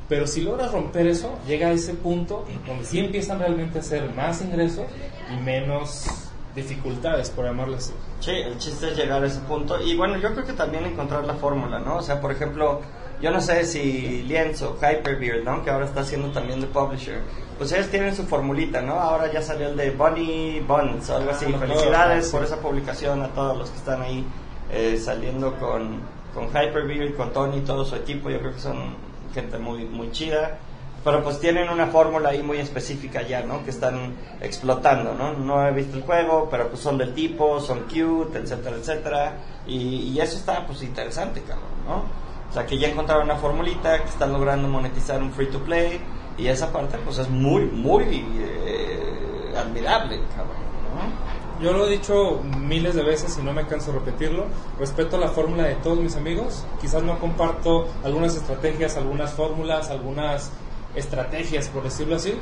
Pero 0.08 0.26
si 0.26 0.42
logras 0.42 0.72
romper 0.72 1.06
eso, 1.06 1.38
llega 1.46 1.68
a 1.68 1.72
ese 1.72 1.94
punto 1.94 2.44
donde 2.66 2.84
sí 2.84 2.98
empiezan 2.98 3.38
realmente 3.38 3.78
a 3.78 3.80
hacer 3.80 4.12
más 4.14 4.42
ingresos 4.42 4.86
y 5.32 5.40
menos 5.40 6.06
dificultades, 6.54 7.30
por 7.30 7.46
llamarlo 7.46 7.76
así. 7.76 7.92
Sí, 8.20 8.32
el 8.32 8.58
chiste 8.58 8.88
es 8.88 8.96
llegar 8.96 9.22
a 9.22 9.26
ese 9.26 9.40
punto. 9.40 9.80
Y 9.80 9.96
bueno, 9.96 10.18
yo 10.18 10.32
creo 10.34 10.44
que 10.44 10.52
también 10.52 10.84
encontrar 10.84 11.24
la 11.24 11.34
fórmula, 11.34 11.78
¿no? 11.78 11.96
O 11.96 12.02
sea, 12.02 12.20
por 12.20 12.32
ejemplo, 12.32 12.82
yo 13.22 13.30
no 13.30 13.40
sé 13.40 13.64
si 13.64 14.24
Lienzo, 14.24 14.76
Hyperbeard, 14.76 15.44
¿no? 15.44 15.62
Que 15.62 15.70
ahora 15.70 15.86
está 15.86 16.00
haciendo 16.00 16.32
también 16.32 16.60
de 16.60 16.66
publisher. 16.66 17.20
Pues 17.56 17.70
ellos 17.70 17.86
tienen 17.86 18.16
su 18.16 18.24
formulita, 18.24 18.82
¿no? 18.82 18.94
Ahora 18.94 19.32
ya 19.32 19.40
salió 19.40 19.68
el 19.68 19.76
de 19.76 19.92
Bunny 19.92 20.58
Buns 20.60 21.08
o 21.08 21.16
algo 21.16 21.30
así. 21.30 21.46
Ah, 21.54 21.58
Felicidades 21.58 22.26
sí. 22.26 22.32
por 22.32 22.42
esa 22.42 22.56
publicación 22.56 23.22
a 23.22 23.28
todos 23.28 23.56
los 23.56 23.70
que 23.70 23.76
están 23.76 24.02
ahí 24.02 24.26
eh, 24.72 24.98
saliendo 24.98 25.54
con, 25.60 26.00
con 26.34 26.48
Hyperbeard, 26.48 27.14
con 27.14 27.32
Tony 27.32 27.58
y 27.58 27.60
todo 27.60 27.84
su 27.84 27.94
equipo. 27.94 28.28
Yo 28.28 28.40
creo 28.40 28.54
que 28.54 28.60
son 28.60 28.96
gente 29.32 29.56
muy, 29.56 29.84
muy 29.84 30.10
chida. 30.10 30.58
Pero 31.04 31.22
pues 31.22 31.38
tienen 31.38 31.68
una 31.68 31.86
fórmula 31.86 32.30
ahí 32.30 32.42
muy 32.42 32.58
específica 32.58 33.22
ya, 33.22 33.42
¿no? 33.42 33.64
Que 33.64 33.70
están 33.70 34.14
explotando, 34.40 35.14
¿no? 35.14 35.32
No 35.34 35.64
he 35.66 35.72
visto 35.72 35.96
el 35.96 36.02
juego, 36.02 36.48
pero 36.50 36.68
pues 36.68 36.80
son 36.80 36.98
del 36.98 37.14
tipo, 37.14 37.60
son 37.60 37.82
cute, 37.82 38.38
etcétera, 38.38 38.76
etcétera. 38.76 39.32
Y, 39.66 40.12
y 40.12 40.20
eso 40.20 40.36
está 40.36 40.66
pues 40.66 40.82
interesante, 40.82 41.40
cabrón, 41.42 41.70
¿no? 41.86 42.22
O 42.52 42.54
sea, 42.54 42.66
que 42.66 42.76
ya 42.76 42.88
encontraron 42.88 43.24
una 43.24 43.36
formulita, 43.36 44.02
que 44.02 44.10
están 44.10 44.30
logrando 44.30 44.68
monetizar 44.68 45.22
un 45.22 45.32
free 45.32 45.46
to 45.46 45.60
play. 45.60 45.98
Y 46.36 46.48
esa 46.48 46.70
parte 46.70 46.98
pues 46.98 47.16
es 47.16 47.30
muy, 47.30 47.64
muy 47.64 48.26
eh, 48.36 49.54
admirable, 49.56 50.20
cabrón, 50.36 50.58
¿no? 50.94 51.64
Yo 51.64 51.72
lo 51.72 51.86
he 51.86 51.92
dicho 51.92 52.42
miles 52.58 52.94
de 52.94 53.02
veces 53.02 53.38
y 53.38 53.42
no 53.42 53.54
me 53.54 53.66
canso 53.66 53.90
de 53.92 54.00
repetirlo. 54.00 54.48
Respeto 54.78 55.16
la 55.16 55.28
fórmula 55.28 55.62
de 55.62 55.76
todos 55.76 55.98
mis 55.98 56.14
amigos. 56.14 56.66
Quizás 56.78 57.02
no 57.02 57.18
comparto 57.18 57.88
algunas 58.04 58.36
estrategias, 58.36 58.98
algunas 58.98 59.32
fórmulas, 59.32 59.88
algunas 59.88 60.50
estrategias, 60.94 61.68
por 61.68 61.84
decirlo 61.84 62.16
así. 62.16 62.34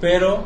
Pero 0.00 0.44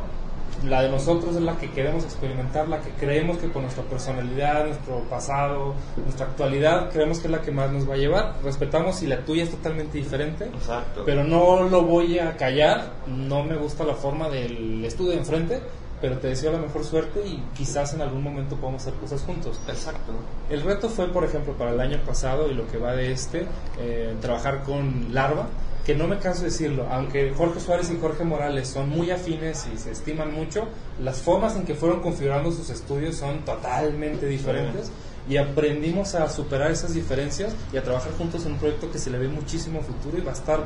la 0.64 0.82
de 0.82 0.88
nosotros 0.88 1.36
es 1.36 1.42
la 1.42 1.56
que 1.56 1.70
queremos 1.70 2.04
experimentar, 2.04 2.68
la 2.68 2.80
que 2.80 2.90
creemos 2.90 3.38
que 3.38 3.50
con 3.50 3.62
nuestra 3.62 3.84
personalidad, 3.84 4.66
nuestro 4.66 5.00
pasado, 5.10 5.74
nuestra 5.96 6.26
actualidad, 6.26 6.90
creemos 6.90 7.18
que 7.18 7.26
es 7.26 7.32
la 7.32 7.42
que 7.42 7.50
más 7.50 7.70
nos 7.72 7.88
va 7.88 7.94
a 7.94 7.98
llevar. 7.98 8.34
Respetamos 8.42 8.96
si 8.96 9.06
la 9.06 9.24
tuya 9.24 9.44
es 9.44 9.50
totalmente 9.50 9.98
diferente, 9.98 10.44
Exacto. 10.44 11.02
pero 11.04 11.24
no 11.24 11.62
lo 11.64 11.82
voy 11.82 12.18
a 12.18 12.36
callar. 12.36 12.92
No 13.06 13.42
me 13.44 13.56
gusta 13.56 13.84
la 13.84 13.94
forma 13.94 14.28
del 14.28 14.84
estudio 14.84 15.12
de 15.12 15.18
enfrente, 15.18 15.60
pero 16.00 16.18
te 16.18 16.28
deseo 16.28 16.52
la 16.52 16.58
mejor 16.58 16.84
suerte 16.84 17.24
y 17.24 17.42
quizás 17.56 17.94
en 17.94 18.02
algún 18.02 18.22
momento 18.22 18.56
podamos 18.56 18.82
hacer 18.82 18.94
cosas 18.94 19.22
juntos. 19.22 19.60
Exacto. 19.68 20.12
El 20.50 20.62
reto 20.62 20.88
fue, 20.88 21.08
por 21.08 21.24
ejemplo, 21.24 21.54
para 21.54 21.70
el 21.70 21.80
año 21.80 21.98
pasado 22.04 22.50
y 22.50 22.54
lo 22.54 22.66
que 22.66 22.78
va 22.78 22.92
de 22.92 23.12
este, 23.12 23.46
eh, 23.78 24.14
trabajar 24.20 24.64
con 24.64 25.14
Larva, 25.14 25.46
que 25.85 25.97
no 25.97 26.07
me 26.07 26.18
canso 26.18 26.43
de 26.43 26.51
decirlo, 26.51 26.87
aunque 26.91 27.33
Jorge 27.37 27.61
Suárez 27.61 27.91
y 27.91 27.99
Jorge 27.99 28.24
Morales 28.24 28.68
son 28.68 28.89
muy 28.89 29.11
afines 29.11 29.68
y 29.72 29.78
se 29.78 29.91
estiman 29.91 30.33
mucho, 30.33 30.68
las 31.01 31.20
formas 31.20 31.57
en 31.57 31.64
que 31.64 31.74
fueron 31.74 32.01
configurando 32.01 32.53
sus 32.53 32.70
estudios 32.70 33.16
son 33.16 33.45
totalmente 33.45 34.26
diferentes 34.26 34.93
y 35.28 35.37
aprendimos 35.37 36.14
a 36.14 36.28
superar 36.28 36.70
esas 36.70 36.95
diferencias 36.95 37.55
y 37.72 37.76
a 37.76 37.83
trabajar 37.83 38.12
juntos 38.12 38.47
en 38.47 38.53
un 38.53 38.59
proyecto 38.59 38.91
que 38.91 38.99
se 38.99 39.11
le 39.11 39.18
ve 39.18 39.28
muchísimo 39.28 39.80
futuro 39.80 40.18
y 40.18 40.20
va 40.20 40.30
a 40.30 40.35
estar 40.35 40.64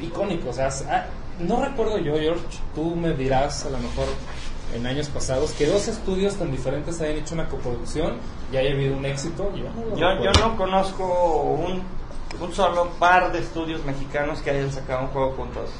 icónico. 0.00 0.50
O 0.50 0.52
sea, 0.52 0.68
ah, 0.88 1.06
no 1.40 1.64
recuerdo 1.64 1.98
yo, 1.98 2.14
George, 2.14 2.58
tú 2.74 2.96
me 2.96 3.12
dirás 3.14 3.66
a 3.66 3.70
lo 3.70 3.78
mejor 3.78 4.06
en 4.74 4.86
años 4.86 5.08
pasados 5.08 5.52
que 5.52 5.66
dos 5.66 5.88
estudios 5.88 6.36
tan 6.36 6.50
diferentes 6.50 7.00
hayan 7.00 7.18
hecho 7.18 7.34
una 7.34 7.48
coproducción 7.48 8.18
y 8.52 8.56
haya 8.56 8.72
habido 8.72 8.96
un 8.96 9.04
éxito. 9.04 9.52
Yo 9.56 9.64
no 9.64 9.96
Yo, 9.96 10.24
yo 10.24 10.32
no 10.40 10.56
conozco 10.56 11.42
un, 11.42 11.82
un 12.38 12.52
solo 12.52 12.90
par 12.98 13.32
de 13.32 13.40
estudios 13.40 13.84
mexicanos 13.84 14.40
que 14.40 14.50
hayan 14.50 14.70
sacado 14.70 15.02
un 15.02 15.08
juego 15.08 15.32
juntos. 15.32 15.70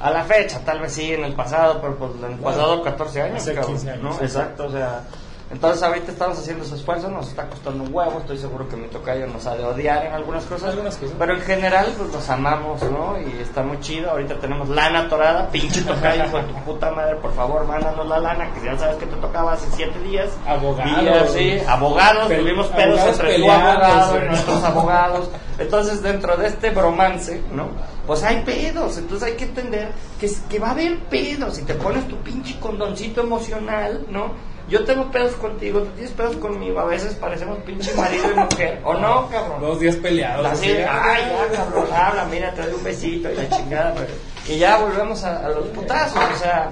A 0.00 0.10
la 0.10 0.24
fecha, 0.24 0.60
tal 0.64 0.80
vez 0.80 0.92
sí 0.92 1.12
en 1.12 1.24
el 1.24 1.34
pasado, 1.34 1.80
pero 1.80 1.96
pues 1.96 2.12
en 2.16 2.32
el 2.32 2.38
pasado 2.38 2.82
14 2.82 3.22
años, 3.22 3.42
hace 3.42 3.54
cabrón, 3.54 3.72
15 3.72 3.90
años, 3.90 4.02
¿no? 4.02 4.24
Exacto, 4.24 4.66
o 4.66 4.70
sea, 4.70 5.04
entonces 5.52 5.82
ahorita 5.82 6.10
estamos 6.12 6.38
haciendo 6.38 6.64
ese 6.64 6.74
esfuerzo, 6.76 7.08
nos 7.10 7.28
está 7.28 7.46
costando 7.46 7.84
un 7.84 7.94
huevo, 7.94 8.18
estoy 8.20 8.38
seguro 8.38 8.68
que 8.68 8.76
mi 8.76 8.88
tocayo 8.88 9.26
nos 9.26 9.46
ha 9.46 9.54
de 9.54 9.64
odiar 9.64 10.04
en 10.06 10.12
algunas 10.14 10.44
cosas, 10.44 10.70
Algunas 10.70 10.96
cosas. 10.96 11.14
pero 11.18 11.34
en 11.34 11.40
general 11.42 11.86
pues 11.96 12.10
nos 12.12 12.28
amamos, 12.30 12.82
¿no? 12.84 13.16
Y 13.20 13.40
está 13.40 13.62
muy 13.62 13.78
chido, 13.80 14.10
ahorita 14.10 14.38
tenemos 14.40 14.68
lana 14.70 15.08
torada, 15.08 15.48
pinche 15.50 15.82
tocayo, 15.82 16.24
de 16.24 16.42
tu 16.42 16.54
puta 16.64 16.90
madre, 16.90 17.16
por 17.16 17.32
favor, 17.34 17.64
mándanos 17.66 18.06
la 18.08 18.18
lana, 18.18 18.50
que 18.54 18.64
ya 18.64 18.76
sabes 18.78 18.96
que 18.96 19.06
te 19.06 19.16
tocaba 19.16 19.52
hace 19.52 19.66
7 19.76 19.98
días. 20.00 20.30
Abogados. 20.46 21.00
Días, 21.02 21.30
sí, 21.32 21.62
abogados, 21.68 22.26
Pe- 22.28 22.38
tuvimos 22.38 22.66
pedos 22.68 22.98
abogados 23.00 23.20
entre 23.20 23.38
tu 23.38 23.50
abogado 23.50 24.16
y 24.24 24.28
nuestros 24.28 24.64
abogados. 24.64 25.30
Entonces, 25.58 26.02
dentro 26.02 26.36
de 26.38 26.46
este 26.48 26.70
bromance, 26.70 27.42
¿no? 27.52 27.68
Pues 28.06 28.22
hay 28.22 28.42
pedos. 28.42 28.98
Entonces 28.98 29.28
hay 29.28 29.34
que 29.36 29.44
entender 29.44 29.90
que, 30.20 30.30
que 30.48 30.58
va 30.58 30.68
a 30.68 30.70
haber 30.72 30.98
pedos. 31.04 31.56
Si 31.56 31.62
te 31.62 31.74
pones 31.74 32.06
tu 32.08 32.16
pinche 32.18 32.58
condoncito 32.60 33.20
emocional, 33.22 34.06
¿no? 34.08 34.50
Yo 34.68 34.84
tengo 34.84 35.10
pedos 35.10 35.34
contigo, 35.34 35.80
tú 35.80 35.90
tienes 35.90 36.12
pedos 36.12 36.36
conmigo. 36.36 36.80
A 36.80 36.84
veces 36.84 37.14
parecemos 37.14 37.58
pinche 37.66 37.92
marido 37.94 38.24
y 38.30 38.34
mujer. 38.38 38.80
¿O 38.84 38.94
no, 38.94 39.28
cabrón? 39.28 39.60
Dos 39.60 39.80
días 39.80 39.96
peleados. 39.96 40.46
Así 40.46 40.68
de, 40.68 40.84
ay, 40.86 41.22
ya, 41.52 41.56
cabrón, 41.56 41.86
habla, 41.92 42.24
mira, 42.26 42.52
doy 42.52 42.72
un 42.72 42.82
besito 42.84 43.30
y 43.30 43.36
la 43.36 43.48
chingada. 43.50 43.92
pero- 43.94 44.12
Y 44.48 44.58
ya 44.58 44.78
volvemos 44.78 45.22
a, 45.24 45.44
a 45.44 45.48
los 45.50 45.66
putazos. 45.68 46.16
O 46.34 46.38
sea, 46.38 46.70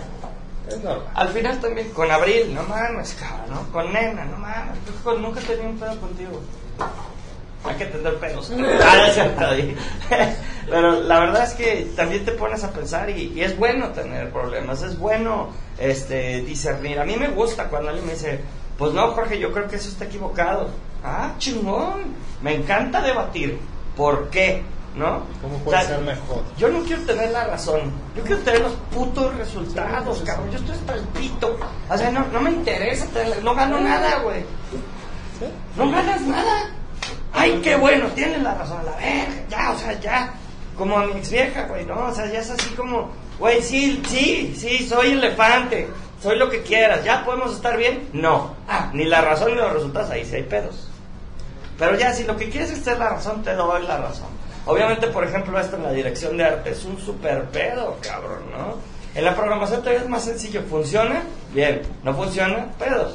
al 1.14 1.28
final 1.30 1.58
también 1.60 1.90
con 1.90 2.10
Abril, 2.10 2.54
no 2.54 2.62
mames, 2.62 3.14
cabrón, 3.18 3.50
¿no? 3.50 3.72
Con 3.72 3.92
Nena, 3.92 4.24
no 4.24 4.36
mames, 4.38 4.78
nunca 5.20 5.40
he 5.40 5.42
tenido 5.42 5.68
un 5.68 5.78
pedo 5.78 6.00
contigo. 6.00 6.40
Hay 7.64 7.74
que 7.76 7.86
tener 7.86 8.16
pedos. 8.16 8.50
Ah, 8.82 9.54
Pero 10.68 11.00
la 11.00 11.18
verdad 11.20 11.44
es 11.44 11.54
que 11.54 11.90
también 11.96 12.24
te 12.24 12.32
pones 12.32 12.62
a 12.62 12.70
pensar 12.70 13.10
y, 13.10 13.32
y 13.34 13.40
es 13.42 13.56
bueno 13.58 13.88
tener 13.88 14.30
problemas, 14.30 14.82
es 14.82 14.96
bueno 14.98 15.48
este, 15.78 16.42
discernir. 16.42 17.00
A 17.00 17.04
mí 17.04 17.16
me 17.16 17.28
gusta 17.28 17.64
cuando 17.64 17.88
alguien 17.88 18.06
me 18.06 18.12
dice, 18.12 18.40
pues 18.78 18.92
no, 18.92 19.08
Jorge, 19.12 19.38
yo 19.40 19.52
creo 19.52 19.66
que 19.66 19.76
eso 19.76 19.88
está 19.88 20.04
equivocado. 20.04 20.70
Ah, 21.02 21.32
chingón, 21.38 22.14
me 22.42 22.54
encanta 22.54 23.00
debatir. 23.02 23.58
¿Por 23.96 24.28
qué? 24.30 24.62
¿No? 24.94 25.24
¿Cómo 25.42 25.56
O 25.56 25.58
puede 25.60 25.78
sea, 25.78 25.88
ser 25.96 26.00
mejor? 26.00 26.42
yo 26.56 26.68
no 26.68 26.80
quiero 26.84 27.02
tener 27.02 27.30
la 27.30 27.44
razón. 27.44 27.92
Yo 28.16 28.22
quiero 28.22 28.40
tener 28.42 28.60
los 28.60 28.72
putos 28.94 29.34
resultados, 29.36 30.22
cabrón. 30.24 30.50
Yo 30.52 30.58
estoy 30.58 30.74
hasta 30.76 30.94
el 30.94 31.02
pito. 31.08 31.58
O 31.88 31.98
sea, 31.98 32.10
no, 32.10 32.26
no 32.32 32.40
me 32.40 32.50
interesa. 32.50 33.06
tener- 33.06 33.42
no 33.42 33.54
gano 33.54 33.80
nada, 33.80 34.20
güey. 34.20 34.44
No 35.76 35.90
ganas 35.90 36.20
nada. 36.22 36.70
Ay, 37.32 37.60
qué 37.62 37.76
bueno, 37.76 38.06
tienes 38.14 38.42
la 38.42 38.54
razón. 38.54 38.84
La 38.84 38.96
verga, 38.96 39.44
ya, 39.48 39.70
o 39.72 39.78
sea, 39.78 40.00
ya. 40.00 40.32
Como 40.76 40.98
a 40.98 41.06
mi 41.06 41.12
ex 41.12 41.30
vieja, 41.30 41.66
güey, 41.66 41.84
¿no? 41.84 42.06
O 42.06 42.14
sea, 42.14 42.26
ya 42.26 42.40
es 42.40 42.50
así 42.50 42.70
como, 42.70 43.10
güey, 43.38 43.60
sí, 43.62 44.02
sí, 44.08 44.54
sí, 44.56 44.86
soy 44.88 45.12
elefante. 45.12 45.88
Soy 46.22 46.38
lo 46.38 46.50
que 46.50 46.62
quieras. 46.62 47.04
¿Ya 47.04 47.24
podemos 47.24 47.52
estar 47.54 47.76
bien? 47.76 48.08
No. 48.12 48.54
Ah, 48.68 48.90
ni 48.92 49.04
la 49.04 49.22
razón 49.22 49.52
ni 49.52 49.58
los 49.58 49.72
resultados. 49.72 50.10
Ahí 50.10 50.24
sí 50.24 50.36
hay 50.36 50.42
pedos. 50.42 50.88
Pero 51.78 51.96
ya, 51.96 52.12
si 52.12 52.24
lo 52.24 52.36
que 52.36 52.50
quieres 52.50 52.70
es 52.70 52.84
tener 52.84 52.98
la 52.98 53.10
razón, 53.10 53.42
te 53.42 53.54
doy 53.54 53.82
la 53.86 53.96
razón. 53.96 54.28
Obviamente, 54.66 55.06
por 55.08 55.24
ejemplo, 55.24 55.58
esto 55.58 55.76
en 55.76 55.82
la 55.84 55.92
dirección 55.92 56.36
de 56.36 56.44
arte 56.44 56.70
es 56.70 56.84
un 56.84 56.98
super 57.00 57.44
pedo, 57.44 57.96
cabrón, 58.02 58.50
¿no? 58.52 58.76
En 59.14 59.24
la 59.24 59.34
programación 59.34 59.80
todavía 59.80 60.02
es 60.02 60.08
más 60.08 60.24
sencillo. 60.24 60.62
¿Funciona? 60.68 61.22
Bien. 61.54 61.80
¿No 62.02 62.14
funciona? 62.14 62.66
Pedos. 62.78 63.14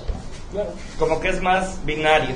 Claro. 0.52 0.72
Como 0.98 1.20
que 1.20 1.30
es 1.30 1.42
más 1.42 1.86
binario. 1.86 2.36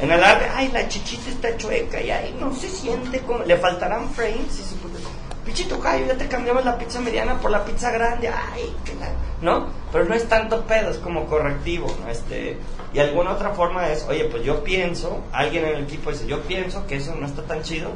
En 0.00 0.10
el 0.10 0.22
arte, 0.22 0.46
ay, 0.54 0.70
la 0.72 0.88
chichita 0.88 1.28
está 1.30 1.56
chueca 1.56 2.00
y 2.00 2.10
ay, 2.10 2.34
no 2.40 2.54
se 2.54 2.68
siente 2.68 3.20
como... 3.20 3.40
Le 3.44 3.56
faltarán 3.56 4.08
frames 4.10 4.58
y 4.58 4.64
su 4.64 4.76
puta... 4.76 4.98
Pichito 5.44 5.80
Cayo, 5.80 6.06
ya 6.06 6.16
te 6.16 6.28
cambiamos 6.28 6.64
la 6.64 6.78
pizza 6.78 7.00
mediana 7.00 7.38
por 7.40 7.50
la 7.50 7.64
pizza 7.64 7.90
grande, 7.90 8.28
ay, 8.28 8.74
que 8.84 8.94
la... 8.94 9.10
¿No? 9.42 9.68
Pero 9.90 10.04
no 10.04 10.14
es 10.14 10.28
tanto 10.28 10.64
pedo, 10.64 10.90
es 10.90 10.98
como 10.98 11.26
correctivo, 11.26 11.94
¿no? 12.02 12.10
Este... 12.10 12.58
Y 12.92 12.98
alguna 12.98 13.32
otra 13.32 13.50
forma 13.50 13.88
es, 13.88 14.04
oye, 14.08 14.24
pues 14.24 14.42
yo 14.42 14.64
pienso, 14.64 15.22
alguien 15.32 15.64
en 15.64 15.76
el 15.76 15.84
equipo 15.84 16.10
dice, 16.10 16.26
yo 16.26 16.40
pienso 16.42 16.86
que 16.86 16.96
eso 16.96 17.14
no 17.14 17.26
está 17.26 17.42
tan 17.42 17.62
chido 17.62 17.90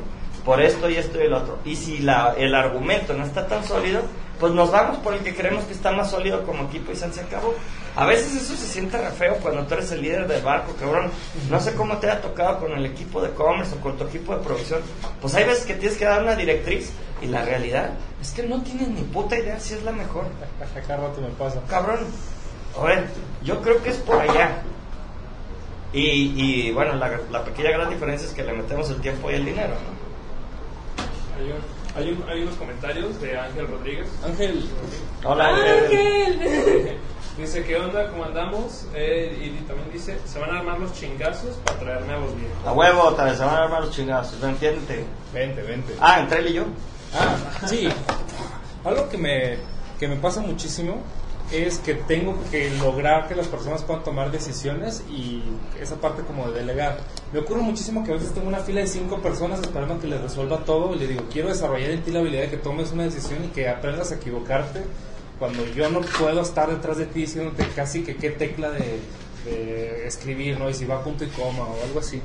por 0.44 0.62
esto 0.62 0.88
y 0.88 0.96
esto 0.96 1.20
y 1.20 1.26
el 1.26 1.32
otro. 1.32 1.58
Y 1.64 1.76
si 1.76 1.98
la, 1.98 2.34
el 2.36 2.54
argumento 2.54 3.14
no 3.14 3.24
está 3.24 3.46
tan 3.46 3.64
sólido, 3.64 4.02
pues 4.40 4.52
nos 4.52 4.70
vamos 4.70 4.98
por 4.98 5.14
el 5.14 5.20
que 5.20 5.34
creemos 5.34 5.64
que 5.64 5.72
está 5.72 5.92
más 5.92 6.10
sólido 6.10 6.44
como 6.44 6.64
equipo 6.64 6.92
y 6.92 6.96
se 6.96 7.12
se 7.12 7.20
acabó. 7.20 7.54
A 7.96 8.06
veces 8.06 8.34
eso 8.34 8.56
se 8.56 8.66
siente 8.66 8.98
re 8.98 9.10
feo 9.10 9.36
cuando 9.36 9.64
tú 9.66 9.74
eres 9.74 9.92
el 9.92 10.02
líder 10.02 10.26
del 10.26 10.42
barco, 10.42 10.74
cabrón. 10.78 11.10
No 11.48 11.60
sé 11.60 11.74
cómo 11.74 11.98
te 11.98 12.10
ha 12.10 12.20
tocado 12.20 12.58
con 12.58 12.72
el 12.72 12.84
equipo 12.86 13.22
de 13.22 13.30
commerce 13.30 13.74
o 13.76 13.80
con 13.80 13.96
tu 13.96 14.04
equipo 14.04 14.36
de 14.36 14.42
producción. 14.42 14.80
Pues 15.20 15.34
hay 15.34 15.44
veces 15.44 15.64
que 15.64 15.74
tienes 15.74 15.96
que 15.96 16.04
dar 16.04 16.22
una 16.22 16.34
directriz 16.34 16.92
y 17.22 17.26
la 17.26 17.44
realidad 17.44 17.90
es 18.20 18.32
que 18.32 18.42
no 18.42 18.62
tienes 18.62 18.88
ni 18.88 19.02
puta 19.02 19.38
idea 19.38 19.60
si 19.60 19.74
es 19.74 19.82
la 19.84 19.92
mejor. 19.92 20.24
Rato 20.88 21.20
me 21.20 21.28
pasa. 21.28 21.60
Cabrón, 21.68 22.00
a 22.78 22.84
ver, 22.84 23.06
yo 23.42 23.60
creo 23.62 23.80
que 23.82 23.90
es 23.90 23.96
por 23.98 24.20
allá. 24.20 24.62
Y, 25.92 26.34
y 26.36 26.72
bueno, 26.72 26.94
la, 26.96 27.20
la 27.30 27.44
pequeña 27.44 27.70
gran 27.70 27.88
diferencia 27.88 28.26
es 28.26 28.34
que 28.34 28.42
le 28.42 28.52
metemos 28.52 28.90
el 28.90 29.00
tiempo 29.00 29.30
y 29.30 29.34
el 29.34 29.44
dinero, 29.44 29.74
¿no? 29.74 30.04
Hay, 31.96 32.10
un- 32.10 32.16
hay, 32.16 32.22
un- 32.22 32.28
hay 32.30 32.42
unos 32.42 32.54
comentarios 32.56 33.20
de 33.20 33.38
Ángel 33.38 33.66
Rodríguez. 33.68 34.08
Ángel, 34.24 34.64
Hola, 35.24 35.50
eh, 35.50 35.80
Ángel. 35.84 36.98
Dice, 37.38 37.64
¿qué 37.64 37.76
onda? 37.76 38.10
¿Cómo 38.10 38.24
andamos? 38.24 38.86
Eh, 38.94 39.36
y 39.58 39.64
también 39.66 39.90
dice, 39.92 40.16
se 40.24 40.38
van 40.38 40.50
a 40.54 40.60
armar 40.60 40.78
los 40.78 40.92
chingazos 40.92 41.56
para 41.64 41.78
traerme 41.80 42.12
a 42.14 42.18
los 42.18 42.36
viejos. 42.36 42.56
a 42.64 42.72
huevo, 42.72 43.02
otra 43.02 43.24
vez, 43.24 43.38
se 43.38 43.44
van 43.44 43.56
a 43.56 43.64
armar 43.64 43.80
los 43.84 43.90
chingados, 43.90 44.32
¿no 44.40 44.48
entiende? 44.50 45.04
vente, 45.32 45.62
vente. 45.62 45.96
Ah, 46.00 46.20
entre 46.20 46.38
él 46.38 46.46
y 46.48 46.52
yo. 46.52 46.64
Ah, 47.12 47.66
sí. 47.66 47.88
Algo 48.84 49.08
que 49.08 49.18
me, 49.18 49.56
que 49.98 50.06
me 50.06 50.14
pasa 50.16 50.42
muchísimo 50.42 51.02
es 51.52 51.78
que 51.78 51.94
tengo 51.94 52.36
que 52.50 52.70
lograr 52.70 53.28
que 53.28 53.34
las 53.34 53.46
personas 53.46 53.82
puedan 53.82 54.02
tomar 54.02 54.30
decisiones 54.30 55.02
y 55.10 55.42
esa 55.80 55.96
parte 55.96 56.22
como 56.22 56.50
de 56.50 56.60
delegar. 56.60 56.98
Me 57.32 57.40
ocurre 57.40 57.60
muchísimo 57.60 58.04
que 58.04 58.12
a 58.12 58.14
veces 58.14 58.32
tengo 58.32 58.48
una 58.48 58.60
fila 58.60 58.80
de 58.80 58.86
cinco 58.86 59.20
personas 59.20 59.60
esperando 59.60 60.00
que 60.00 60.06
les 60.06 60.20
resuelva 60.20 60.64
todo 60.64 60.94
y 60.94 60.98
le 60.98 61.06
digo, 61.06 61.24
quiero 61.30 61.48
desarrollar 61.48 61.90
en 61.90 62.02
ti 62.02 62.10
la 62.10 62.20
habilidad 62.20 62.42
de 62.42 62.50
que 62.50 62.56
tomes 62.56 62.92
una 62.92 63.04
decisión 63.04 63.44
y 63.44 63.48
que 63.48 63.68
aprendas 63.68 64.10
a 64.12 64.16
equivocarte 64.16 64.82
cuando 65.38 65.66
yo 65.66 65.90
no 65.90 66.00
puedo 66.00 66.40
estar 66.40 66.70
detrás 66.70 66.96
de 66.96 67.06
ti 67.06 67.20
diciéndote 67.20 67.66
casi 67.74 68.02
que 68.02 68.16
qué 68.16 68.30
tecla 68.30 68.70
de, 68.70 69.00
de 69.44 70.06
escribir, 70.06 70.58
¿no? 70.58 70.70
Y 70.70 70.74
si 70.74 70.86
va 70.86 71.02
punto 71.02 71.24
y 71.24 71.28
coma 71.28 71.64
o 71.64 71.82
algo 71.84 72.00
así. 72.00 72.20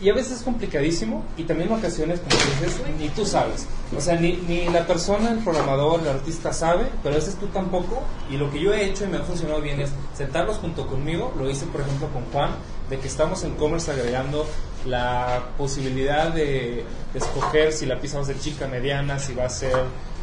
Y 0.00 0.10
a 0.10 0.14
veces 0.14 0.38
es 0.38 0.42
complicadísimo 0.42 1.24
y 1.38 1.44
también 1.44 1.72
ocasiones, 1.72 2.20
como 2.20 2.34
dices, 2.34 2.82
ni 2.98 3.08
tú 3.08 3.24
sabes. 3.24 3.66
O 3.96 4.00
sea, 4.00 4.16
ni, 4.16 4.34
ni 4.48 4.68
la 4.68 4.86
persona, 4.86 5.30
el 5.30 5.38
programador, 5.38 6.00
el 6.00 6.08
artista 6.08 6.52
sabe, 6.52 6.86
pero 7.02 7.14
a 7.14 7.18
veces 7.18 7.36
tú 7.36 7.46
tampoco. 7.46 8.02
Y 8.30 8.36
lo 8.36 8.50
que 8.50 8.60
yo 8.60 8.74
he 8.74 8.84
hecho 8.84 9.04
y 9.04 9.08
me 9.08 9.16
ha 9.16 9.22
funcionado 9.22 9.62
bien 9.62 9.80
es 9.80 9.90
sentarlos 10.14 10.58
junto 10.58 10.86
conmigo. 10.86 11.32
Lo 11.38 11.48
hice, 11.48 11.64
por 11.66 11.80
ejemplo, 11.80 12.08
con 12.08 12.24
Juan, 12.26 12.50
de 12.90 12.98
que 12.98 13.08
estamos 13.08 13.42
en 13.44 13.54
Commerce 13.54 13.90
agregando 13.90 14.46
la 14.84 15.44
posibilidad 15.56 16.28
de, 16.28 16.84
de 17.12 17.18
escoger 17.18 17.72
si 17.72 17.86
la 17.86 17.98
pizza 17.98 18.18
va 18.18 18.24
a 18.24 18.26
ser 18.26 18.38
chica, 18.38 18.68
mediana, 18.68 19.18
si 19.18 19.32
va 19.32 19.46
a 19.46 19.50
ser 19.50 19.72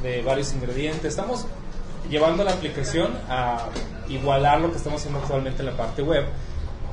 de 0.03 0.21
varios 0.21 0.53
ingredientes. 0.53 1.05
Estamos 1.05 1.47
llevando 2.11 2.43
la 2.43 2.51
aplicación 2.51 3.11
a 3.27 3.69
igualar 4.07 4.61
lo 4.61 4.69
que 4.69 4.77
estamos 4.77 4.99
haciendo 4.99 5.19
actualmente 5.19 5.61
en 5.61 5.65
la 5.65 5.77
parte 5.77 6.03
web 6.03 6.25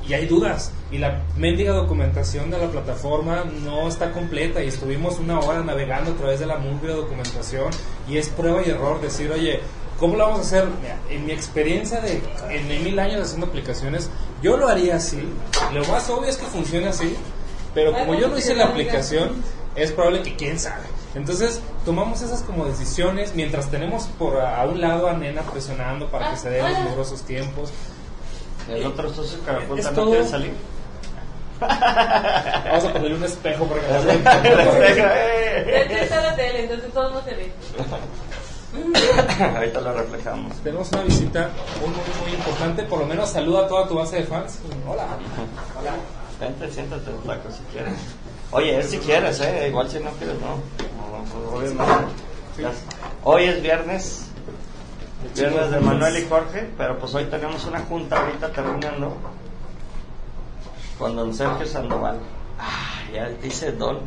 y 0.07 0.13
hay 0.13 0.25
dudas 0.25 0.71
y 0.91 0.97
la 0.97 1.23
mendiga 1.37 1.73
documentación 1.73 2.49
de 2.49 2.57
la 2.57 2.67
plataforma 2.67 3.43
no 3.63 3.87
está 3.87 4.11
completa 4.11 4.63
y 4.63 4.67
estuvimos 4.67 5.19
una 5.19 5.39
hora 5.39 5.63
navegando 5.63 6.11
a 6.11 6.15
través 6.15 6.39
de 6.39 6.45
la 6.45 6.57
mugre 6.57 6.93
documentación 6.93 7.71
y 8.07 8.17
es 8.17 8.29
prueba 8.29 8.61
y 8.65 8.69
error 8.69 8.99
decir, 9.01 9.31
oye, 9.31 9.59
¿cómo 9.99 10.15
lo 10.15 10.25
vamos 10.25 10.39
a 10.39 10.41
hacer? 10.41 10.67
Mira, 10.81 10.97
en 11.09 11.25
mi 11.25 11.31
experiencia 11.31 12.01
de 12.01 12.21
en 12.49 12.83
mil 12.83 12.97
años 12.99 13.21
haciendo 13.21 13.47
aplicaciones, 13.47 14.09
yo 14.41 14.57
lo 14.57 14.67
haría 14.67 14.95
así. 14.95 15.21
Lo 15.73 15.85
más 15.85 16.09
obvio 16.09 16.29
es 16.29 16.37
que 16.37 16.45
funcione 16.45 16.87
así, 16.87 17.15
pero 17.73 17.93
como 17.93 18.15
yo 18.15 18.27
no 18.27 18.37
hice 18.37 18.55
la 18.55 18.65
aplicación, 18.65 19.43
es 19.75 19.91
probable 19.91 20.23
que 20.23 20.35
quién 20.35 20.59
sabe. 20.59 20.83
Entonces 21.13 21.61
tomamos 21.85 22.21
esas 22.21 22.41
como 22.41 22.65
decisiones 22.65 23.35
mientras 23.35 23.69
tenemos 23.69 24.05
por 24.17 24.39
a 24.39 24.63
un 24.65 24.79
lado 24.79 25.09
a 25.09 25.13
Nena 25.13 25.41
presionando 25.41 26.09
para 26.09 26.31
que 26.31 26.37
se 26.37 26.49
den 26.49 26.65
los 26.65 26.79
mugrosos 26.79 27.21
tiempos. 27.23 27.71
El 28.69 28.85
otro 28.85 29.13
socio 29.13 29.39
carapulta 29.45 29.81
Es 29.81 29.87
no 29.87 29.93
todo- 29.93 30.09
quiere 30.11 30.27
salir. 30.27 30.53
Vamos 31.61 32.85
a 32.85 32.93
ponerle 32.93 33.15
un 33.17 33.23
espejo 33.23 33.65
para 33.65 33.81
que 33.81 33.87
El 33.87 34.23
no 34.23 34.83
hecho 34.83 35.05
eh. 35.05 35.99
está 36.01 36.21
la 36.21 36.35
tele, 36.35 36.63
entonces 36.63 36.91
todo 36.91 37.09
no 37.11 37.21
se 37.23 37.35
ve. 37.35 37.51
Ahorita 39.55 39.81
lo 39.81 39.93
reflejamos. 39.93 40.55
Tenemos 40.63 40.91
una 40.91 41.01
visita 41.03 41.49
muy, 41.79 41.89
muy, 41.89 41.99
muy 42.23 42.31
importante. 42.37 42.83
Por 42.83 42.99
lo 42.99 43.05
menos 43.05 43.29
saluda 43.29 43.65
a 43.65 43.67
toda 43.67 43.87
tu 43.87 43.95
base 43.95 44.15
de 44.17 44.23
fans. 44.23 44.57
Hola. 44.87 45.05
Hola. 45.79 45.91
Vente, 46.39 46.71
siéntate, 46.71 47.11
flaco, 47.23 47.49
si 47.51 47.59
quieres. 47.71 47.93
Oye, 48.51 48.79
es 48.79 48.89
si 48.89 48.97
quieres, 48.97 49.39
¿eh? 49.41 49.67
Igual 49.67 49.89
si 49.89 49.99
no 49.99 50.09
quieres, 50.11 50.37
no. 50.39 50.57
Hoy 53.23 53.43
es 53.45 53.61
viernes. 53.61 54.25
Viernes 55.35 55.71
de 55.71 55.79
Manuel 55.79 56.17
y 56.17 56.27
Jorge, 56.27 56.69
pero 56.77 56.97
pues 56.97 57.13
hoy 57.15 57.25
tenemos 57.25 57.63
una 57.65 57.79
junta 57.81 58.19
ahorita 58.21 58.51
terminando 58.51 59.15
con 60.97 61.15
don 61.15 61.33
Sergio 61.33 61.65
Sandoval. 61.65 62.17
Ah, 62.59 63.01
ya 63.13 63.29
dice 63.41 63.71
don. 63.71 63.99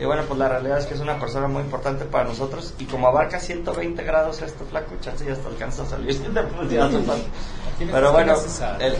Y 0.00 0.04
bueno, 0.04 0.22
pues 0.28 0.38
la 0.38 0.48
realidad 0.48 0.78
es 0.78 0.86
que 0.86 0.94
es 0.94 1.00
una 1.00 1.18
persona 1.18 1.48
muy 1.48 1.62
importante 1.62 2.04
para 2.04 2.24
nosotros 2.24 2.72
y 2.78 2.84
como 2.84 3.08
abarca 3.08 3.40
120 3.40 4.02
grados 4.04 4.40
esto 4.42 4.64
flaco, 4.64 4.92
chance 5.00 5.24
ya 5.24 5.32
hasta 5.32 5.48
alcanza 5.48 5.82
a 5.82 5.86
salir. 5.86 6.08
Pero 7.92 8.12
bueno, 8.12 8.32
el- 8.80 8.92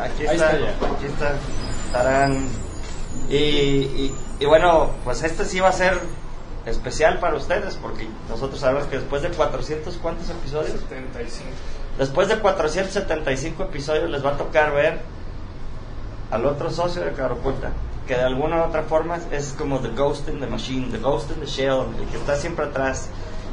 aquí 0.00 0.24
está, 0.34 0.50
aquí 0.94 1.06
está 1.06 1.32
Tarán. 1.92 2.48
Y, 3.28 3.34
y, 3.36 4.14
y 4.38 4.44
bueno, 4.46 4.90
pues 5.04 5.22
este 5.24 5.44
sí 5.44 5.58
va 5.58 5.68
a 5.68 5.72
ser 5.72 5.98
especial 6.66 7.18
para 7.20 7.36
ustedes 7.36 7.76
porque 7.76 8.08
nosotros 8.28 8.60
sabemos 8.60 8.84
que 8.88 8.98
después 8.98 9.22
de 9.22 9.30
400, 9.30 9.96
¿cuántos 10.02 10.28
episodios? 10.28 10.80
75. 10.80 11.48
Después 11.98 12.28
de 12.28 12.38
475 12.38 13.62
episodios 13.62 14.10
les 14.10 14.24
va 14.24 14.30
a 14.30 14.36
tocar 14.36 14.72
ver 14.72 15.00
al 16.30 16.44
otro 16.44 16.70
socio 16.70 17.02
de 17.04 17.12
Caroculta, 17.12 17.70
que 18.06 18.16
de 18.16 18.22
alguna 18.22 18.58
u 18.58 18.64
otra 18.64 18.82
forma 18.82 19.18
es 19.30 19.54
como 19.56 19.78
the 19.80 19.90
ghost 19.90 20.28
in 20.28 20.40
the 20.40 20.46
machine, 20.46 20.90
the 20.90 20.98
ghost 20.98 21.30
in 21.30 21.40
the 21.40 21.46
shell, 21.46 21.86
el 21.98 22.06
que 22.08 22.16
está 22.16 22.36
siempre 22.36 22.66
atrás, 22.66 23.08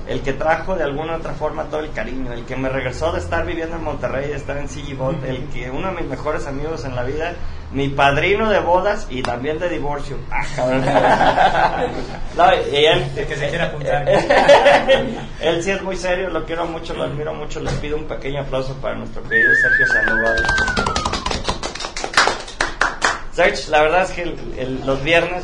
el 0.07 0.21
que 0.21 0.33
trajo 0.33 0.75
de 0.75 0.83
alguna 0.83 1.13
u 1.13 1.15
otra 1.17 1.33
forma 1.33 1.65
todo 1.65 1.81
el 1.81 1.91
cariño, 1.91 2.33
el 2.33 2.45
que 2.45 2.55
me 2.55 2.67
regresó 2.67 3.11
de 3.11 3.19
estar 3.19 3.45
viviendo 3.45 3.75
en 3.75 3.83
Monterrey, 3.83 4.29
de 4.29 4.35
estar 4.35 4.57
en 4.57 4.67
CG 4.67 4.97
el 5.25 5.47
que 5.49 5.71
uno 5.71 5.89
de 5.89 6.01
mis 6.01 6.09
mejores 6.09 6.47
amigos 6.47 6.83
en 6.83 6.95
la 6.95 7.03
vida, 7.03 7.35
mi 7.73 7.89
padrino 7.89 8.49
de 8.49 8.59
bodas 8.59 9.07
y 9.09 9.21
también 9.23 9.57
de 9.59 9.67
divorcio. 9.69 10.17
Ah, 10.31 10.45
cabrón. 10.55 10.83
No, 12.37 12.45
y 12.55 12.85
él, 12.85 13.05
El 13.15 13.27
que 13.27 13.35
se 13.35 13.47
quiera 13.49 13.65
apuntar. 13.65 14.07
él 15.39 15.63
sí 15.63 15.69
es 15.71 15.81
muy 15.83 15.95
serio, 15.95 16.29
lo 16.29 16.45
quiero 16.45 16.65
mucho, 16.65 16.93
lo 16.95 17.03
admiro 17.03 17.33
mucho. 17.33 17.59
Les 17.59 17.73
pido 17.75 17.95
un 17.97 18.05
pequeño 18.05 18.41
aplauso 18.41 18.73
para 18.75 18.95
nuestro 18.95 19.21
querido 19.23 19.51
Sergio 19.61 19.87
Sandoval. 19.87 20.43
Sergio, 23.33 23.71
la 23.71 23.81
verdad 23.83 24.03
es 24.03 24.11
que 24.11 24.21
el- 24.23 24.53
el- 24.57 24.85
los 24.85 25.03
viernes 25.03 25.43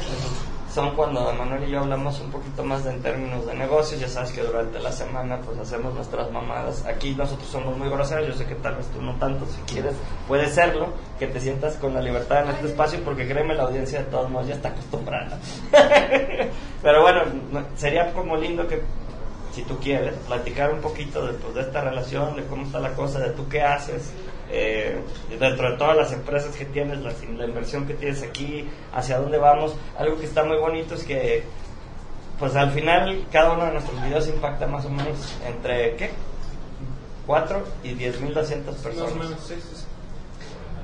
son 0.73 0.95
cuando 0.95 1.33
Manuel 1.33 1.67
y 1.67 1.71
yo 1.71 1.79
hablamos 1.79 2.19
un 2.21 2.29
poquito 2.31 2.63
más 2.63 2.83
de, 2.83 2.91
en 2.91 3.01
términos 3.01 3.45
de 3.47 3.55
negocios. 3.55 3.99
Ya 3.99 4.07
sabes 4.07 4.31
que 4.31 4.41
durante 4.41 4.79
la 4.79 4.91
semana 4.91 5.39
pues 5.43 5.57
hacemos 5.57 5.93
nuestras 5.95 6.31
mamadas. 6.31 6.85
Aquí 6.85 7.15
nosotros 7.15 7.47
somos 7.49 7.75
muy 7.77 7.89
groseros, 7.89 8.27
yo 8.27 8.33
sé 8.33 8.45
que 8.45 8.55
tal 8.55 8.75
vez 8.75 8.85
tú 8.87 9.01
no 9.01 9.15
tanto, 9.15 9.45
si 9.47 9.59
quieres 9.73 9.95
puede 10.27 10.47
serlo, 10.47 10.89
que 11.17 11.27
te 11.27 11.39
sientas 11.39 11.75
con 11.77 11.93
la 11.93 12.01
libertad 12.01 12.43
en 12.43 12.49
este 12.51 12.67
espacio 12.67 12.99
porque 13.03 13.27
créeme 13.27 13.55
la 13.55 13.63
audiencia 13.63 13.99
de 13.99 14.05
todos 14.05 14.29
modos 14.29 14.47
ya 14.47 14.55
está 14.55 14.69
acostumbrada. 14.69 15.37
Pero 16.81 17.01
bueno, 17.01 17.21
no- 17.51 17.65
sería 17.75 18.13
como 18.13 18.35
lindo 18.37 18.67
que 18.67 18.81
si 19.53 19.63
tú 19.63 19.77
quieres, 19.79 20.13
platicar 20.27 20.71
un 20.71 20.79
poquito 20.79 21.25
de, 21.25 21.33
pues, 21.33 21.55
de 21.55 21.61
esta 21.61 21.81
relación, 21.81 22.35
de 22.35 22.45
cómo 22.45 22.63
está 22.65 22.79
la 22.79 22.93
cosa, 22.93 23.19
de 23.19 23.31
tú 23.31 23.47
qué 23.49 23.61
haces, 23.63 24.11
eh, 24.51 24.99
dentro 25.39 25.71
de 25.71 25.77
todas 25.77 25.95
las 25.95 26.11
empresas 26.11 26.55
que 26.55 26.65
tienes, 26.65 26.99
la, 26.99 27.11
la 27.37 27.45
inversión 27.45 27.85
que 27.85 27.93
tienes 27.93 28.23
aquí, 28.23 28.67
hacia 28.93 29.19
dónde 29.19 29.37
vamos. 29.37 29.75
Algo 29.97 30.17
que 30.19 30.25
está 30.25 30.43
muy 30.43 30.57
bonito 30.57 30.95
es 30.95 31.03
que, 31.03 31.43
pues 32.39 32.55
al 32.55 32.71
final, 32.71 33.25
cada 33.31 33.51
uno 33.53 33.65
de 33.65 33.73
nuestros 33.73 34.01
videos 34.03 34.27
impacta 34.27 34.67
más 34.67 34.85
o 34.85 34.89
menos 34.89 35.35
entre, 35.47 35.95
¿qué? 35.95 36.11
4 37.27 37.63
y 37.83 37.93
10.200 37.93 38.65
Más 38.65 38.75
personas. 38.75 39.13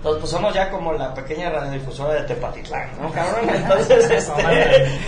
Entonces, 0.06 0.22
pues 0.22 0.30
somos 0.30 0.54
ya 0.54 0.70
como 0.70 0.94
la 0.94 1.12
pequeña 1.16 1.50
radiodifusora 1.50 2.14
de 2.14 2.22
Tepatitlán, 2.28 2.90
¿no, 3.02 3.12
cabrón? 3.12 3.50
Entonces, 3.56 4.12
este. 4.12 5.00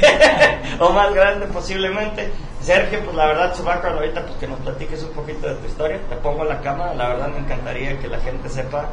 o 0.80 0.90
más 0.90 1.14
grande 1.14 1.46
posiblemente. 1.46 2.32
Sergio, 2.68 3.00
pues 3.02 3.16
la 3.16 3.28
verdad, 3.28 3.56
Chubaco, 3.56 3.88
ahorita 3.88 4.26
pues 4.26 4.36
que 4.40 4.46
nos 4.46 4.60
platiques 4.60 5.02
un 5.02 5.12
poquito 5.12 5.48
de 5.48 5.56
tu 5.56 5.68
historia. 5.68 6.02
Te 6.10 6.18
pongo 6.18 6.44
la 6.44 6.60
cámara, 6.60 6.94
la 6.96 7.08
verdad 7.08 7.30
me 7.30 7.40
encantaría 7.40 7.98
que 7.98 8.10
la 8.10 8.20
gente 8.20 8.50
sepa. 8.50 8.90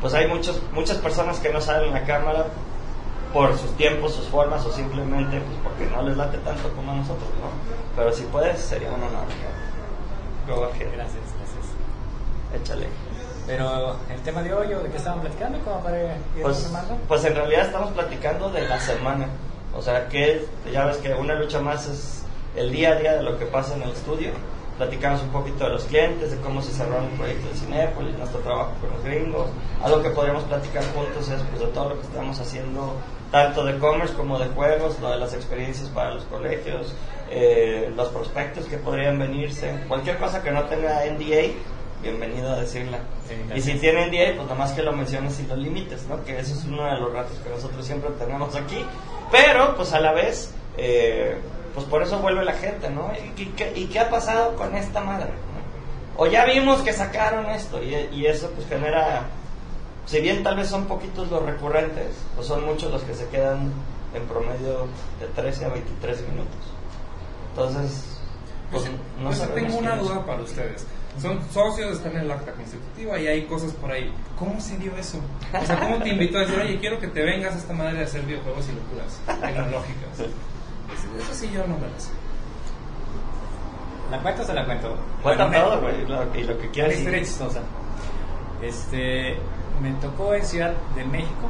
Pues 0.00 0.14
hay 0.14 0.26
muchos, 0.26 0.62
muchas 0.72 0.96
personas 0.96 1.38
que 1.38 1.50
no 1.50 1.60
salen 1.60 1.88
en 1.88 1.92
la 1.92 2.04
cámara 2.04 2.46
por 3.34 3.58
sus 3.58 3.76
tiempos, 3.76 4.14
sus 4.14 4.26
formas 4.28 4.64
o 4.64 4.72
simplemente 4.72 5.38
pues 5.38 5.58
porque 5.62 5.84
no 5.94 6.00
les 6.00 6.16
late 6.16 6.38
tanto 6.38 6.70
como 6.70 6.92
a 6.92 6.94
nosotros, 6.94 7.28
¿no? 7.42 7.50
Pero 7.94 8.10
si 8.10 8.22
puedes, 8.22 8.58
sería 8.58 8.88
un 8.88 9.02
honor. 9.02 9.26
Go 10.48 10.64
ahead. 10.64 10.94
Gracias, 10.94 11.24
gracias. 11.36 12.62
Échale. 12.62 12.86
Pero 13.46 13.96
el 14.08 14.20
tema 14.22 14.42
de 14.42 14.54
hoy, 14.54 14.72
¿o 14.72 14.80
¿de 14.80 14.88
qué 14.88 14.96
estaban 14.96 15.20
platicando? 15.20 15.58
¿Cómo 15.62 15.80
para 15.82 16.02
ir 16.02 16.10
Pues, 16.40 16.72
pues 17.06 17.24
en 17.26 17.34
realidad 17.34 17.66
estamos 17.66 17.90
platicando 17.90 18.48
de 18.48 18.66
la 18.66 18.80
semana. 18.80 19.26
O 19.74 19.82
sea, 19.82 20.08
que 20.08 20.48
ya 20.72 20.86
ves 20.86 20.96
que 20.96 21.12
una 21.12 21.34
lucha 21.34 21.60
más 21.60 21.86
es 21.86 22.25
el 22.56 22.72
día 22.72 22.92
a 22.92 22.94
día 22.96 23.14
de 23.14 23.22
lo 23.22 23.38
que 23.38 23.46
pasa 23.46 23.74
en 23.74 23.82
el 23.82 23.90
estudio. 23.90 24.30
Platicamos 24.76 25.22
un 25.22 25.30
poquito 25.30 25.64
de 25.64 25.70
los 25.70 25.84
clientes, 25.84 26.30
de 26.30 26.36
cómo 26.38 26.60
se 26.60 26.70
cerró 26.72 26.98
el 26.98 27.08
proyecto 27.16 27.48
de 27.48 27.54
Cinépolis, 27.54 28.18
nuestro 28.18 28.40
trabajo 28.40 28.72
con 28.80 28.90
los 28.90 29.04
gringos. 29.04 29.46
Algo 29.82 30.02
que 30.02 30.10
podríamos 30.10 30.44
platicar 30.44 30.84
juntos 30.94 31.28
es 31.28 31.42
pues, 31.42 31.60
de 31.60 31.66
todo 31.68 31.90
lo 31.90 32.00
que 32.00 32.06
estamos 32.06 32.38
haciendo, 32.38 32.94
tanto 33.30 33.64
de 33.64 33.78
commerce 33.78 34.14
como 34.14 34.38
de 34.38 34.48
juegos, 34.48 35.00
lo 35.00 35.10
de 35.10 35.16
las 35.16 35.32
experiencias 35.32 35.88
para 35.88 36.14
los 36.14 36.24
colegios, 36.24 36.92
eh, 37.30 37.90
los 37.96 38.08
prospectos 38.08 38.66
que 38.66 38.76
podrían 38.76 39.18
venirse, 39.18 39.72
cualquier 39.88 40.18
cosa 40.18 40.42
que 40.42 40.50
no 40.50 40.64
tenga 40.64 41.04
NDA, 41.06 41.54
bienvenido 42.02 42.52
a 42.52 42.56
decirla. 42.56 42.98
Sí, 43.26 43.34
y 43.54 43.60
si 43.62 43.78
tiene 43.78 44.06
NDA, 44.08 44.36
pues 44.36 44.46
nada 44.46 44.54
más 44.54 44.72
que 44.72 44.82
lo 44.82 44.92
menciones 44.92 45.40
y 45.40 45.46
lo 45.46 45.56
limites, 45.56 46.06
¿no? 46.06 46.22
Que 46.22 46.38
eso 46.38 46.52
es 46.52 46.64
uno 46.64 46.84
de 46.84 47.00
los 47.00 47.12
ratos 47.14 47.38
que 47.38 47.48
nosotros 47.48 47.84
siempre 47.84 48.10
tenemos 48.18 48.54
aquí. 48.54 48.84
Pero, 49.32 49.74
pues 49.74 49.92
a 49.92 50.00
la 50.00 50.12
vez, 50.12 50.52
eh, 50.76 51.36
pues 51.76 51.86
por 51.86 52.02
eso 52.02 52.18
vuelve 52.18 52.44
la 52.44 52.54
gente, 52.54 52.90
¿no? 52.90 53.12
¿Y, 53.36 53.40
y 53.42 53.46
qué- 53.56 53.72
y 53.76 53.86
qué 53.86 54.00
ha 54.00 54.10
pasado 54.10 54.56
con 54.56 54.74
esta 54.74 55.00
madre? 55.00 55.26
no? 55.28 56.22
O 56.24 56.26
ya 56.26 56.44
vimos 56.46 56.80
que 56.82 56.92
sacaron 56.92 57.46
esto 57.50 57.80
y, 57.82 57.94
y 58.12 58.26
eso 58.26 58.50
pues 58.56 58.66
genera, 58.66 59.26
si 60.06 60.20
bien 60.20 60.42
tal 60.42 60.56
vez 60.56 60.68
son 60.68 60.86
poquitos 60.86 61.30
los 61.30 61.42
recurrentes, 61.44 62.08
pues 62.34 62.48
son 62.48 62.64
muchos 62.66 62.90
los 62.90 63.02
que 63.02 63.14
se 63.14 63.28
quedan 63.28 63.70
en 64.14 64.22
promedio 64.26 64.86
de 65.20 65.26
13 65.36 65.66
a 65.66 65.68
23 65.68 66.22
minutos. 66.28 66.56
Entonces, 67.50 68.18
pues 68.72 68.84
no 69.20 69.28
Pues 69.28 69.54
tengo 69.54 69.76
una 69.78 69.96
duda 69.96 70.24
para 70.24 70.42
ustedes. 70.42 70.86
Son 71.20 71.40
socios, 71.50 71.92
están 71.92 72.14
en 72.16 72.28
la 72.28 72.34
acta 72.34 72.52
constitutiva 72.52 73.18
y 73.18 73.26
hay 73.26 73.44
cosas 73.46 73.72
por 73.72 73.90
ahí. 73.90 74.12
¿Cómo 74.38 74.60
se 74.60 74.76
dio 74.76 74.94
eso? 74.96 75.18
O 75.62 75.64
sea, 75.64 75.80
¿cómo 75.80 75.98
te 76.02 76.10
invitó 76.10 76.36
a 76.38 76.42
decir, 76.42 76.58
oye, 76.58 76.78
quiero 76.78 76.98
que 76.98 77.08
te 77.08 77.22
vengas 77.22 77.54
a 77.54 77.58
esta 77.58 77.72
madre 77.72 77.94
de 77.98 78.04
hacer 78.04 78.22
videojuegos 78.22 78.66
y 78.68 78.72
locuras 78.72 79.20
tecnológicas? 79.40 80.30
Eso, 80.94 81.34
sí 81.34 81.50
yo 81.52 81.60
no 81.66 81.74
me 81.76 81.88
lo 81.88 81.98
sé. 82.00 82.10
¿La 84.10 84.20
cuento 84.20 84.42
o 84.42 84.44
se 84.44 84.54
la 84.54 84.64
cuento? 84.64 84.96
Cuenta 85.22 85.46
Bueno, 85.46 85.64
todo, 85.64 85.76
me- 85.76 85.82
güey, 85.82 86.06
lo- 86.06 86.36
y 86.38 86.44
lo 86.44 86.58
que 86.58 86.70
quieras. 86.70 86.94
historia 86.94 87.20
chistosa. 87.20 87.60
Este, 88.62 89.36
me 89.82 89.92
tocó 90.00 90.34
en 90.34 90.44
Ciudad 90.44 90.72
de 90.94 91.04
México 91.04 91.48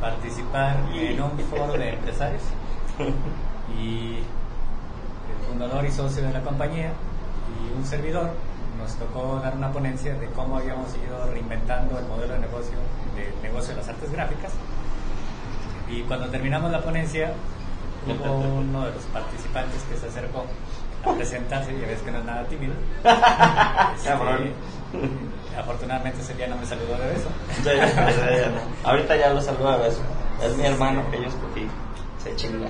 participar 0.00 0.76
en 0.94 1.20
un 1.20 1.30
foro 1.50 1.72
de 1.72 1.94
empresarios 1.94 2.42
y 3.80 4.16
el 4.18 5.46
fundador 5.48 5.84
y 5.84 5.90
socio 5.90 6.22
de 6.22 6.32
la 6.32 6.40
compañía 6.42 6.92
y 7.50 7.76
un 7.76 7.84
servidor 7.84 8.30
nos 8.78 8.94
tocó 8.94 9.40
dar 9.42 9.56
una 9.56 9.72
ponencia 9.72 10.14
de 10.14 10.26
cómo 10.28 10.58
habíamos 10.58 10.88
ido 11.04 11.26
reinventando 11.32 11.98
el 11.98 12.04
modelo 12.06 12.34
de 12.34 12.38
negocio 12.40 12.78
del 13.16 13.42
negocio 13.42 13.70
de 13.70 13.80
las 13.80 13.88
artes 13.88 14.12
gráficas 14.12 14.52
y 15.90 16.02
cuando 16.02 16.28
terminamos 16.28 16.70
la 16.70 16.80
ponencia 16.80 17.32
hubo 18.06 18.58
uno 18.58 18.86
de 18.86 18.92
los 18.92 19.04
participantes 19.04 19.82
que 19.84 19.96
se 19.96 20.06
acercó 20.06 20.44
a 21.04 21.14
presentarse 21.14 21.72
y 21.72 21.80
ves 21.80 22.00
que 22.02 22.10
no 22.10 22.18
es 22.18 22.24
nada 22.24 22.44
tímido 22.44 22.74
Este, 23.94 24.52
afortunadamente 25.58 26.20
ese 26.20 26.34
día 26.34 26.48
no 26.48 26.56
me 26.56 26.66
saludó 26.66 26.96
de 26.98 27.08
beso 27.08 27.28
Ya, 27.64 27.74
ya, 27.74 27.86
ya, 27.86 28.36
ya, 28.42 28.48
no. 28.48 28.88
Ahorita 28.88 29.16
ya 29.16 29.30
lo 29.30 29.40
saludo 29.40 29.68
a 29.68 29.76
beso. 29.76 30.00
Es 30.42 30.56
mi 30.56 30.64
hermano 30.64 31.02
que 31.10 31.20
yo 31.20 31.28
escogí. 31.28 31.66
Se 32.22 32.34
chinga. 32.36 32.68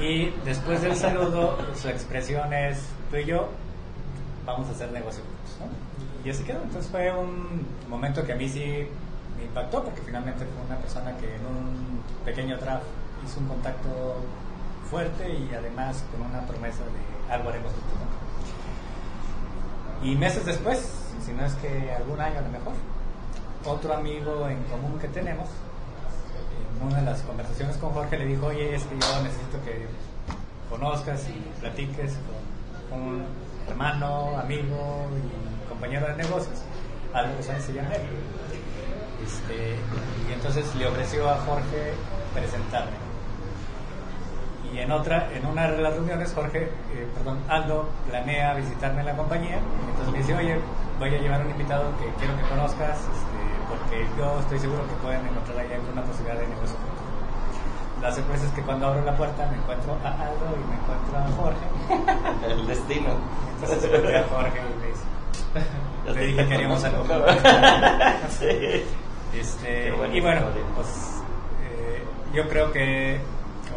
Y 0.00 0.30
después 0.44 0.80
del 0.82 0.96
saludo, 0.96 1.58
su 1.74 1.88
expresión 1.88 2.52
es, 2.52 2.88
tú 3.10 3.16
y 3.16 3.26
yo 3.26 3.48
vamos 4.46 4.68
a 4.68 4.72
hacer 4.72 4.90
negocio 4.90 5.22
juntos. 5.22 5.56
¿no? 5.60 6.26
Y 6.26 6.30
así 6.30 6.42
quedó. 6.44 6.62
Entonces 6.62 6.90
fue 6.90 7.12
un 7.12 7.66
momento 7.88 8.24
que 8.24 8.32
a 8.32 8.36
mí 8.36 8.48
sí 8.48 8.86
me 9.36 9.44
impactó, 9.44 9.84
porque 9.84 10.00
finalmente 10.00 10.44
fue 10.44 10.64
una 10.66 10.76
persona 10.78 11.16
que 11.18 11.26
en 11.26 11.46
un 11.46 12.02
pequeño 12.24 12.56
draft 12.58 12.84
hizo 13.24 13.40
un 13.40 13.48
contacto 13.48 14.16
fuerte 14.92 15.26
y 15.26 15.50
además 15.54 16.04
con 16.12 16.20
una 16.20 16.46
promesa 16.46 16.84
de 16.84 17.32
algo 17.32 17.48
haremos. 17.48 17.72
¿no? 17.72 17.80
Y 20.06 20.14
meses 20.16 20.44
después, 20.44 20.86
si 21.24 21.32
no 21.32 21.46
es 21.46 21.54
que 21.54 21.90
algún 21.92 22.20
año 22.20 22.40
a 22.40 22.42
lo 22.42 22.50
mejor, 22.50 22.74
otro 23.64 23.94
amigo 23.94 24.46
en 24.48 24.62
común 24.64 24.98
que 24.98 25.08
tenemos, 25.08 25.48
en 26.76 26.82
una 26.86 26.98
de 26.98 27.06
las 27.06 27.22
conversaciones 27.22 27.78
con 27.78 27.92
Jorge 27.92 28.18
le 28.18 28.26
dijo, 28.26 28.44
oye, 28.46 28.74
es 28.74 28.84
que 28.84 28.98
yo 28.98 29.22
necesito 29.22 29.64
que 29.64 29.86
conozcas 30.68 31.26
y 31.28 31.40
platiques 31.60 32.18
con 32.90 33.00
un 33.00 33.24
hermano, 33.66 34.38
amigo 34.38 35.06
y 35.16 35.68
compañero 35.68 36.06
de 36.08 36.16
negocios, 36.16 36.60
algo 37.14 37.34
que 37.38 37.44
se 37.44 37.72
llama 37.72 37.94
él. 37.94 38.02
Este, 39.24 39.76
y 40.28 40.32
entonces 40.34 40.74
le 40.74 40.86
ofreció 40.86 41.30
a 41.30 41.38
Jorge 41.38 41.94
presentarme. 42.34 43.11
Y 44.72 44.78
en 44.78 44.90
otra, 44.90 45.28
en 45.34 45.44
una 45.44 45.70
de 45.70 45.82
las 45.82 45.92
reuniones, 45.92 46.32
Jorge, 46.34 46.62
eh, 46.62 47.06
perdón, 47.14 47.38
Aldo 47.48 47.88
planea 48.08 48.54
visitarme 48.54 49.00
en 49.00 49.06
la 49.06 49.16
compañía. 49.16 49.58
Entonces 49.90 50.12
me 50.12 50.18
dice, 50.18 50.34
oye, 50.34 50.58
voy 50.98 51.14
a 51.14 51.18
llevar 51.18 51.42
un 51.42 51.50
invitado 51.50 51.84
que 51.98 52.06
quiero 52.18 52.34
que 52.36 52.42
conozcas, 52.44 52.98
este, 52.98 53.42
porque 53.68 54.06
yo 54.16 54.40
estoy 54.40 54.58
seguro 54.58 54.86
que 54.88 54.94
pueden 55.02 55.26
encontrar 55.26 55.58
ahí 55.58 55.72
alguna 55.74 56.02
posibilidad 56.02 56.40
de 56.40 56.48
negocio. 56.48 56.76
La 58.00 58.10
sorpresa 58.12 58.46
es 58.46 58.52
que 58.52 58.62
cuando 58.62 58.86
abro 58.86 59.04
la 59.04 59.16
puerta 59.16 59.46
me 59.46 59.56
encuentro 59.58 59.96
a 60.02 60.08
Aldo 60.08 60.56
y 60.56 60.64
me 60.68 60.74
encuentro 60.74 61.18
a 61.18 61.28
Jorge. 61.36 61.66
El 62.52 62.66
destino. 62.66 63.10
Entonces 63.60 63.84
a 63.84 64.34
Jorge 64.34 64.58
y 64.58 64.80
me 64.80 64.86
dice, 64.88 65.04
te 66.12 66.26
dije 66.26 66.48
que 66.48 66.54
haríamos 66.54 66.82
algo 66.84 67.04
sí. 68.38 68.84
Este, 69.38 69.88
y 69.88 70.20
bueno, 70.20 70.40
historia. 70.40 70.62
pues 70.74 71.22
eh, 71.64 72.04
yo 72.34 72.46
creo 72.50 72.70
que 72.70 73.18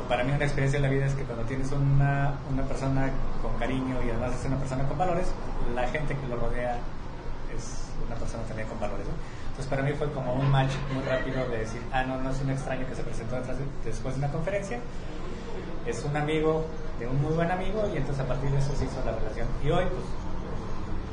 para 0.08 0.24
mí 0.24 0.32
una 0.32 0.44
experiencia 0.46 0.78
en 0.78 0.84
la 0.84 0.90
vida 0.90 1.06
es 1.06 1.14
que 1.14 1.24
cuando 1.24 1.44
tienes 1.46 1.72
una, 1.72 2.36
una 2.52 2.64
persona 2.64 3.10
con 3.42 3.54
cariño 3.58 3.98
y 4.06 4.10
además 4.10 4.34
es 4.40 4.46
una 4.46 4.58
persona 4.58 4.84
con 4.88 4.98
valores, 4.98 5.28
la 5.74 5.88
gente 5.88 6.16
que 6.16 6.28
lo 6.28 6.36
rodea 6.38 6.78
es 7.56 7.86
una 8.06 8.16
persona 8.16 8.44
también 8.44 8.68
con 8.68 8.80
valores. 8.80 9.06
¿no? 9.08 9.14
Entonces 9.50 9.68
para 9.68 9.84
mí 9.84 9.92
fue 9.94 10.12
como 10.12 10.34
un 10.34 10.50
match 10.52 10.72
muy 10.94 11.04
rápido 11.04 11.48
de 11.50 11.60
decir, 11.60 11.82
ah, 11.92 12.04
no, 12.04 12.18
no 12.22 12.30
es 12.32 12.42
un 12.42 12.50
extraño 12.50 12.86
que 12.88 12.96
se 12.96 13.04
presentó 13.04 13.36
detrás 13.36 13.58
de- 13.58 13.66
después 13.86 14.16
de 14.16 14.20
una 14.20 14.32
conferencia, 14.32 14.80
es 15.86 16.04
un 16.04 16.16
amigo 16.18 16.66
de 17.00 17.08
un 17.08 17.22
muy 17.22 17.34
buen 17.34 17.52
amigo 17.52 17.88
y 17.94 17.98
entonces 17.98 18.24
a 18.24 18.28
partir 18.28 18.50
de 18.52 18.58
eso 18.58 18.76
se 18.76 18.86
hizo 18.86 19.02
la 19.06 19.12
relación. 19.14 19.48
Y 19.64 19.70
hoy 19.72 19.86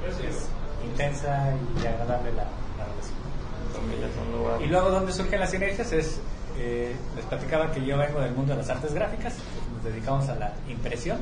pues 0.00 0.18
es 0.28 0.48
intensa 0.84 1.52
y 1.82 1.86
agradable 1.86 2.32
la, 2.32 2.44
la 2.78 2.84
relación. 2.90 3.18
Y 4.62 4.66
luego, 4.66 4.90
¿dónde 4.90 5.12
surgen 5.12 5.40
las 5.40 5.50
sinergias? 5.50 5.92
Es, 5.92 6.20
eh, 6.64 6.94
les 7.16 7.24
platicaba 7.24 7.72
que 7.72 7.84
yo 7.84 7.98
vengo 7.98 8.20
del 8.20 8.32
mundo 8.34 8.52
de 8.52 8.58
las 8.58 8.70
artes 8.70 8.94
gráficas, 8.94 9.34
nos 9.74 9.82
dedicamos 9.82 10.28
a 10.28 10.36
la 10.36 10.52
impresión 10.68 11.18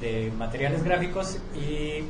de 0.00 0.30
materiales 0.36 0.84
gráficos 0.84 1.38
y 1.54 2.04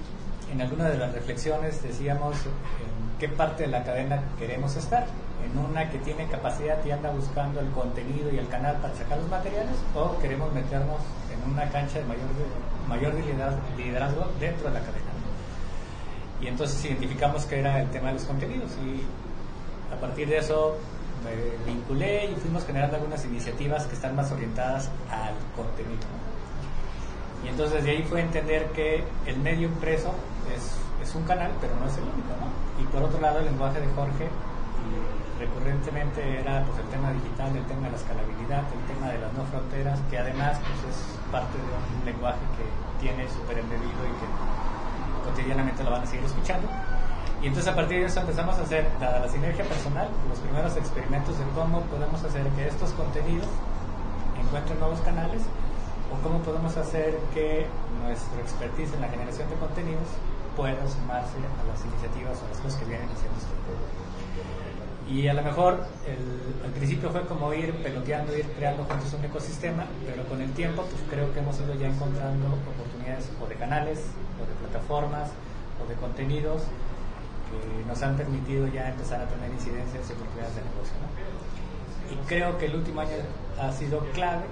en 0.50 0.60
alguna 0.60 0.88
de 0.88 0.98
las 0.98 1.12
reflexiones 1.12 1.80
decíamos 1.80 2.34
en 2.44 3.18
qué 3.20 3.28
parte 3.28 3.64
de 3.64 3.68
la 3.68 3.84
cadena 3.84 4.20
queremos 4.36 4.74
estar. 4.74 5.06
En 5.44 5.56
una 5.56 5.88
que 5.90 5.98
tiene 5.98 6.26
capacidad 6.26 6.84
y 6.84 6.90
anda 6.90 7.10
buscando 7.10 7.60
el 7.60 7.70
contenido 7.70 8.30
y 8.32 8.38
el 8.38 8.48
canal 8.48 8.76
para 8.76 8.94
sacar 8.94 9.18
los 9.18 9.30
materiales, 9.30 9.76
o 9.94 10.18
queremos 10.18 10.52
meternos 10.52 10.98
en 11.32 11.52
una 11.52 11.70
cancha 11.70 12.00
de 12.00 12.04
mayor, 12.88 13.14
liderazgo 13.76 14.28
dentro 14.40 14.68
de 14.68 14.74
la 14.74 14.80
cadena. 14.80 15.06
Y 16.42 16.48
entonces 16.48 16.84
identificamos 16.84 17.44
que 17.46 17.60
era 17.60 17.80
el 17.80 17.88
tema 17.90 18.08
de 18.08 18.14
los 18.14 18.24
contenidos 18.24 18.72
y 18.84 19.02
a 19.94 20.00
partir 20.00 20.28
de 20.28 20.38
eso 20.38 20.76
me 21.24 21.72
vinculé 21.72 22.30
y 22.30 22.34
fuimos 22.36 22.64
generando 22.64 22.96
algunas 22.96 23.24
iniciativas 23.24 23.86
que 23.86 23.94
están 23.94 24.16
más 24.16 24.30
orientadas 24.32 24.90
al 25.10 25.34
contenido. 25.56 26.06
Y 27.44 27.48
entonces 27.48 27.84
de 27.84 27.90
ahí 27.90 28.02
fue 28.02 28.20
entender 28.20 28.66
que 28.72 29.04
el 29.26 29.38
medio 29.38 29.68
impreso 29.68 30.14
es, 30.54 30.76
es 31.02 31.14
un 31.14 31.24
canal, 31.24 31.50
pero 31.60 31.74
no 31.76 31.86
es 31.86 31.96
el 31.96 32.04
único. 32.04 32.32
¿no? 32.40 32.82
Y 32.82 32.86
por 32.86 33.02
otro 33.02 33.20
lado 33.20 33.38
el 33.38 33.46
lenguaje 33.46 33.80
de 33.80 33.86
Jorge 33.94 34.28
recurrentemente 35.40 36.20
era 36.38 36.62
pues, 36.64 36.78
el 36.78 36.88
tema 36.92 37.10
digital, 37.12 37.56
el 37.56 37.64
tema 37.64 37.88
de 37.88 37.90
la 37.92 37.96
escalabilidad, 37.96 38.62
el 38.68 38.84
tema 38.94 39.08
de 39.08 39.18
las 39.18 39.32
no 39.32 39.44
fronteras, 39.48 39.98
que 40.10 40.18
además 40.18 40.60
pues, 40.60 40.92
es 40.92 40.96
parte 41.32 41.56
de 41.56 41.64
un 41.64 42.04
lenguaje 42.04 42.44
que 42.60 42.66
tiene 43.00 43.24
súper 43.32 43.58
embebido 43.58 44.04
y 44.04 44.12
que 44.20 44.28
cotidianamente 45.24 45.82
lo 45.82 45.90
van 45.90 46.02
a 46.02 46.06
seguir 46.06 46.26
escuchando. 46.26 46.68
Y 47.42 47.46
entonces 47.46 47.72
a 47.72 47.74
partir 47.74 48.00
de 48.00 48.06
eso 48.06 48.20
empezamos 48.20 48.58
a 48.58 48.62
hacer, 48.62 48.86
dada 49.00 49.20
la 49.20 49.28
sinergia 49.28 49.64
personal, 49.64 50.08
los 50.28 50.38
primeros 50.40 50.76
experimentos 50.76 51.38
de 51.38 51.44
cómo 51.54 51.80
podemos 51.82 52.22
hacer 52.22 52.46
que 52.48 52.68
estos 52.68 52.90
contenidos 52.92 53.48
encuentren 54.38 54.78
nuevos 54.78 55.00
canales 55.00 55.42
o 56.12 56.22
cómo 56.22 56.40
podemos 56.40 56.76
hacer 56.76 57.16
que 57.32 57.66
nuestro 58.04 58.40
expertise 58.40 58.92
en 58.92 59.00
la 59.00 59.08
generación 59.08 59.48
de 59.48 59.56
contenidos 59.56 60.08
pueda 60.54 60.84
sumarse 60.88 61.38
a 61.38 61.64
las 61.64 61.80
iniciativas 61.80 62.36
o 62.42 62.44
a 62.44 62.48
las 62.50 62.58
cosas 62.58 62.78
que 62.80 62.84
vienen 62.86 63.08
haciendo 63.08 63.38
este 63.38 63.54
y 65.10 65.26
a 65.26 65.34
lo 65.34 65.42
mejor 65.42 65.82
el, 66.06 66.64
al 66.64 66.70
principio 66.70 67.10
fue 67.10 67.22
como 67.26 67.52
ir 67.52 67.74
peloteando, 67.82 68.36
ir 68.36 68.46
creando 68.56 68.84
juntos 68.84 69.12
un 69.12 69.24
ecosistema, 69.24 69.84
pero 70.06 70.24
con 70.28 70.40
el 70.40 70.52
tiempo 70.52 70.82
pues 70.82 71.02
creo 71.10 71.32
que 71.32 71.40
hemos 71.40 71.58
ido 71.58 71.74
ya 71.74 71.88
encontrando 71.88 72.46
oportunidades 72.46 73.28
o 73.42 73.46
de 73.48 73.56
canales, 73.56 74.04
o 74.38 74.46
de 74.46 74.54
plataformas, 74.68 75.30
o 75.82 75.88
de 75.88 75.96
contenidos 75.96 76.62
que 77.50 77.84
nos 77.86 78.02
han 78.02 78.16
permitido 78.16 78.66
ya 78.68 78.90
empezar 78.90 79.20
a 79.20 79.26
tener 79.26 79.50
incidencias 79.50 80.08
y 80.08 80.12
oportunidades 80.12 80.54
de 80.54 80.62
negocio. 80.62 80.94
Y 82.10 82.16
creo 82.26 82.58
que 82.58 82.66
el 82.66 82.76
último 82.76 83.00
año 83.00 83.16
ha 83.60 83.72
sido 83.72 84.00
clave, 84.14 84.44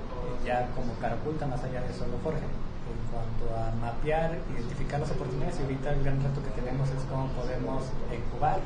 ya 0.44 0.68
como 0.74 0.92
cara 1.00 1.14
oculta, 1.16 1.46
más 1.46 1.62
allá 1.62 1.82
de 1.82 1.92
solo 1.94 2.18
Jorge, 2.22 2.38
en 2.38 3.00
cuanto 3.10 3.44
a 3.54 3.74
mapear, 3.80 4.38
identificar 4.54 5.00
las 5.00 5.10
oportunidades 5.10 5.58
y 5.58 5.62
ahorita 5.62 5.92
el 5.92 6.02
gran 6.04 6.22
reto 6.22 6.42
que 6.42 6.50
tenemos 6.50 6.88
es 6.90 7.02
cómo 7.10 7.26
podemos 7.34 7.84
incubar 8.14 8.60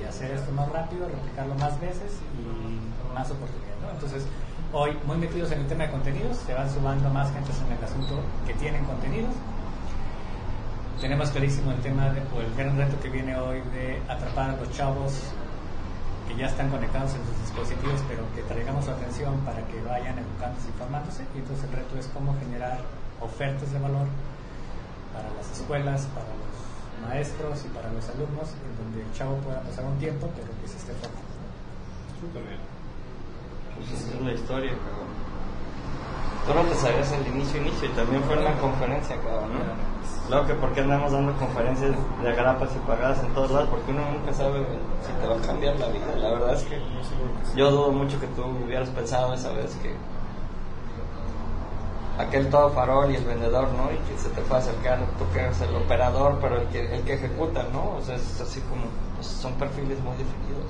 y 0.00 0.04
hacer 0.04 0.32
esto 0.32 0.52
más 0.52 0.70
rápido, 0.70 1.08
replicarlo 1.08 1.54
más 1.56 1.80
veces 1.80 2.20
y 2.36 3.14
más 3.14 3.30
oportunidades. 3.30 3.66
Entonces, 3.94 4.26
hoy 4.72 4.96
muy 5.06 5.16
metidos 5.16 5.50
en 5.52 5.60
el 5.60 5.66
tema 5.66 5.84
de 5.84 5.90
contenidos, 5.90 6.36
se 6.38 6.54
van 6.54 6.68
sumando 6.68 7.08
más 7.10 7.32
gente 7.32 7.50
en 7.52 7.72
el 7.72 7.84
asunto 7.84 8.20
que 8.46 8.54
tienen 8.54 8.84
contenidos. 8.84 9.32
Tenemos 11.00 11.28
clarísimo 11.28 11.72
el 11.72 11.78
tema 11.80 12.08
de, 12.08 12.20
o 12.34 12.40
el 12.40 12.54
gran 12.56 12.76
reto 12.76 12.98
que 13.00 13.10
viene 13.10 13.36
hoy 13.36 13.60
de 13.72 14.00
atrapar 14.08 14.50
a 14.50 14.56
los 14.56 14.70
chavos 14.72 15.24
que 16.26 16.34
ya 16.36 16.46
están 16.46 16.70
conectados 16.70 17.14
en 17.14 17.20
sus 17.26 17.38
dispositivos, 17.40 18.00
pero 18.08 18.24
que 18.34 18.42
traigamos 18.42 18.86
su 18.86 18.90
atención 18.90 19.36
para 19.44 19.60
que 19.68 19.80
vayan 19.82 20.18
educándose 20.18 20.68
y 20.70 20.78
formándose. 20.78 21.22
Y 21.34 21.38
entonces 21.38 21.68
el 21.68 21.76
reto 21.76 21.98
es 21.98 22.06
cómo 22.08 22.34
generar 22.40 22.80
ofertas 23.20 23.70
de 23.72 23.78
valor 23.78 24.08
para 25.12 25.28
las 25.36 25.50
escuelas, 25.52 26.08
para 26.16 26.32
los 26.32 27.08
maestros 27.08 27.64
y 27.66 27.68
para 27.68 27.92
los 27.92 28.08
alumnos, 28.08 28.56
en 28.56 28.72
donde 28.80 29.02
el 29.04 29.12
chavo 29.12 29.36
pueda 29.44 29.60
pasar 29.60 29.84
un 29.84 29.98
tiempo, 29.98 30.30
pero 30.34 30.48
que 30.62 30.66
se 30.66 30.78
esté 30.78 30.92
formando. 30.96 31.28
Pues 33.76 33.92
esa 33.92 34.14
es 34.16 34.20
la 34.22 34.32
historia, 34.32 34.72
cabrón. 34.72 35.25
Tú 36.46 36.54
no 36.54 36.62
te 36.62 36.74
sabías 36.76 37.10
el 37.12 37.26
inicio, 37.26 37.60
inicio, 37.60 37.88
y 37.88 37.92
también 37.92 38.22
fue 38.22 38.36
en 38.36 38.44
la 38.44 38.56
conferencia, 38.58 39.16
cabrón. 39.16 39.50
Luego 40.30 40.46
que 40.46 40.54
por 40.54 40.72
qué 40.72 40.80
andamos 40.80 41.12
dando 41.12 41.32
conferencias 41.38 41.92
de 42.22 42.32
grapas 42.32 42.70
y 42.74 42.78
pagadas 42.86 43.18
en 43.20 43.34
todos 43.34 43.50
lados, 43.50 43.68
porque 43.68 43.90
uno 43.90 44.02
nunca 44.12 44.32
sabe 44.32 44.64
si 45.04 45.12
te 45.20 45.26
va 45.26 45.36
a 45.36 45.40
cambiar 45.40 45.76
la 45.78 45.88
vida. 45.88 46.06
La 46.16 46.30
verdad 46.30 46.54
es 46.54 46.62
que 46.64 46.80
yo 47.54 47.70
dudo 47.70 47.92
mucho 47.92 48.18
que 48.20 48.26
tú 48.28 48.44
hubieras 48.44 48.88
pensado 48.90 49.34
esa 49.34 49.50
vez 49.52 49.74
que 49.76 49.94
aquel 52.18 52.48
todo 52.48 52.70
farol 52.70 53.10
y 53.10 53.16
el 53.16 53.24
vendedor, 53.24 53.68
¿no? 53.72 53.90
Y 53.92 53.98
que 54.08 54.18
se 54.18 54.28
te 54.30 54.40
fue 54.42 54.56
a 54.56 54.60
acercar, 54.60 54.98
tú 55.18 55.24
que 55.32 55.40
eres 55.40 55.60
el 55.60 55.74
operador, 55.76 56.38
pero 56.40 56.60
el 56.60 56.66
que, 56.68 56.94
el 56.94 57.02
que 57.02 57.14
ejecuta, 57.14 57.64
¿no? 57.72 57.96
O 57.98 58.02
sea, 58.02 58.16
es 58.16 58.40
así 58.40 58.60
como, 58.62 58.84
pues, 59.14 59.26
son 59.26 59.52
perfiles 59.54 60.00
muy 60.00 60.16
definidos. 60.16 60.66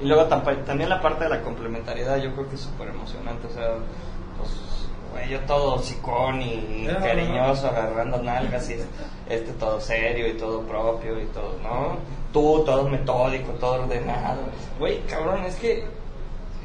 Y 0.00 0.06
luego 0.06 0.24
también 0.24 0.88
la 0.88 1.00
parte 1.00 1.24
de 1.24 1.30
la 1.30 1.42
complementariedad 1.42 2.16
yo 2.16 2.32
creo 2.32 2.48
que 2.48 2.56
es 2.56 2.62
súper 2.62 2.88
emocionante, 2.88 3.46
o 3.46 3.50
sea, 3.50 3.68
pues, 4.36 4.73
güey, 5.14 5.28
yo 5.28 5.40
todo 5.40 5.78
sicón 5.78 6.42
y 6.42 6.86
No, 6.86 6.92
no, 6.92 7.00
cariñoso, 7.00 7.68
agarrando 7.68 8.22
nalgas 8.22 8.68
y 8.70 8.76
este 9.28 9.52
todo 9.52 9.80
serio 9.80 10.28
y 10.28 10.34
todo 10.34 10.60
propio 10.62 11.20
y 11.20 11.26
todo, 11.26 11.56
¿no? 11.62 11.96
Tú 12.32 12.64
todo 12.64 12.88
metódico, 12.88 13.52
todo 13.52 13.84
ordenado. 13.84 14.42
Güey, 14.78 15.00
cabrón, 15.06 15.44
es 15.44 15.54
que 15.56 15.84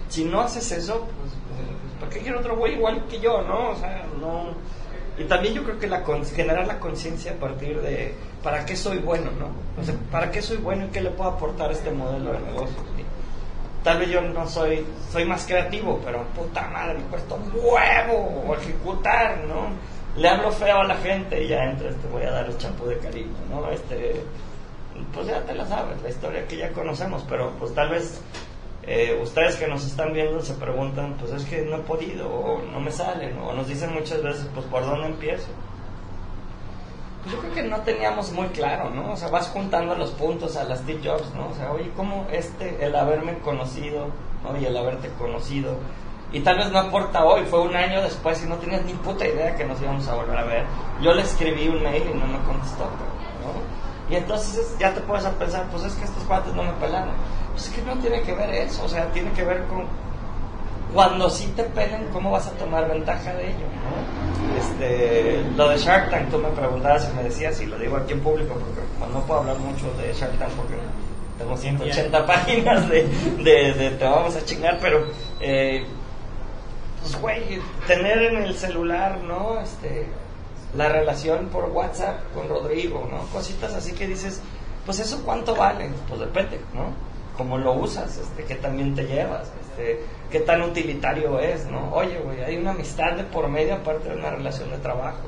si 0.09 0.25
no 0.25 0.41
haces 0.41 0.71
eso, 0.71 0.99
pues, 0.99 1.31
pues, 1.31 1.99
¿para 1.99 2.11
qué 2.11 2.19
quiero 2.21 2.39
otro 2.39 2.57
güey 2.57 2.73
igual 2.73 3.05
que 3.07 3.19
yo, 3.19 3.41
no? 3.43 3.69
O 3.69 3.75
sea, 3.75 4.05
no... 4.19 4.47
Y 5.17 5.25
también 5.25 5.53
yo 5.53 5.63
creo 5.63 5.77
que 5.77 5.87
la 5.87 6.03
generar 6.33 6.65
la 6.65 6.79
conciencia 6.79 7.33
a 7.33 7.35
partir 7.35 7.79
de 7.81 8.15
para 8.41 8.65
qué 8.65 8.75
soy 8.75 8.99
bueno, 8.99 9.29
¿no? 9.37 9.47
O 9.81 9.85
sea, 9.85 9.93
para 10.11 10.31
qué 10.31 10.41
soy 10.41 10.57
bueno 10.57 10.85
y 10.85 10.89
qué 10.89 11.01
le 11.01 11.11
puedo 11.11 11.31
aportar 11.31 11.69
a 11.69 11.73
este 11.73 11.91
modelo 11.91 12.31
de 12.31 12.39
negocio. 12.39 12.77
¿sí? 12.95 13.03
Tal 13.83 13.99
vez 13.99 14.09
yo 14.09 14.21
no 14.21 14.47
soy, 14.47 14.85
soy 15.11 15.25
más 15.25 15.45
creativo, 15.45 16.01
pero 16.03 16.23
puta 16.35 16.67
madre, 16.67 16.99
me 16.99 17.05
cuesta 17.05 17.35
un 17.35 17.51
huevo 17.53 18.55
ejecutar, 18.55 19.39
¿no? 19.45 19.69
Le 20.19 20.27
hablo 20.27 20.51
feo 20.51 20.81
a 20.81 20.83
la 20.83 20.95
gente 20.97 21.43
y 21.43 21.47
ya 21.47 21.63
entro, 21.63 21.89
este, 21.89 22.07
voy 22.07 22.23
a 22.23 22.31
dar 22.31 22.45
el 22.45 22.57
champú 22.57 22.85
de 22.85 22.97
cariño, 22.97 23.37
¿no? 23.49 23.69
Este, 23.71 24.21
pues 25.13 25.27
ya 25.27 25.41
te 25.45 25.53
la 25.55 25.65
sabes, 25.65 26.01
la 26.01 26.09
historia 26.09 26.45
que 26.47 26.57
ya 26.57 26.71
conocemos, 26.73 27.25
pero 27.29 27.51
pues 27.57 27.73
tal 27.73 27.89
vez 27.89 28.21
eh, 28.83 29.19
ustedes 29.21 29.55
que 29.55 29.67
nos 29.67 29.85
están 29.85 30.13
viendo 30.13 30.41
se 30.41 30.53
preguntan, 30.55 31.15
pues 31.19 31.31
es 31.31 31.45
que 31.45 31.61
no 31.61 31.77
he 31.77 31.81
podido, 31.81 32.29
o 32.29 32.61
no 32.61 32.79
me 32.79 32.91
salen, 32.91 33.37
o 33.37 33.53
nos 33.53 33.67
dicen 33.67 33.93
muchas 33.93 34.21
veces, 34.23 34.47
pues 34.53 34.65
por 34.65 34.85
dónde 34.85 35.07
empiezo. 35.07 35.47
Yo 37.31 37.37
creo 37.39 37.53
que 37.53 37.63
no 37.63 37.81
teníamos 37.81 38.31
muy 38.31 38.47
claro, 38.47 38.89
¿no? 38.89 39.13
O 39.13 39.17
sea, 39.17 39.29
vas 39.29 39.47
juntando 39.49 39.95
los 39.95 40.11
puntos 40.11 40.55
a 40.57 40.63
las 40.63 40.79
Steve 40.79 41.01
Jobs, 41.03 41.33
¿no? 41.35 41.49
O 41.49 41.53
sea, 41.53 41.71
oye, 41.71 41.91
¿cómo 41.95 42.25
este, 42.31 42.83
el 42.83 42.95
haberme 42.95 43.37
conocido, 43.39 44.07
¿no? 44.43 44.57
Y 44.57 44.65
el 44.65 44.75
haberte 44.75 45.09
conocido, 45.19 45.77
y 46.31 46.41
tal 46.41 46.57
vez 46.57 46.71
no 46.71 46.79
aporta 46.79 47.25
hoy, 47.25 47.43
fue 47.45 47.59
un 47.61 47.75
año 47.75 48.01
después 48.01 48.43
y 48.43 48.47
no 48.47 48.55
tenías 48.57 48.85
ni 48.85 48.93
puta 48.93 49.27
idea 49.27 49.55
que 49.55 49.65
nos 49.65 49.81
íbamos 49.81 50.07
a 50.07 50.15
volver 50.15 50.37
a 50.37 50.43
ver. 50.43 50.65
Yo 51.01 51.13
le 51.13 51.23
escribí 51.23 51.67
un 51.67 51.81
mail 51.81 52.03
y 52.03 52.17
no 52.17 52.27
me 52.27 52.39
contestó, 52.45 52.83
¿no? 52.83 54.13
Y 54.13 54.15
entonces 54.15 54.75
ya 54.79 54.93
te 54.93 55.01
puedes 55.01 55.25
pensar, 55.25 55.67
pues 55.71 55.83
es 55.83 55.93
que 55.93 56.05
estos 56.05 56.23
cuates 56.23 56.53
no 56.53 56.63
me 56.63 56.73
pelaron. 56.73 57.13
Pues 57.51 57.67
es 57.67 57.73
que 57.73 57.81
no 57.81 57.95
tiene 57.97 58.21
que 58.21 58.33
ver 58.33 58.49
eso, 58.49 58.83
o 58.85 58.89
sea, 58.89 59.11
tiene 59.11 59.31
que 59.31 59.43
ver 59.43 59.65
con 59.65 59.85
cuando 60.93 61.29
sí 61.29 61.51
te 61.55 61.63
pelen, 61.63 62.07
¿cómo 62.11 62.31
vas 62.31 62.47
a 62.47 62.51
tomar 62.51 62.89
ventaja 62.89 63.33
de 63.33 63.47
ello? 63.47 63.65
¿no? 63.83 64.57
Este, 64.59 65.43
lo 65.55 65.69
de 65.69 65.77
Shark 65.77 66.09
Tank, 66.09 66.29
tú 66.29 66.37
me 66.37 66.49
preguntabas 66.49 67.09
y 67.11 67.15
me 67.15 67.23
decías, 67.23 67.59
y 67.61 67.65
lo 67.65 67.77
digo 67.77 67.97
aquí 67.97 68.13
en 68.13 68.21
público, 68.21 68.55
porque 68.55 69.13
no 69.13 69.21
puedo 69.21 69.41
hablar 69.41 69.57
mucho 69.59 69.91
de 70.01 70.13
Shark 70.13 70.37
Tank 70.39 70.51
porque 70.51 70.75
tengo 71.37 71.55
180 71.55 72.25
páginas 72.25 72.89
de, 72.89 73.07
de, 73.43 73.73
de 73.73 73.91
te 73.91 74.05
vamos 74.05 74.35
a 74.35 74.43
chingar, 74.43 74.77
pero, 74.81 75.05
eh, 75.39 75.85
pues, 77.01 77.21
güey, 77.21 77.61
tener 77.87 78.21
en 78.23 78.43
el 78.43 78.55
celular, 78.55 79.19
¿no? 79.19 79.59
Este, 79.61 80.07
la 80.75 80.89
relación 80.89 81.47
por 81.47 81.65
WhatsApp 81.69 82.19
con 82.33 82.47
Rodrigo, 82.49 83.07
¿no? 83.09 83.21
Cositas 83.31 83.73
así 83.73 83.93
que 83.93 84.07
dices, 84.07 84.41
pues 84.85 84.99
eso 84.99 85.21
cuánto 85.23 85.55
vale, 85.55 85.89
pues 86.07 86.19
depende, 86.19 86.59
¿no? 86.73 86.93
Cómo 87.37 87.57
lo 87.57 87.73
usas, 87.73 88.17
este, 88.17 88.43
qué 88.43 88.55
también 88.55 88.93
te 88.93 89.03
llevas, 89.03 89.47
este, 89.47 89.68
qué 90.31 90.39
tan 90.41 90.61
utilitario 90.61 91.39
es, 91.39 91.65
¿no? 91.65 91.91
Oye, 91.93 92.19
güey, 92.19 92.43
hay 92.43 92.57
una 92.57 92.71
amistad 92.71 93.13
de 93.13 93.23
por 93.23 93.47
medio 93.47 93.75
aparte 93.75 94.09
de 94.09 94.15
una 94.15 94.31
relación 94.31 94.69
de 94.69 94.77
trabajo. 94.77 95.23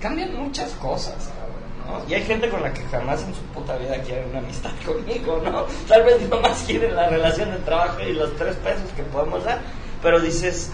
Cambian 0.00 0.34
muchas 0.34 0.72
cosas, 0.72 1.30
cabrón, 1.38 2.02
¿no? 2.04 2.10
Y 2.10 2.14
hay 2.14 2.22
gente 2.22 2.48
con 2.48 2.62
la 2.62 2.72
que 2.72 2.82
jamás 2.84 3.22
en 3.22 3.34
su 3.34 3.42
puta 3.54 3.76
vida 3.76 4.00
quiere 4.02 4.26
una 4.26 4.38
amistad 4.38 4.70
conmigo, 4.86 5.40
¿no? 5.44 5.64
Tal 5.88 6.04
vez 6.04 6.28
nomás 6.28 6.62
quieren 6.66 6.94
la 6.94 7.08
relación 7.08 7.50
de 7.50 7.58
trabajo 7.58 8.00
y 8.00 8.12
los 8.12 8.34
tres 8.36 8.56
pesos 8.56 8.90
que 8.96 9.02
podemos 9.04 9.44
dar, 9.44 9.60
pero 10.02 10.20
dices, 10.20 10.70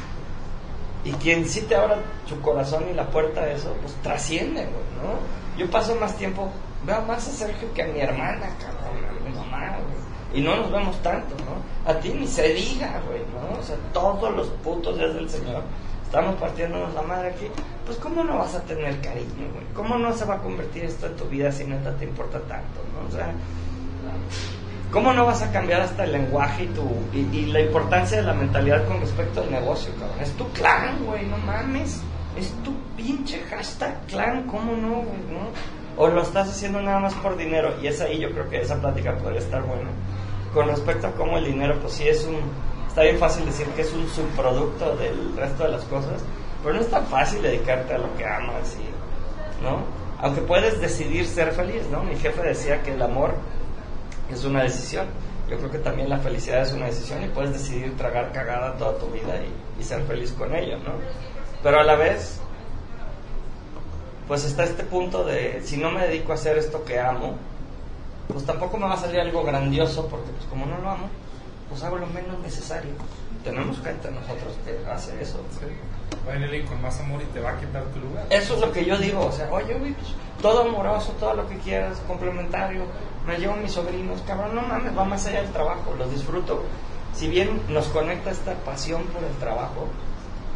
y 1.04 1.12
quien 1.12 1.48
sí 1.48 1.62
te 1.62 1.76
abra 1.76 1.98
su 2.28 2.40
corazón 2.40 2.86
y 2.90 2.94
la 2.94 3.06
puerta 3.06 3.42
a 3.42 3.50
eso, 3.50 3.74
pues 3.80 3.94
trasciende, 4.02 4.62
güey, 4.62 4.84
¿no? 5.02 5.58
Yo 5.58 5.70
paso 5.70 5.94
más 5.94 6.16
tiempo, 6.16 6.50
veo 6.84 7.02
más 7.02 7.26
a 7.28 7.30
Sergio 7.30 7.72
que 7.74 7.82
a 7.82 7.86
mi 7.86 8.00
hermana, 8.00 8.48
cabrón, 8.58 9.04
a 9.04 9.28
mi 9.28 9.34
mamá, 9.34 9.78
güey. 9.78 9.99
Y 10.32 10.40
no 10.40 10.56
nos 10.56 10.70
vemos 10.70 10.96
tanto, 11.02 11.34
¿no? 11.44 11.90
A 11.90 11.98
ti 11.98 12.10
ni 12.10 12.26
se 12.26 12.52
diga, 12.54 13.00
güey, 13.06 13.20
¿no? 13.32 13.58
O 13.58 13.62
sea, 13.62 13.76
todos 13.92 14.34
los 14.34 14.48
putos 14.62 14.96
días 14.96 15.14
del 15.14 15.28
Señor 15.28 15.62
estamos 16.04 16.34
partiéndonos 16.36 16.92
la 16.94 17.02
madre 17.02 17.30
aquí. 17.30 17.46
Pues, 17.86 17.96
¿cómo 17.98 18.24
no 18.24 18.38
vas 18.38 18.54
a 18.54 18.62
tener 18.62 19.00
cariño, 19.00 19.48
güey? 19.52 19.64
¿Cómo 19.74 19.96
no 19.96 20.12
se 20.12 20.24
va 20.24 20.34
a 20.34 20.38
convertir 20.38 20.84
esto 20.84 21.06
en 21.06 21.16
tu 21.16 21.24
vida 21.26 21.50
si 21.52 21.64
neta 21.64 21.94
te 21.96 22.04
importa 22.04 22.38
tanto, 22.40 22.80
¿no? 22.94 23.08
O 23.08 23.10
sea, 23.10 23.32
¿Cómo 24.90 25.12
no 25.12 25.24
vas 25.24 25.40
a 25.42 25.52
cambiar 25.52 25.82
hasta 25.82 26.02
el 26.02 26.10
lenguaje 26.10 26.64
y, 26.64 26.66
tu, 26.68 26.82
y, 27.12 27.20
y 27.36 27.46
la 27.46 27.60
importancia 27.60 28.16
de 28.16 28.24
la 28.24 28.34
mentalidad 28.34 28.88
con 28.88 29.00
respecto 29.00 29.40
al 29.40 29.48
negocio, 29.48 29.92
cabrón? 30.00 30.18
Es 30.20 30.32
tu 30.32 30.48
clan, 30.48 31.04
güey, 31.04 31.26
no 31.26 31.38
mames. 31.38 32.02
Es 32.36 32.52
tu 32.64 32.74
pinche 32.96 33.38
hashtag 33.50 34.04
clan, 34.06 34.48
¿cómo 34.48 34.72
no, 34.72 34.94
güey? 34.94 35.20
¿no? 35.30 35.46
O 35.96 36.08
lo 36.08 36.22
estás 36.22 36.48
haciendo 36.48 36.82
nada 36.82 36.98
más 36.98 37.14
por 37.14 37.36
dinero. 37.36 37.72
Y 37.80 37.86
es 37.86 38.00
ahí 38.00 38.18
yo 38.18 38.32
creo 38.32 38.48
que 38.48 38.60
esa 38.60 38.80
plática 38.80 39.16
podría 39.16 39.38
estar 39.38 39.62
buena. 39.62 39.90
Con 40.54 40.68
respecto 40.68 41.06
a 41.06 41.12
cómo 41.12 41.38
el 41.38 41.44
dinero, 41.44 41.78
pues 41.80 41.94
sí 41.94 42.08
es 42.08 42.24
un... 42.24 42.40
Está 42.88 43.02
bien 43.02 43.18
fácil 43.18 43.46
decir 43.46 43.66
que 43.68 43.82
es 43.82 43.92
un 43.92 44.08
subproducto 44.08 44.96
del 44.96 45.36
resto 45.36 45.62
de 45.62 45.70
las 45.70 45.84
cosas, 45.84 46.22
pero 46.62 46.74
no 46.74 46.80
es 46.80 46.90
tan 46.90 47.06
fácil 47.06 47.40
dedicarte 47.40 47.94
a 47.94 47.98
lo 47.98 48.14
que 48.16 48.26
amas, 48.26 48.76
y, 48.76 49.62
¿no? 49.62 49.84
Aunque 50.20 50.40
puedes 50.40 50.80
decidir 50.80 51.26
ser 51.26 51.52
feliz, 51.52 51.82
¿no? 51.90 52.02
Mi 52.02 52.16
jefe 52.16 52.42
decía 52.42 52.82
que 52.82 52.92
el 52.92 53.00
amor 53.00 53.34
es 54.28 54.44
una 54.44 54.64
decisión. 54.64 55.06
Yo 55.48 55.56
creo 55.58 55.70
que 55.70 55.78
también 55.78 56.08
la 56.08 56.18
felicidad 56.18 56.62
es 56.62 56.72
una 56.72 56.86
decisión 56.86 57.22
y 57.22 57.28
puedes 57.28 57.52
decidir 57.52 57.96
tragar 57.96 58.32
cagada 58.32 58.76
toda 58.76 58.98
tu 58.98 59.06
vida 59.06 59.36
y, 59.36 59.80
y, 59.80 59.84
ser 59.84 60.02
feliz 60.02 60.32
con 60.32 60.54
ello, 60.54 60.76
¿no? 60.78 60.92
Pero 61.62 61.80
a 61.80 61.84
la 61.84 61.94
vez, 61.94 62.40
pues 64.26 64.44
está 64.44 64.64
este 64.64 64.82
punto 64.82 65.24
de, 65.24 65.60
si 65.64 65.76
no 65.76 65.90
me 65.90 66.06
dedico 66.06 66.32
a 66.32 66.34
hacer 66.34 66.58
esto 66.58 66.84
que 66.84 66.98
amo, 66.98 67.36
pues 68.32 68.44
tampoco 68.44 68.76
me 68.76 68.86
va 68.86 68.94
a 68.94 68.98
salir 68.98 69.20
algo 69.20 69.42
grandioso 69.42 70.06
porque 70.08 70.30
pues 70.30 70.44
como 70.46 70.66
no 70.66 70.78
lo 70.78 70.90
amo, 70.90 71.08
pues 71.68 71.82
hago 71.82 71.98
lo 71.98 72.06
menos 72.08 72.38
necesario. 72.40 72.92
Tenemos 73.44 73.80
gente 73.80 74.10
nosotros 74.10 74.54
que 74.64 74.90
hace 74.90 75.20
eso. 75.22 75.40
Sí. 75.58 75.66
Va 76.28 76.32
a 76.32 76.38
venir 76.38 76.66
con 76.66 76.82
más 76.82 77.00
amor 77.00 77.22
y 77.22 77.26
te 77.26 77.40
va 77.40 77.52
a 77.52 77.58
quitar 77.58 77.84
tu 77.84 78.00
lugar. 78.00 78.26
Eso 78.28 78.54
es 78.54 78.60
lo 78.60 78.72
que 78.72 78.84
yo 78.84 78.98
digo, 78.98 79.26
o 79.26 79.32
sea, 79.32 79.50
oye, 79.50 79.74
güey, 79.78 79.92
pues, 79.94 80.08
todo 80.42 80.62
amoroso, 80.62 81.12
todo 81.18 81.34
lo 81.34 81.48
que 81.48 81.56
quieras, 81.58 81.98
complementario, 82.06 82.84
me 83.26 83.38
llevo 83.38 83.54
a 83.54 83.56
mis 83.56 83.72
sobrinos, 83.72 84.20
cabrón, 84.26 84.54
no 84.54 84.62
mames, 84.62 84.96
va 84.96 85.04
más 85.04 85.26
allá 85.26 85.42
del 85.42 85.52
trabajo, 85.52 85.94
los 85.96 86.10
disfruto. 86.10 86.62
Si 87.14 87.28
bien 87.28 87.62
nos 87.68 87.86
conecta 87.88 88.30
esta 88.30 88.54
pasión 88.56 89.04
por 89.04 89.22
el 89.24 89.34
trabajo, 89.36 89.88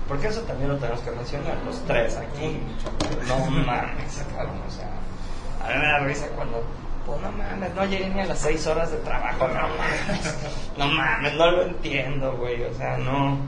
porque 0.08 0.28
eso 0.28 0.40
también 0.42 0.70
lo 0.70 0.76
tenemos 0.76 1.00
que 1.00 1.10
mencionar, 1.10 1.56
los 1.64 1.78
tres 1.84 2.16
aquí, 2.16 2.58
no 3.26 3.38
mames, 3.50 4.24
cabrón, 4.36 4.60
o 4.66 4.70
sea, 4.70 4.90
a 5.64 5.68
mí 5.68 5.80
me 5.80 5.86
da 5.86 5.98
risa 6.00 6.26
cuando, 6.36 6.62
pues 7.06 7.20
no 7.20 7.32
mames, 7.32 7.74
no 7.74 7.84
llegué 7.84 8.08
ni 8.08 8.20
a 8.20 8.26
las 8.26 8.38
seis 8.38 8.66
horas 8.66 8.90
de 8.90 8.98
trabajo, 8.98 9.48
no 9.48 9.54
mames, 9.54 10.34
no 10.78 10.86
mames, 10.88 11.34
no 11.34 11.50
lo 11.50 11.62
entiendo, 11.62 12.36
güey, 12.36 12.62
o 12.64 12.74
sea, 12.74 12.96
no. 12.98 13.38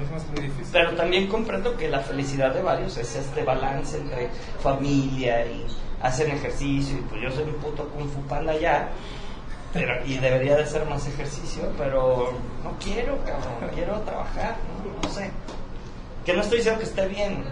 Es 0.00 0.26
muy 0.28 0.48
difícil. 0.48 0.68
Pero 0.72 0.94
también 0.94 1.26
comprendo 1.26 1.76
que 1.76 1.88
la 1.88 2.00
felicidad 2.00 2.54
de 2.54 2.62
varios 2.62 2.96
es 2.96 3.16
este 3.16 3.42
balance 3.42 3.98
entre 3.98 4.30
familia 4.62 5.44
y 5.44 5.66
hacen 6.00 6.30
ejercicio 6.30 6.98
y 6.98 7.02
pues 7.02 7.20
yo 7.22 7.30
soy 7.30 7.44
un 7.44 7.54
puto 7.56 7.86
kung 7.90 8.08
fu 8.08 8.22
panda 8.22 8.56
ya 8.56 8.88
pero, 9.72 10.04
y 10.06 10.16
debería 10.16 10.56
de 10.56 10.62
hacer 10.62 10.86
más 10.86 11.06
ejercicio 11.06 11.70
pero 11.76 12.32
no 12.64 12.72
quiero 12.82 13.18
cabrón 13.24 13.70
quiero 13.74 14.00
trabajar 14.00 14.56
no, 14.82 15.06
no 15.06 15.14
sé. 15.14 15.30
Que 16.24 16.32
no 16.32 16.40
estoy 16.40 16.58
diciendo 16.58 16.80
que 16.80 16.86
esté 16.86 17.06
bien. 17.08 17.44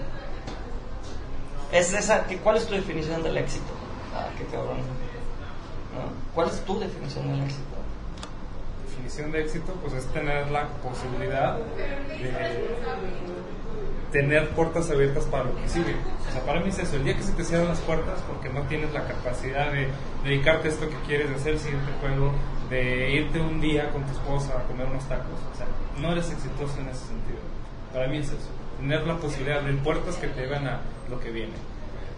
Es 1.72 1.92
esa 1.92 2.24
que 2.26 2.38
cuál 2.38 2.56
es 2.56 2.66
tu 2.66 2.74
definición 2.74 3.22
del 3.22 3.36
éxito 3.36 3.72
ah 4.14 4.28
qué 4.38 4.44
cabrón 4.44 4.78
Cuál 6.34 6.48
es 6.48 6.60
tu 6.64 6.78
definición 6.78 7.28
del 7.32 7.42
éxito 7.44 7.78
definición 8.98 9.32
de 9.32 9.42
éxito 9.42 9.72
pues 9.80 9.94
es 9.94 10.06
tener 10.12 10.50
la 10.50 10.66
posibilidad 10.82 11.56
de 11.56 12.68
tener 14.12 14.48
puertas 14.50 14.90
abiertas 14.90 15.24
para 15.26 15.44
lo 15.44 15.56
que 15.56 15.68
sigue. 15.68 15.94
O 16.28 16.32
sea, 16.32 16.42
para 16.42 16.60
mí 16.60 16.70
es 16.70 16.78
eso, 16.78 16.96
el 16.96 17.04
día 17.04 17.16
que 17.16 17.22
se 17.22 17.32
te 17.32 17.44
cierran 17.44 17.68
las 17.68 17.80
puertas 17.80 18.20
porque 18.26 18.48
no 18.48 18.62
tienes 18.62 18.92
la 18.92 19.06
capacidad 19.06 19.70
de 19.70 19.88
dedicarte 20.24 20.68
a 20.68 20.70
esto 20.70 20.88
que 20.88 20.96
quieres, 21.06 21.28
de 21.28 21.36
hacer 21.36 21.52
el 21.54 21.58
siguiente 21.58 21.92
juego, 22.00 22.32
de 22.70 23.10
irte 23.12 23.38
un 23.38 23.60
día 23.60 23.90
con 23.90 24.04
tu 24.04 24.12
esposa 24.12 24.58
a 24.58 24.62
comer 24.64 24.86
unos 24.86 25.04
tacos, 25.08 25.38
o 25.52 25.56
sea, 25.56 25.66
no 26.00 26.12
eres 26.12 26.30
exitoso 26.30 26.80
en 26.80 26.88
ese 26.88 27.06
sentido. 27.06 27.38
Para 27.92 28.08
mí 28.08 28.18
es 28.18 28.28
eso, 28.28 28.48
tener 28.80 29.06
la 29.06 29.16
posibilidad 29.16 29.62
de 29.62 29.74
puertas 29.74 30.16
que 30.16 30.28
te 30.28 30.40
llevan 30.40 30.66
a 30.66 30.80
lo 31.10 31.20
que 31.20 31.30
viene 31.30 31.54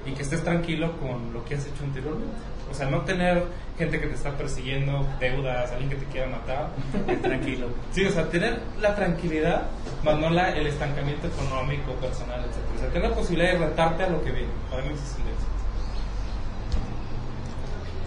y 0.06 0.12
que 0.12 0.22
estés 0.22 0.42
tranquilo 0.42 0.98
con 0.98 1.32
lo 1.32 1.44
que 1.44 1.54
has 1.54 1.66
hecho 1.66 1.84
anteriormente. 1.84 2.36
O 2.70 2.74
sea, 2.74 2.88
no 2.88 3.02
tener 3.02 3.44
gente 3.76 4.00
que 4.00 4.06
te 4.06 4.14
está 4.14 4.30
persiguiendo, 4.36 5.06
deudas, 5.18 5.70
alguien 5.72 5.90
que 5.90 5.96
te 5.96 6.04
quiera 6.06 6.28
matar. 6.28 6.70
Tranquilo. 7.22 7.68
Sí, 7.92 8.06
o 8.06 8.10
sea, 8.10 8.28
tener 8.28 8.60
la 8.80 8.94
tranquilidad, 8.94 9.66
más 10.04 10.18
no 10.18 10.30
la, 10.30 10.50
el 10.50 10.66
estancamiento 10.66 11.26
económico, 11.26 11.92
personal, 11.94 12.40
etc. 12.40 12.56
O 12.76 12.78
sea, 12.78 12.88
tener 12.90 13.10
la 13.10 13.16
posibilidad 13.16 13.52
de 13.52 13.58
retarte 13.58 14.04
a 14.04 14.08
lo 14.08 14.22
que 14.22 14.30
viene. 14.30 14.52
Para 14.70 14.82
mí 14.82 14.88
ese 14.94 15.02
es 15.02 15.16
el 15.16 15.28
éxito. 15.32 15.50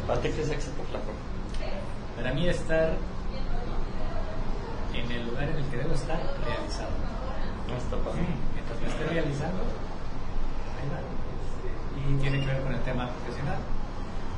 ¿Para 0.08 0.22
ti 0.22 0.30
qué 0.30 0.42
es 0.42 0.50
éxito, 0.50 0.84
flaco? 0.90 1.12
Para 2.16 2.34
mí 2.34 2.48
estar 2.48 2.94
en 4.94 5.12
el 5.12 5.26
lugar 5.26 5.44
en 5.44 5.58
el 5.58 5.66
que 5.66 5.78
debo 5.78 5.94
estar 5.94 6.20
realizado. 6.46 6.92
No 7.68 7.78
está. 7.78 7.98
Mientras 8.54 8.80
me 8.82 8.88
esté 8.88 9.06
realizando, 9.06 9.64
ahí 9.64 10.90
va. 10.90 11.23
Y 12.04 12.20
tiene 12.20 12.40
que 12.42 12.48
ver 12.48 12.62
con 12.64 12.74
el 12.74 12.82
tema 12.84 13.10
profesional, 13.10 13.60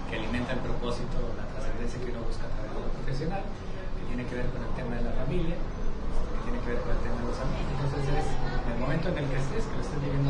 que 0.09 0.15
alimenta 0.17 0.53
el 0.53 0.59
propósito, 0.59 1.17
la 1.33 1.49
trascendencia 1.49 1.97
que 1.97 2.13
uno 2.13 2.21
busca 2.21 2.45
a 2.45 2.51
través 2.53 2.71
de 2.71 2.79
lo 2.79 2.89
profesional, 3.01 3.41
que 3.41 4.03
tiene 4.05 4.23
que 4.29 4.35
ver 4.37 4.47
con 4.53 4.61
el 4.61 4.71
tema 4.77 4.95
de 4.95 5.03
la 5.03 5.13
familia, 5.17 5.57
que 5.57 6.39
tiene 6.45 6.59
que 6.61 6.69
ver 6.69 6.79
con 6.85 6.91
el 6.93 7.01
tema 7.01 7.17
de 7.19 7.25
los 7.25 7.39
amigos. 7.41 7.73
Entonces 7.73 8.03
es 8.05 8.27
en 8.29 8.69
el 8.69 8.79
momento 8.79 9.05
en 9.09 9.17
el 9.17 9.25
que 9.25 9.37
estés, 9.41 9.65
que 9.65 9.75
lo 9.75 9.81
estés 9.81 9.99
viviendo. 10.01 10.29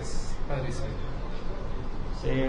Es 0.00 0.32
padrísimo. 0.48 0.88
Sí. 2.24 2.48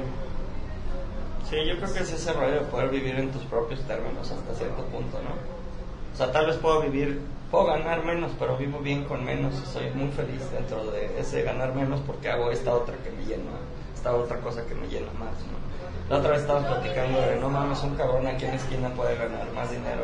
Sí, 1.50 1.58
yo 1.68 1.78
creo 1.78 1.94
que 1.94 2.00
es 2.00 2.12
ese 2.12 2.34
rollo 2.34 2.64
de 2.64 2.66
poder 2.72 2.90
vivir 2.90 3.16
en 3.20 3.32
tus 3.32 3.44
propios 3.44 3.82
términos 3.84 4.32
hasta 4.32 4.56
cierto 4.56 4.84
punto, 4.88 5.20
¿no? 5.22 5.36
O 5.36 6.18
sea, 6.18 6.32
tal 6.32 6.48
vez 6.48 6.56
puedo 6.58 6.82
vivir, 6.82 7.22
puedo 7.52 7.66
ganar 7.66 8.04
menos, 8.04 8.32
pero 8.40 8.58
vivo 8.58 8.80
bien 8.80 9.04
con 9.06 9.24
menos 9.24 9.54
y 9.62 9.66
soy 9.66 9.90
muy 9.92 10.10
feliz 10.10 10.50
dentro 10.52 10.86
de 10.92 11.20
ese 11.20 11.44
ganar 11.44 11.74
menos 11.74 12.02
porque 12.02 12.30
hago 12.30 12.52
esta 12.52 12.74
otra 12.74 12.96
que 12.98 13.12
me 13.12 13.26
llena, 13.26 13.52
esta 13.94 14.14
otra 14.16 14.40
cosa 14.40 14.66
que 14.66 14.76
me 14.76 14.88
llena 14.88 15.12
más, 15.14 15.34
¿no? 15.46 15.66
La 16.10 16.18
otra 16.18 16.32
vez 16.32 16.42
estábamos 16.42 16.70
platicando 16.70 17.20
de, 17.20 17.38
no 17.38 17.50
mames, 17.50 17.82
un 17.82 17.96
cabrón 17.96 18.28
aquí 18.28 18.46
en 18.46 18.52
la 18.52 18.58
esquina 18.58 18.90
puede 18.90 19.16
ganar 19.16 19.52
más 19.54 19.72
dinero 19.72 20.04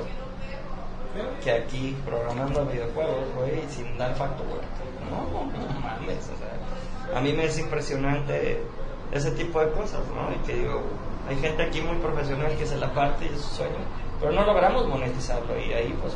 que 1.44 1.52
aquí 1.52 1.98
programando 2.06 2.66
videojuegos, 2.66 3.26
güey, 3.36 3.68
sin 3.70 3.98
dar 3.98 4.16
facto, 4.16 4.44
güey. 4.44 4.62
No, 5.10 5.44
no 5.44 5.80
mames, 5.80 6.30
o 6.30 6.38
sea, 6.38 7.18
a 7.18 7.22
mí 7.22 7.34
me 7.34 7.46
es 7.46 7.60
impresionante 7.60 8.64
ese 9.12 9.32
tipo 9.32 9.60
de 9.60 9.72
cosas, 9.72 10.02
¿no? 10.16 10.32
Y 10.34 10.38
que 10.48 10.56
digo, 10.56 10.82
hay 11.28 11.36
gente 11.38 11.64
aquí 11.64 11.82
muy 11.82 11.98
profesional 11.98 12.56
que 12.58 12.66
se 12.66 12.78
la 12.78 12.94
parte 12.94 13.26
y 13.26 13.30
es 13.30 13.42
su 13.42 13.56
sueño, 13.56 13.76
pero 14.20 14.32
no 14.32 14.46
logramos 14.46 14.88
monetizarlo 14.88 15.60
y 15.60 15.74
ahí 15.74 15.96
pues 16.02 16.14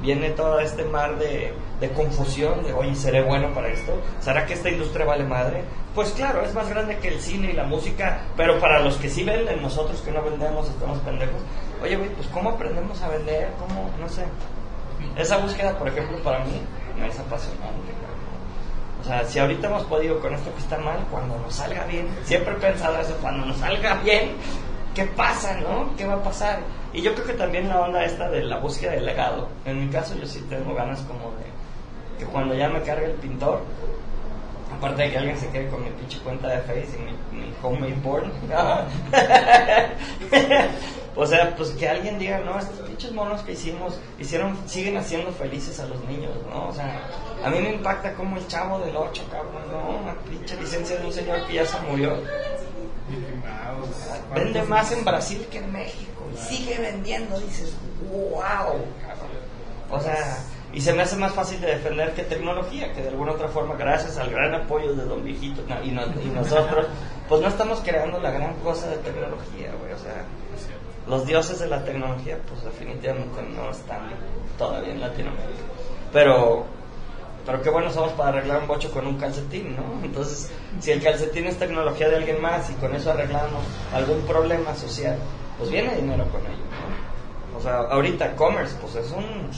viene 0.00 0.30
todo 0.30 0.60
este 0.60 0.84
mar 0.84 1.18
de, 1.18 1.52
confusión 1.94 2.62
de, 2.64 2.72
oye, 2.72 2.94
¿seré 2.94 3.22
bueno 3.22 3.52
para 3.52 3.68
esto? 3.68 3.92
¿Será 4.20 4.46
que 4.46 4.54
esta 4.54 4.70
industria 4.70 5.06
vale 5.06 5.24
madre? 5.24 5.64
Pues 5.94 6.10
claro, 6.10 6.42
es 6.42 6.54
más 6.54 6.68
grande 6.68 6.98
que 6.98 7.08
el 7.08 7.20
cine 7.20 7.50
y 7.50 7.54
la 7.54 7.64
música, 7.64 8.20
pero 8.36 8.60
para 8.60 8.80
los 8.80 8.96
que 8.96 9.08
sí 9.08 9.24
venden, 9.24 9.62
nosotros 9.62 10.00
que 10.00 10.12
no 10.12 10.22
vendemos, 10.22 10.68
estamos 10.68 10.98
pendejos. 11.00 11.40
Oye, 11.82 11.96
güey, 11.96 12.10
pues 12.10 12.28
¿cómo 12.28 12.50
aprendemos 12.50 13.00
a 13.02 13.08
vender? 13.08 13.50
¿Cómo? 13.58 13.90
No 13.98 14.08
sé. 14.08 14.24
Esa 15.16 15.38
búsqueda, 15.38 15.78
por 15.78 15.88
ejemplo, 15.88 16.18
para 16.22 16.44
mí 16.44 16.60
me 16.98 17.08
es 17.08 17.18
apasionante. 17.18 17.98
O 19.00 19.04
sea, 19.04 19.24
si 19.24 19.38
ahorita 19.38 19.68
hemos 19.68 19.84
podido 19.84 20.20
con 20.20 20.34
esto 20.34 20.52
que 20.52 20.60
está 20.60 20.76
mal, 20.78 20.98
cuando 21.10 21.38
nos 21.38 21.54
salga 21.54 21.84
bien, 21.86 22.08
siempre 22.24 22.52
he 22.54 22.56
pensado 22.56 23.00
eso, 23.00 23.16
cuando 23.20 23.46
nos 23.46 23.56
salga 23.56 23.94
bien, 24.02 24.32
¿qué 24.98 25.04
pasa, 25.04 25.56
no? 25.60 25.94
¿Qué 25.96 26.04
va 26.04 26.14
a 26.14 26.22
pasar? 26.24 26.58
Y 26.92 27.02
yo 27.02 27.14
creo 27.14 27.28
que 27.28 27.34
también 27.34 27.68
la 27.68 27.82
onda 27.82 28.04
esta 28.04 28.28
de 28.28 28.42
la 28.42 28.58
búsqueda 28.58 28.90
del 28.92 29.06
legado. 29.06 29.48
En 29.64 29.86
mi 29.86 29.92
caso 29.92 30.16
yo 30.16 30.26
sí 30.26 30.44
tengo 30.50 30.74
ganas 30.74 31.02
como 31.02 31.30
de 31.36 31.44
que 32.18 32.24
cuando 32.24 32.56
ya 32.56 32.68
me 32.68 32.82
cargue 32.82 33.04
el 33.04 33.12
pintor, 33.12 33.62
aparte 34.76 35.02
de 35.02 35.12
que 35.12 35.18
alguien 35.18 35.38
se 35.38 35.50
quede 35.50 35.68
con 35.68 35.84
mi 35.84 35.90
pinche 35.90 36.18
cuenta 36.18 36.48
de 36.48 36.58
Face 36.62 36.98
y 36.98 37.02
mi, 37.02 37.12
mi 37.40 37.54
homemade 37.62 37.92
porn, 38.02 38.32
o 41.14 41.26
sea, 41.26 41.54
pues 41.54 41.70
que 41.70 41.88
alguien 41.88 42.18
diga, 42.18 42.40
no, 42.40 42.58
estos 42.58 42.80
pinches 42.80 43.12
monos 43.12 43.42
que 43.42 43.52
hicimos, 43.52 44.00
hicieron, 44.18 44.58
siguen 44.66 44.96
haciendo 44.96 45.30
felices 45.30 45.78
a 45.78 45.86
los 45.86 46.04
niños, 46.06 46.32
¿no? 46.50 46.70
O 46.70 46.72
sea, 46.72 47.02
a 47.44 47.50
mí 47.50 47.60
me 47.60 47.74
impacta 47.74 48.14
como 48.14 48.36
el 48.36 48.44
chavo 48.48 48.80
del 48.80 48.96
8, 48.96 49.22
cabrón, 49.30 49.62
¿no? 49.70 49.90
Una 50.02 50.14
pinche 50.28 50.56
licencia 50.56 50.98
de 50.98 51.06
un 51.06 51.12
señor 51.12 51.46
que 51.46 51.54
ya 51.54 51.64
se 51.64 51.78
murió. 51.82 52.18
Vende 54.34 54.62
más 54.62 54.92
en 54.92 55.04
Brasil 55.04 55.46
que 55.50 55.58
en 55.58 55.72
México. 55.72 56.22
Y 56.34 56.36
sigue 56.36 56.78
vendiendo, 56.78 57.38
dices, 57.40 57.74
wow. 58.10 58.74
O 59.90 60.00
sea, 60.00 60.38
y 60.72 60.80
se 60.82 60.92
me 60.92 61.02
hace 61.02 61.16
más 61.16 61.32
fácil 61.32 61.60
de 61.60 61.68
defender 61.68 62.12
que 62.12 62.22
tecnología, 62.24 62.92
que 62.92 63.02
de 63.02 63.08
alguna 63.08 63.32
otra 63.32 63.48
forma, 63.48 63.74
gracias 63.76 64.18
al 64.18 64.30
gran 64.30 64.54
apoyo 64.54 64.94
de 64.94 65.04
Don 65.04 65.24
Viejito 65.24 65.62
y, 65.82 65.90
no- 65.90 66.02
y 66.22 66.26
nosotros, 66.34 66.86
pues 67.28 67.40
no 67.40 67.48
estamos 67.48 67.80
creando 67.80 68.20
la 68.20 68.30
gran 68.30 68.54
cosa 68.56 68.88
de 68.88 68.96
tecnología, 68.98 69.72
güey. 69.80 69.92
O 69.94 69.98
sea, 69.98 70.24
los 71.06 71.24
dioses 71.26 71.58
de 71.58 71.68
la 71.68 71.82
tecnología, 71.84 72.38
pues 72.48 72.62
definitivamente 72.64 73.40
no 73.42 73.70
están 73.70 74.10
todavía 74.58 74.92
en 74.92 75.00
Latinoamérica. 75.00 75.62
Pero, 76.12 76.66
pero 77.48 77.62
qué 77.62 77.70
bueno 77.70 77.90
somos 77.90 78.12
para 78.12 78.28
arreglar 78.28 78.60
un 78.60 78.68
bocho 78.68 78.90
con 78.90 79.06
un 79.06 79.16
calcetín, 79.16 79.74
¿no? 79.74 80.04
Entonces, 80.04 80.52
si 80.80 80.90
el 80.90 81.02
calcetín 81.02 81.46
es 81.46 81.58
tecnología 81.58 82.10
de 82.10 82.16
alguien 82.16 82.42
más 82.42 82.68
y 82.68 82.74
con 82.74 82.94
eso 82.94 83.10
arreglamos 83.10 83.64
algún 83.94 84.20
problema 84.26 84.74
social, 84.74 85.16
pues 85.56 85.70
viene 85.70 85.96
dinero 85.96 86.26
con 86.30 86.42
ello, 86.42 86.58
¿no? 86.58 87.58
O 87.58 87.62
sea, 87.62 87.78
ahorita 87.90 88.36
commerce, 88.36 88.76
pues 88.82 88.96
es 88.96 89.10
un... 89.12 89.48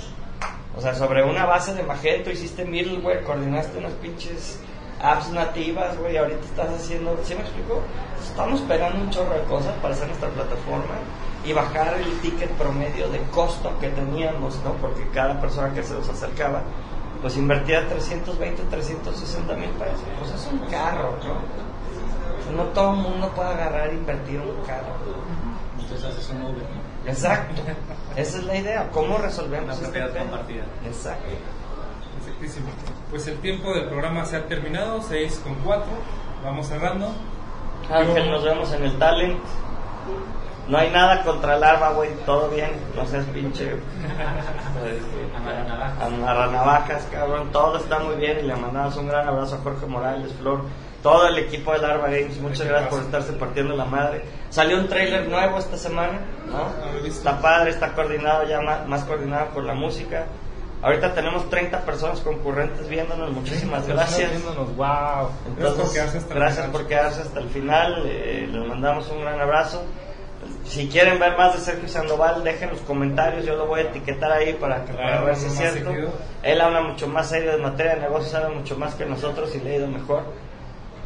O 0.76 0.80
sea, 0.80 0.95
sobre 0.95 1.24
una 1.24 1.47
base 1.47 1.74
de 1.74 1.82
Magento 1.82 2.30
hiciste 2.30 2.64
middleware, 2.64 3.24
coordinaste 3.24 3.78
unas 3.78 3.93
pinches 3.95 4.61
apps 5.03 5.30
nativas, 5.30 5.99
güey, 5.99 6.16
ahorita 6.16 6.45
estás 6.45 6.68
haciendo, 6.70 7.18
¿sí 7.24 7.34
me 7.34 7.41
explico? 7.41 7.80
Estamos 8.22 8.61
pegando 8.61 9.01
un 9.01 9.11
chorro 9.11 9.34
de 9.34 9.43
cosas 9.49 9.74
para 9.82 9.95
hacer 9.95 10.07
nuestra 10.07 10.28
plataforma 10.28 10.95
y 11.45 11.53
bajar 11.53 11.95
el 11.95 12.20
ticket 12.20 12.51
promedio 12.51 13.09
de 13.09 13.18
costo 13.32 13.76
que 13.80 13.88
teníamos, 13.88 14.61
¿no? 14.62 14.74
Porque 14.74 15.09
cada 15.12 15.41
persona 15.41 15.74
que 15.74 15.82
se 15.82 15.95
nos 15.95 16.09
acercaba, 16.09 16.62
pues 17.21 17.37
invertía 17.37 17.89
320, 17.89 18.62
360 18.64 19.55
mil 19.55 19.71
pesos. 19.71 20.01
Pues 20.18 20.33
es 20.33 20.49
un 20.53 20.59
carro, 20.71 21.16
¿no? 21.25 21.71
No 22.57 22.64
todo 22.71 22.91
el 22.95 22.97
mundo 22.97 23.31
puede 23.35 23.51
agarrar 23.51 23.91
e 23.91 23.95
invertir 23.95 24.41
un 24.41 24.64
carro. 24.66 24.95
Entonces 25.79 26.05
haces 26.05 26.31
un 26.31 26.43
Uber, 26.43 26.62
¿no? 26.62 27.11
Exacto. 27.11 27.62
Esa 28.16 28.39
es 28.39 28.45
la 28.45 28.57
idea. 28.57 28.89
¿Cómo 28.93 29.18
resolvemos 29.18 29.79
tema? 29.81 30.09
compartida. 30.09 30.64
Exacto. 30.85 31.29
Perfectísimo. 32.16 32.68
Pues 33.11 33.27
el 33.29 33.39
tiempo 33.39 33.73
del 33.73 33.87
programa 33.87 34.25
se 34.25 34.37
ha 34.37 34.47
terminado, 34.47 35.01
6 35.03 35.41
con 35.45 35.55
4. 35.57 35.87
Vamos 36.45 36.66
cerrando. 36.66 37.12
Ángel, 37.91 38.31
nos 38.31 38.45
vemos 38.45 38.73
en 38.73 38.85
el 38.85 38.99
talent. 38.99 39.41
No 40.71 40.79
hay 40.79 40.91
nada 40.91 41.23
contra 41.25 41.57
el 41.57 41.64
arma, 41.64 41.91
güey, 41.91 42.11
todo 42.25 42.49
bien. 42.49 42.71
No 42.97 43.05
seas 43.07 43.25
pinche. 43.27 43.75
Amarranavajas. 45.37 46.03
Amarranavajas, 46.03 47.09
cabrón. 47.11 47.51
Todo 47.53 47.79
está 47.79 47.99
muy 47.99 48.14
bien 48.16 48.39
y 48.39 48.43
le 48.43 48.55
mandamos 48.57 48.97
un 48.97 49.09
gran 49.09 49.27
abrazo 49.27 49.57
a 49.57 49.59
Jorge 49.59 49.87
Morales, 49.87 50.33
Flor, 50.35 50.62
todo 51.03 51.27
el 51.29 51.39
equipo 51.39 51.73
del 51.73 51.85
Arma 51.85 52.05
Games. 52.07 52.41
Muchas 52.41 52.66
gracias 52.66 52.91
por 52.91 53.01
estarse 53.01 53.33
partiendo 53.33 53.75
la 53.77 53.85
madre. 53.85 54.25
Salió 54.51 54.79
un 54.79 54.89
trailer 54.89 55.29
nuevo 55.29 55.59
esta 55.59 55.77
semana, 55.77 56.21
¿no? 56.47 56.59
Ah. 56.59 56.73
Está 57.05 57.41
padre, 57.41 57.71
está 57.71 57.93
coordinado 57.93 58.47
ya 58.47 58.61
más, 58.61 58.87
más 58.87 59.05
coordinado 59.05 59.49
por 59.49 59.64
la 59.64 59.75
música. 59.75 60.27
Ahorita 60.83 61.12
tenemos 61.12 61.51
30 61.51 61.81
personas 61.81 62.21
concurrentes 62.21 62.89
viéndonos. 62.89 63.31
Muchísimas 63.33 63.87
gracias. 63.87 64.31
Viéndonos, 64.31 64.75
wow. 64.77 65.29
Entonces, 65.49 65.93
gracias 65.93 65.93
por 65.93 65.93
quedarse 65.93 66.18
hasta 66.18 66.33
el 66.33 66.39
gracias 66.39 66.57
final. 66.66 66.71
por 66.73 66.87
quedarse 66.89 67.21
hasta 67.23 67.41
el 67.41 67.49
final. 67.51 68.03
eh, 68.07 68.49
les 68.51 68.68
mandamos 68.68 69.11
un 69.11 69.21
gran 69.21 69.41
abrazo. 69.41 69.83
Si 70.64 70.88
quieren 70.88 71.18
ver 71.18 71.36
más 71.36 71.55
de 71.55 71.61
Sergio 71.61 71.88
Sandoval, 71.88 72.43
dejen 72.45 72.70
los 72.70 72.80
comentarios. 72.80 73.45
Yo 73.45 73.57
lo 73.57 73.66
voy 73.66 73.80
a 73.80 73.82
etiquetar 73.84 74.30
ahí 74.32 74.55
para, 74.55 74.84
que, 74.84 74.93
para 74.93 75.09
Claro, 75.09 75.26
ver 75.26 75.36
si 75.36 75.47
es 75.47 75.53
cierto. 75.55 75.91
seguido. 75.91 76.12
Él 76.43 76.61
habla 76.61 76.80
mucho 76.82 77.09
más 77.09 77.28
serio 77.28 77.51
de 77.53 77.59
materia 77.59 77.95
de 77.97 78.01
negocios, 78.03 78.30
sabe 78.30 78.55
mucho 78.55 78.76
más 78.76 78.95
que 78.95 79.05
nosotros 79.05 79.55
y 79.55 79.61
le 79.61 79.72
ha 79.72 79.76
ido 79.78 79.86
mejor. 79.88 80.22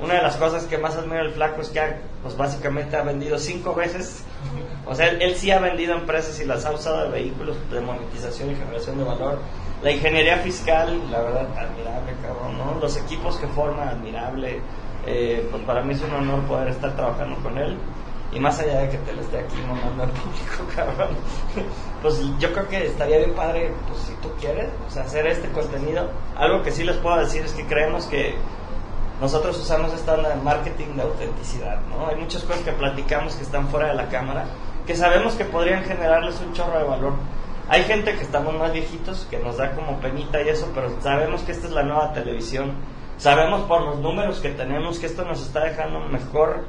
Una 0.03 0.15
de 0.15 0.23
las 0.23 0.37
cosas 0.37 0.65
que 0.65 0.77
más 0.77 0.97
admiro 0.97 1.23
del 1.23 1.33
flaco 1.33 1.61
es 1.63 1.69
que 1.71 1.81
ha, 1.81 1.97
pues 2.23 2.37
básicamente 2.37 2.97
ha 2.97 3.03
vendido 3.03 3.39
cinco 3.39 3.75
veces. 3.75 4.25
O 4.87 4.95
sea, 4.95 5.09
él, 5.09 5.23
él 5.23 5.35
sí 5.37 5.51
ha 5.51 5.61
vendido 5.61 5.95
empresas 5.95 6.39
y 6.41 6.45
las 6.45 6.65
ha 6.67 6.73
usado 6.73 7.05
de 7.05 7.11
vehículos 7.11 7.57
de 7.71 7.81
monetización 7.81 8.51
y 8.51 8.57
generación 8.57 8.99
de 8.99 9.05
valor. 9.05 9.39
La 9.83 9.91
ingeniería 9.93 10.37
fiscal, 10.39 11.01
la 11.11 11.21
verdad, 11.23 11.47
admirable, 11.57 12.13
cabrón, 12.23 12.59
¿no? 12.59 12.79
Los 12.81 12.97
equipos 12.97 13.37
que 13.39 13.47
forma, 13.49 13.89
admirable. 13.89 14.61
Eh, 15.07 15.47
pues 15.51 15.63
para 15.65 15.83
mí 15.83 15.95
es 15.95 16.03
un 16.03 16.13
honor 16.13 16.41
poder 16.43 16.69
estar 16.69 16.95
trabajando 16.97 17.37
con 17.43 17.57
él. 17.59 17.77
Y 18.35 18.41
más 18.41 18.59
allá 18.59 18.81
de 18.81 18.91
que 18.91 18.99
te 18.99 19.13
lo 19.13 19.23
esté 19.23 19.39
aquí 19.39 19.57
mamando 19.67 20.03
al 20.03 20.11
público, 20.11 20.65
cabrón. 20.75 21.17
Pues 22.03 22.21
yo 22.39 22.53
creo 22.53 22.69
que 22.69 22.87
estaría 22.87 23.19
bien 23.19 23.33
padre, 23.35 23.73
pues 23.87 24.01
si 24.01 24.13
tú 24.15 24.29
quieres, 24.41 24.69
o 24.87 24.91
sea, 24.91 25.05
hacer 25.05 25.27
este 25.29 25.49
contenido. 25.51 26.11
Algo 26.37 26.63
que 26.63 26.73
sí 26.73 26.83
les 26.83 26.97
puedo 26.97 27.17
decir 27.19 27.45
es 27.45 27.53
que 27.53 27.65
creemos 27.65 28.07
que 28.07 28.35
nosotros 29.21 29.57
usamos 29.59 29.93
esta 29.95 30.15
onda 30.15 30.31
de 30.31 30.43
marketing 30.43 30.97
de 30.97 31.03
autenticidad, 31.03 31.81
¿no? 31.89 32.09
Hay 32.09 32.17
muchas 32.17 32.43
cosas 32.43 32.63
que 32.63 32.73
platicamos 32.73 33.37
que 33.37 33.45
están 33.45 33.69
fuera 33.69 33.89
de 33.89 33.95
la 33.95 34.09
cámara, 34.09 34.47
que 34.87 34.97
sabemos 34.97 35.35
que 35.35 35.45
podrían 35.45 35.85
generarles 35.85 36.41
un 36.41 36.53
chorro 36.53 36.79
de 36.79 36.85
valor. 36.85 37.13
Hay 37.69 37.85
gente 37.85 38.15
que 38.17 38.23
estamos 38.23 38.55
más 38.55 38.73
viejitos, 38.73 39.27
que 39.31 39.39
nos 39.39 39.57
da 39.57 39.73
como 39.73 39.99
penita 40.01 40.43
y 40.43 40.49
eso, 40.49 40.71
pero 40.75 41.01
sabemos 41.01 41.43
que 41.43 41.53
esta 41.53 41.69
es 41.69 41.73
la 41.73 41.85
nueva 41.85 42.13
televisión. 42.13 42.73
Sabemos 43.17 43.63
por 43.63 43.83
los 43.83 44.01
números 44.01 44.41
que 44.41 44.51
tenemos 44.51 44.99
que 44.99 45.07
esto 45.07 45.25
nos 45.25 45.41
está 45.41 45.65
dejando 45.65 46.01
mejor, 46.01 46.65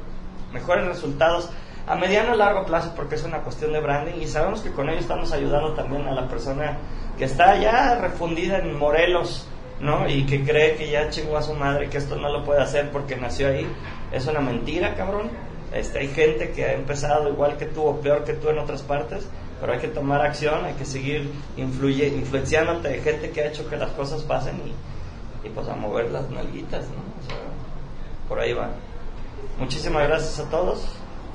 mejores 0.52 0.86
resultados 0.86 1.50
a 1.86 1.94
mediano 1.94 2.34
y 2.34 2.38
largo 2.38 2.66
plazo 2.66 2.92
porque 2.96 3.14
es 3.14 3.24
una 3.24 3.42
cuestión 3.42 3.72
de 3.72 3.80
branding 3.80 4.20
y 4.20 4.26
sabemos 4.26 4.60
que 4.60 4.72
con 4.72 4.88
ello 4.88 4.98
estamos 4.98 5.32
ayudando 5.32 5.74
también 5.74 6.06
a 6.06 6.14
la 6.14 6.28
persona 6.28 6.78
que 7.16 7.24
está 7.24 7.56
ya 7.58 7.96
refundida 7.96 8.58
en 8.58 8.76
Morelos, 8.76 9.46
¿no? 9.80 10.08
Y 10.08 10.26
que 10.26 10.44
cree 10.44 10.76
que 10.76 10.90
ya 10.90 11.08
chingó 11.10 11.36
a 11.36 11.42
su 11.42 11.54
madre, 11.54 11.88
que 11.88 11.98
esto 11.98 12.16
no 12.16 12.28
lo 12.30 12.44
puede 12.44 12.60
hacer 12.60 12.90
porque 12.90 13.16
nació 13.16 13.48
ahí. 13.48 13.66
Es 14.12 14.26
una 14.26 14.40
mentira, 14.40 14.94
cabrón. 14.94 15.30
Este, 15.72 16.00
hay 16.00 16.08
gente 16.08 16.50
que 16.52 16.64
ha 16.64 16.72
empezado 16.72 17.28
igual 17.28 17.56
que 17.56 17.66
tú 17.66 17.84
o 17.84 18.00
peor 18.00 18.24
que 18.24 18.34
tú 18.34 18.48
en 18.48 18.58
otras 18.58 18.82
partes 18.82 19.28
pero 19.60 19.72
hay 19.72 19.78
que 19.78 19.88
tomar 19.88 20.20
acción, 20.20 20.64
hay 20.64 20.74
que 20.74 20.84
seguir 20.84 21.30
influye, 21.56 22.08
influenciándote 22.08 22.88
de 22.88 23.00
gente 23.00 23.30
que 23.30 23.40
ha 23.42 23.48
hecho 23.48 23.68
que 23.68 23.76
las 23.76 23.90
cosas 23.92 24.22
pasen 24.22 24.60
y, 24.64 25.46
y 25.46 25.50
pues 25.50 25.68
a 25.68 25.74
mover 25.74 26.10
las 26.10 26.28
nalguitas, 26.30 26.84
¿no? 26.84 28.28
Por 28.28 28.40
ahí 28.40 28.52
va. 28.52 28.70
Muchísimas 29.58 30.06
gracias 30.08 30.38
a 30.38 30.50
todos. 30.50 30.84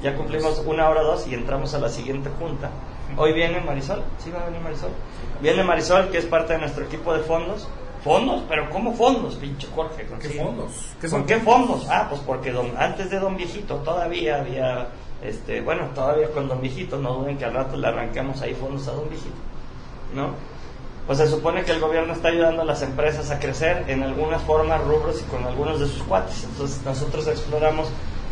Ya 0.01 0.15
cumplimos 0.15 0.59
una 0.65 0.89
hora 0.89 1.01
dos 1.03 1.27
y 1.27 1.33
entramos 1.35 1.73
a 1.73 1.79
la 1.79 1.89
siguiente 1.89 2.29
junta. 2.39 2.69
Hoy 3.17 3.33
viene 3.33 3.59
Marisol, 3.61 4.03
¿sí 4.17 4.31
va 4.31 4.41
a 4.41 4.45
venir 4.45 4.61
Marisol? 4.61 4.89
Viene 5.41 5.63
Marisol, 5.63 6.09
que 6.09 6.17
es 6.17 6.25
parte 6.25 6.53
de 6.53 6.59
nuestro 6.59 6.85
equipo 6.85 7.13
de 7.13 7.19
fondos. 7.21 7.67
¿Fondos? 8.03 8.43
¿Pero 8.49 8.67
cómo 8.71 8.93
fondos, 8.93 9.35
pinche 9.35 9.67
Jorge? 9.75 10.07
¿Qué 10.19 10.29
Sí. 10.29 10.39
fondos? 10.39 10.71
¿Qué 10.99 11.07
¿Con 11.07 11.25
qué 11.25 11.37
fondos? 11.37 11.85
Ah, 11.89 12.07
pues 12.09 12.19
porque 12.21 12.51
don- 12.51 12.75
antes 12.77 13.11
de 13.11 13.19
Don 13.19 13.37
Viejito 13.37 13.75
todavía 13.77 14.39
había, 14.39 14.87
este, 15.21 15.61
bueno, 15.61 15.89
todavía 15.93 16.31
con 16.31 16.47
Don 16.47 16.61
Viejito, 16.61 16.97
no 16.97 17.13
duden 17.13 17.37
que 17.37 17.45
al 17.45 17.53
rato 17.53 17.77
le 17.77 17.87
arranquemos 17.87 18.41
ahí 18.41 18.55
fondos 18.55 18.87
a 18.87 18.93
Don 18.93 19.07
Viejito, 19.07 19.35
¿no? 20.15 20.29
Pues 21.05 21.19
se 21.19 21.27
supone 21.27 21.63
que 21.63 21.73
el 21.73 21.79
gobierno 21.79 22.13
está 22.13 22.29
ayudando 22.29 22.63
a 22.63 22.65
las 22.65 22.81
empresas 22.81 23.29
a 23.29 23.37
crecer 23.39 23.83
en 23.87 24.01
algunas 24.01 24.41
formas, 24.43 24.83
rubros 24.83 25.21
y 25.21 25.25
con 25.25 25.43
algunos 25.45 25.79
de 25.79 25.85
sus 25.85 26.01
cuates. 26.03 26.43
Entonces 26.45 26.81
nosotros 26.83 27.27
exploramos 27.27 27.87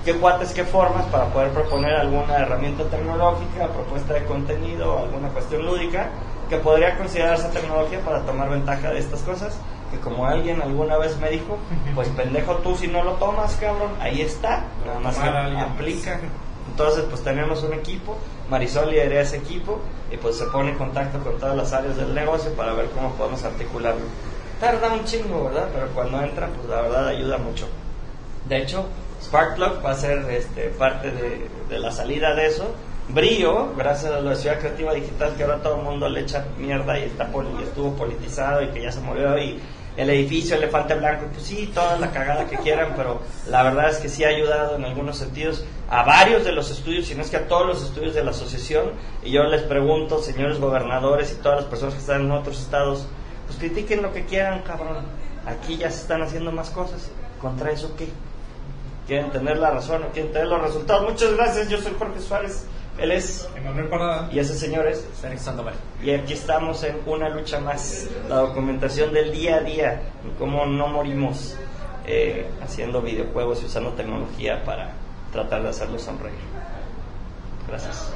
qué 0.06 0.16
cuates, 0.16 0.54
qué 0.54 0.64
formas 0.64 1.06
para 1.08 1.26
poder 1.26 1.52
proponer 1.52 1.94
alguna 1.96 2.38
herramienta 2.38 2.84
tecnológica, 2.86 3.68
propuesta 3.68 4.14
de 4.14 4.26
contenido, 4.26 5.00
alguna 5.00 5.30
cuestión 5.30 5.66
lúdica 5.66 6.10
que 6.50 6.58
podría 6.58 6.98
considerarse 6.98 7.48
tecnología 7.50 8.00
para 8.02 8.22
tomar 8.24 8.50
ventaja 8.50 8.92
de 8.92 9.00
estas 9.00 9.22
cosas. 9.22 9.58
Que 9.92 10.00
como 10.00 10.26
alguien 10.28 10.62
alguna 10.62 10.98
vez 10.98 11.18
me 11.18 11.30
dijo, 11.30 11.58
pues 11.96 12.08
pendejo 12.10 12.56
tú 12.58 12.76
si 12.76 12.88
no 12.88 13.04
lo 13.04 13.14
tomas, 13.14 13.56
cabrón, 13.56 13.92
ahí 14.00 14.22
está, 14.22 14.64
nada 14.86 15.00
más 15.00 15.18
que 15.18 15.28
aplica. 15.28 16.20
Entonces, 16.70 17.06
pues 17.10 17.24
tenemos 17.24 17.64
un 17.64 17.74
equipo, 17.74 18.16
Marisol 18.50 18.92
lidera 18.92 19.22
ese 19.22 19.38
equipo 19.38 19.80
y 20.12 20.18
pues 20.18 20.38
se 20.38 20.46
pone 20.46 20.72
en 20.72 20.78
contacto 20.78 21.20
con 21.20 21.38
todas 21.40 21.56
las 21.56 21.74
áreas 21.74 21.98
del 21.98 22.14
negocio 22.14 22.54
para 22.54 22.74
ver 22.74 22.90
cómo 22.92 23.12
podemos 23.14 23.44
articularlo. 23.44 24.06
Tarda 24.60 24.94
un 24.94 25.04
chingo, 25.04 25.46
¿verdad? 25.46 25.70
Pero 25.74 25.88
cuando 25.90 26.22
entra, 26.22 26.48
pues 26.48 26.70
la 26.70 26.82
verdad 26.82 27.08
ayuda 27.08 27.38
mucho. 27.38 27.68
De 28.48 28.62
hecho, 28.62 28.86
Sparkplug 29.22 29.84
va 29.86 29.92
a 29.92 29.96
ser 29.96 30.20
este, 30.32 30.70
parte 30.70 31.12
de, 31.12 31.80
la 31.80 31.92
salida 31.92 32.34
de 32.36 32.48
eso. 32.48 32.74
Brillo, 33.10 33.74
gracias 33.76 34.12
a 34.14 34.22
la 34.22 34.36
ciudad 34.36 34.60
creativa 34.60 34.94
digital 34.94 35.34
que 35.36 35.44
ahora 35.44 35.62
todo 35.62 35.78
el 35.78 35.84
mundo 35.84 36.08
le 36.10 36.22
echa 36.22 36.46
mierda 36.58 36.98
y, 37.00 37.04
está 37.04 37.28
poli- 37.32 37.50
estuvo 37.64 37.94
politizado 37.94 38.62
y 38.62 38.68
que 38.68 38.82
ya 38.84 38.92
se 38.92 39.00
murió 39.00 39.38
y 39.38 39.60
el 39.98 40.10
edificio 40.12 40.56
Elefante 40.56 40.94
Blanco, 40.94 41.26
pues 41.34 41.44
sí, 41.44 41.72
toda 41.74 41.98
la 41.98 42.12
cagada 42.12 42.46
que 42.46 42.56
quieran, 42.58 42.94
pero 42.96 43.20
la 43.50 43.64
verdad 43.64 43.90
es 43.90 43.98
que 43.98 44.08
sí 44.08 44.24
ha 44.24 44.30
ayudado 44.30 44.76
en 44.78 44.86
algunos 44.86 45.18
sentidos 45.18 45.66
a 45.90 46.04
varios 46.04 46.46
de 46.46 46.54
los 46.54 46.70
estudios, 46.72 47.08
si 47.08 47.16
no 47.16 47.22
es 47.24 47.30
que 47.30 47.38
a 47.38 47.48
todos 47.48 47.66
los 47.68 47.84
estudios 47.84 48.14
de 48.14 48.24
la 48.24 48.32
asociación. 48.32 48.92
Y 49.24 49.32
yo 49.32 49.44
les 49.44 49.64
pregunto, 49.64 50.22
señores 50.22 50.60
gobernadores 50.60 51.34
y 51.34 51.42
todas 51.42 51.62
las 51.62 51.66
personas 51.70 51.96
que 51.96 52.02
están 52.02 52.22
en 52.22 52.32
otros 52.32 52.60
estados, 52.62 53.08
pues 53.48 53.58
critiquen 53.60 54.02
lo 54.04 54.14
que 54.14 54.24
quieran, 54.26 54.62
cabrón. 54.62 54.98
Aquí 55.46 55.78
ya 55.78 55.90
se 55.92 56.02
están 56.02 56.22
haciendo 56.22 56.52
más 56.52 56.70
cosas. 56.70 57.10
¿Contra 57.42 57.72
eso 57.72 57.94
qué? 57.98 58.08
quieren 59.10 59.32
tener 59.32 59.58
la 59.58 59.72
razón 59.72 60.04
o 60.04 60.10
quieren 60.10 60.32
tener 60.32 60.48
los 60.48 60.62
resultados. 60.62 61.10
Muchas 61.10 61.34
gracias, 61.34 61.68
yo 61.68 61.80
soy 61.80 61.94
Jorge 61.98 62.20
Suárez, 62.20 62.68
él 63.00 63.12
es 63.12 63.50
Emanuel 63.58 63.88
Parada 63.88 64.30
y 64.32 64.38
ese 64.38 64.54
señor 64.54 64.86
es 64.88 65.04
Félix 65.20 65.42
Sandoval. 65.42 65.74
Y 66.04 66.12
aquí 66.12 66.34
estamos 66.34 66.84
en 66.84 66.98
una 67.08 67.28
lucha 67.28 67.60
más, 67.60 68.08
la 68.30 68.36
documentación 68.36 69.12
del 69.12 69.32
día 69.32 69.56
a 69.56 69.62
día, 69.62 70.02
cómo 70.38 70.68
no 70.68 70.88
morimos 70.88 71.58
eh, 72.06 72.48
haciendo 72.62 73.02
videojuegos 73.02 73.64
y 73.64 73.66
usando 73.66 73.94
tecnología 73.94 74.64
para 74.64 74.92
tratar 75.32 75.64
de 75.64 75.70
hacerlos 75.70 76.04
sonreír. 76.04 76.38
Gracias. 77.68 78.14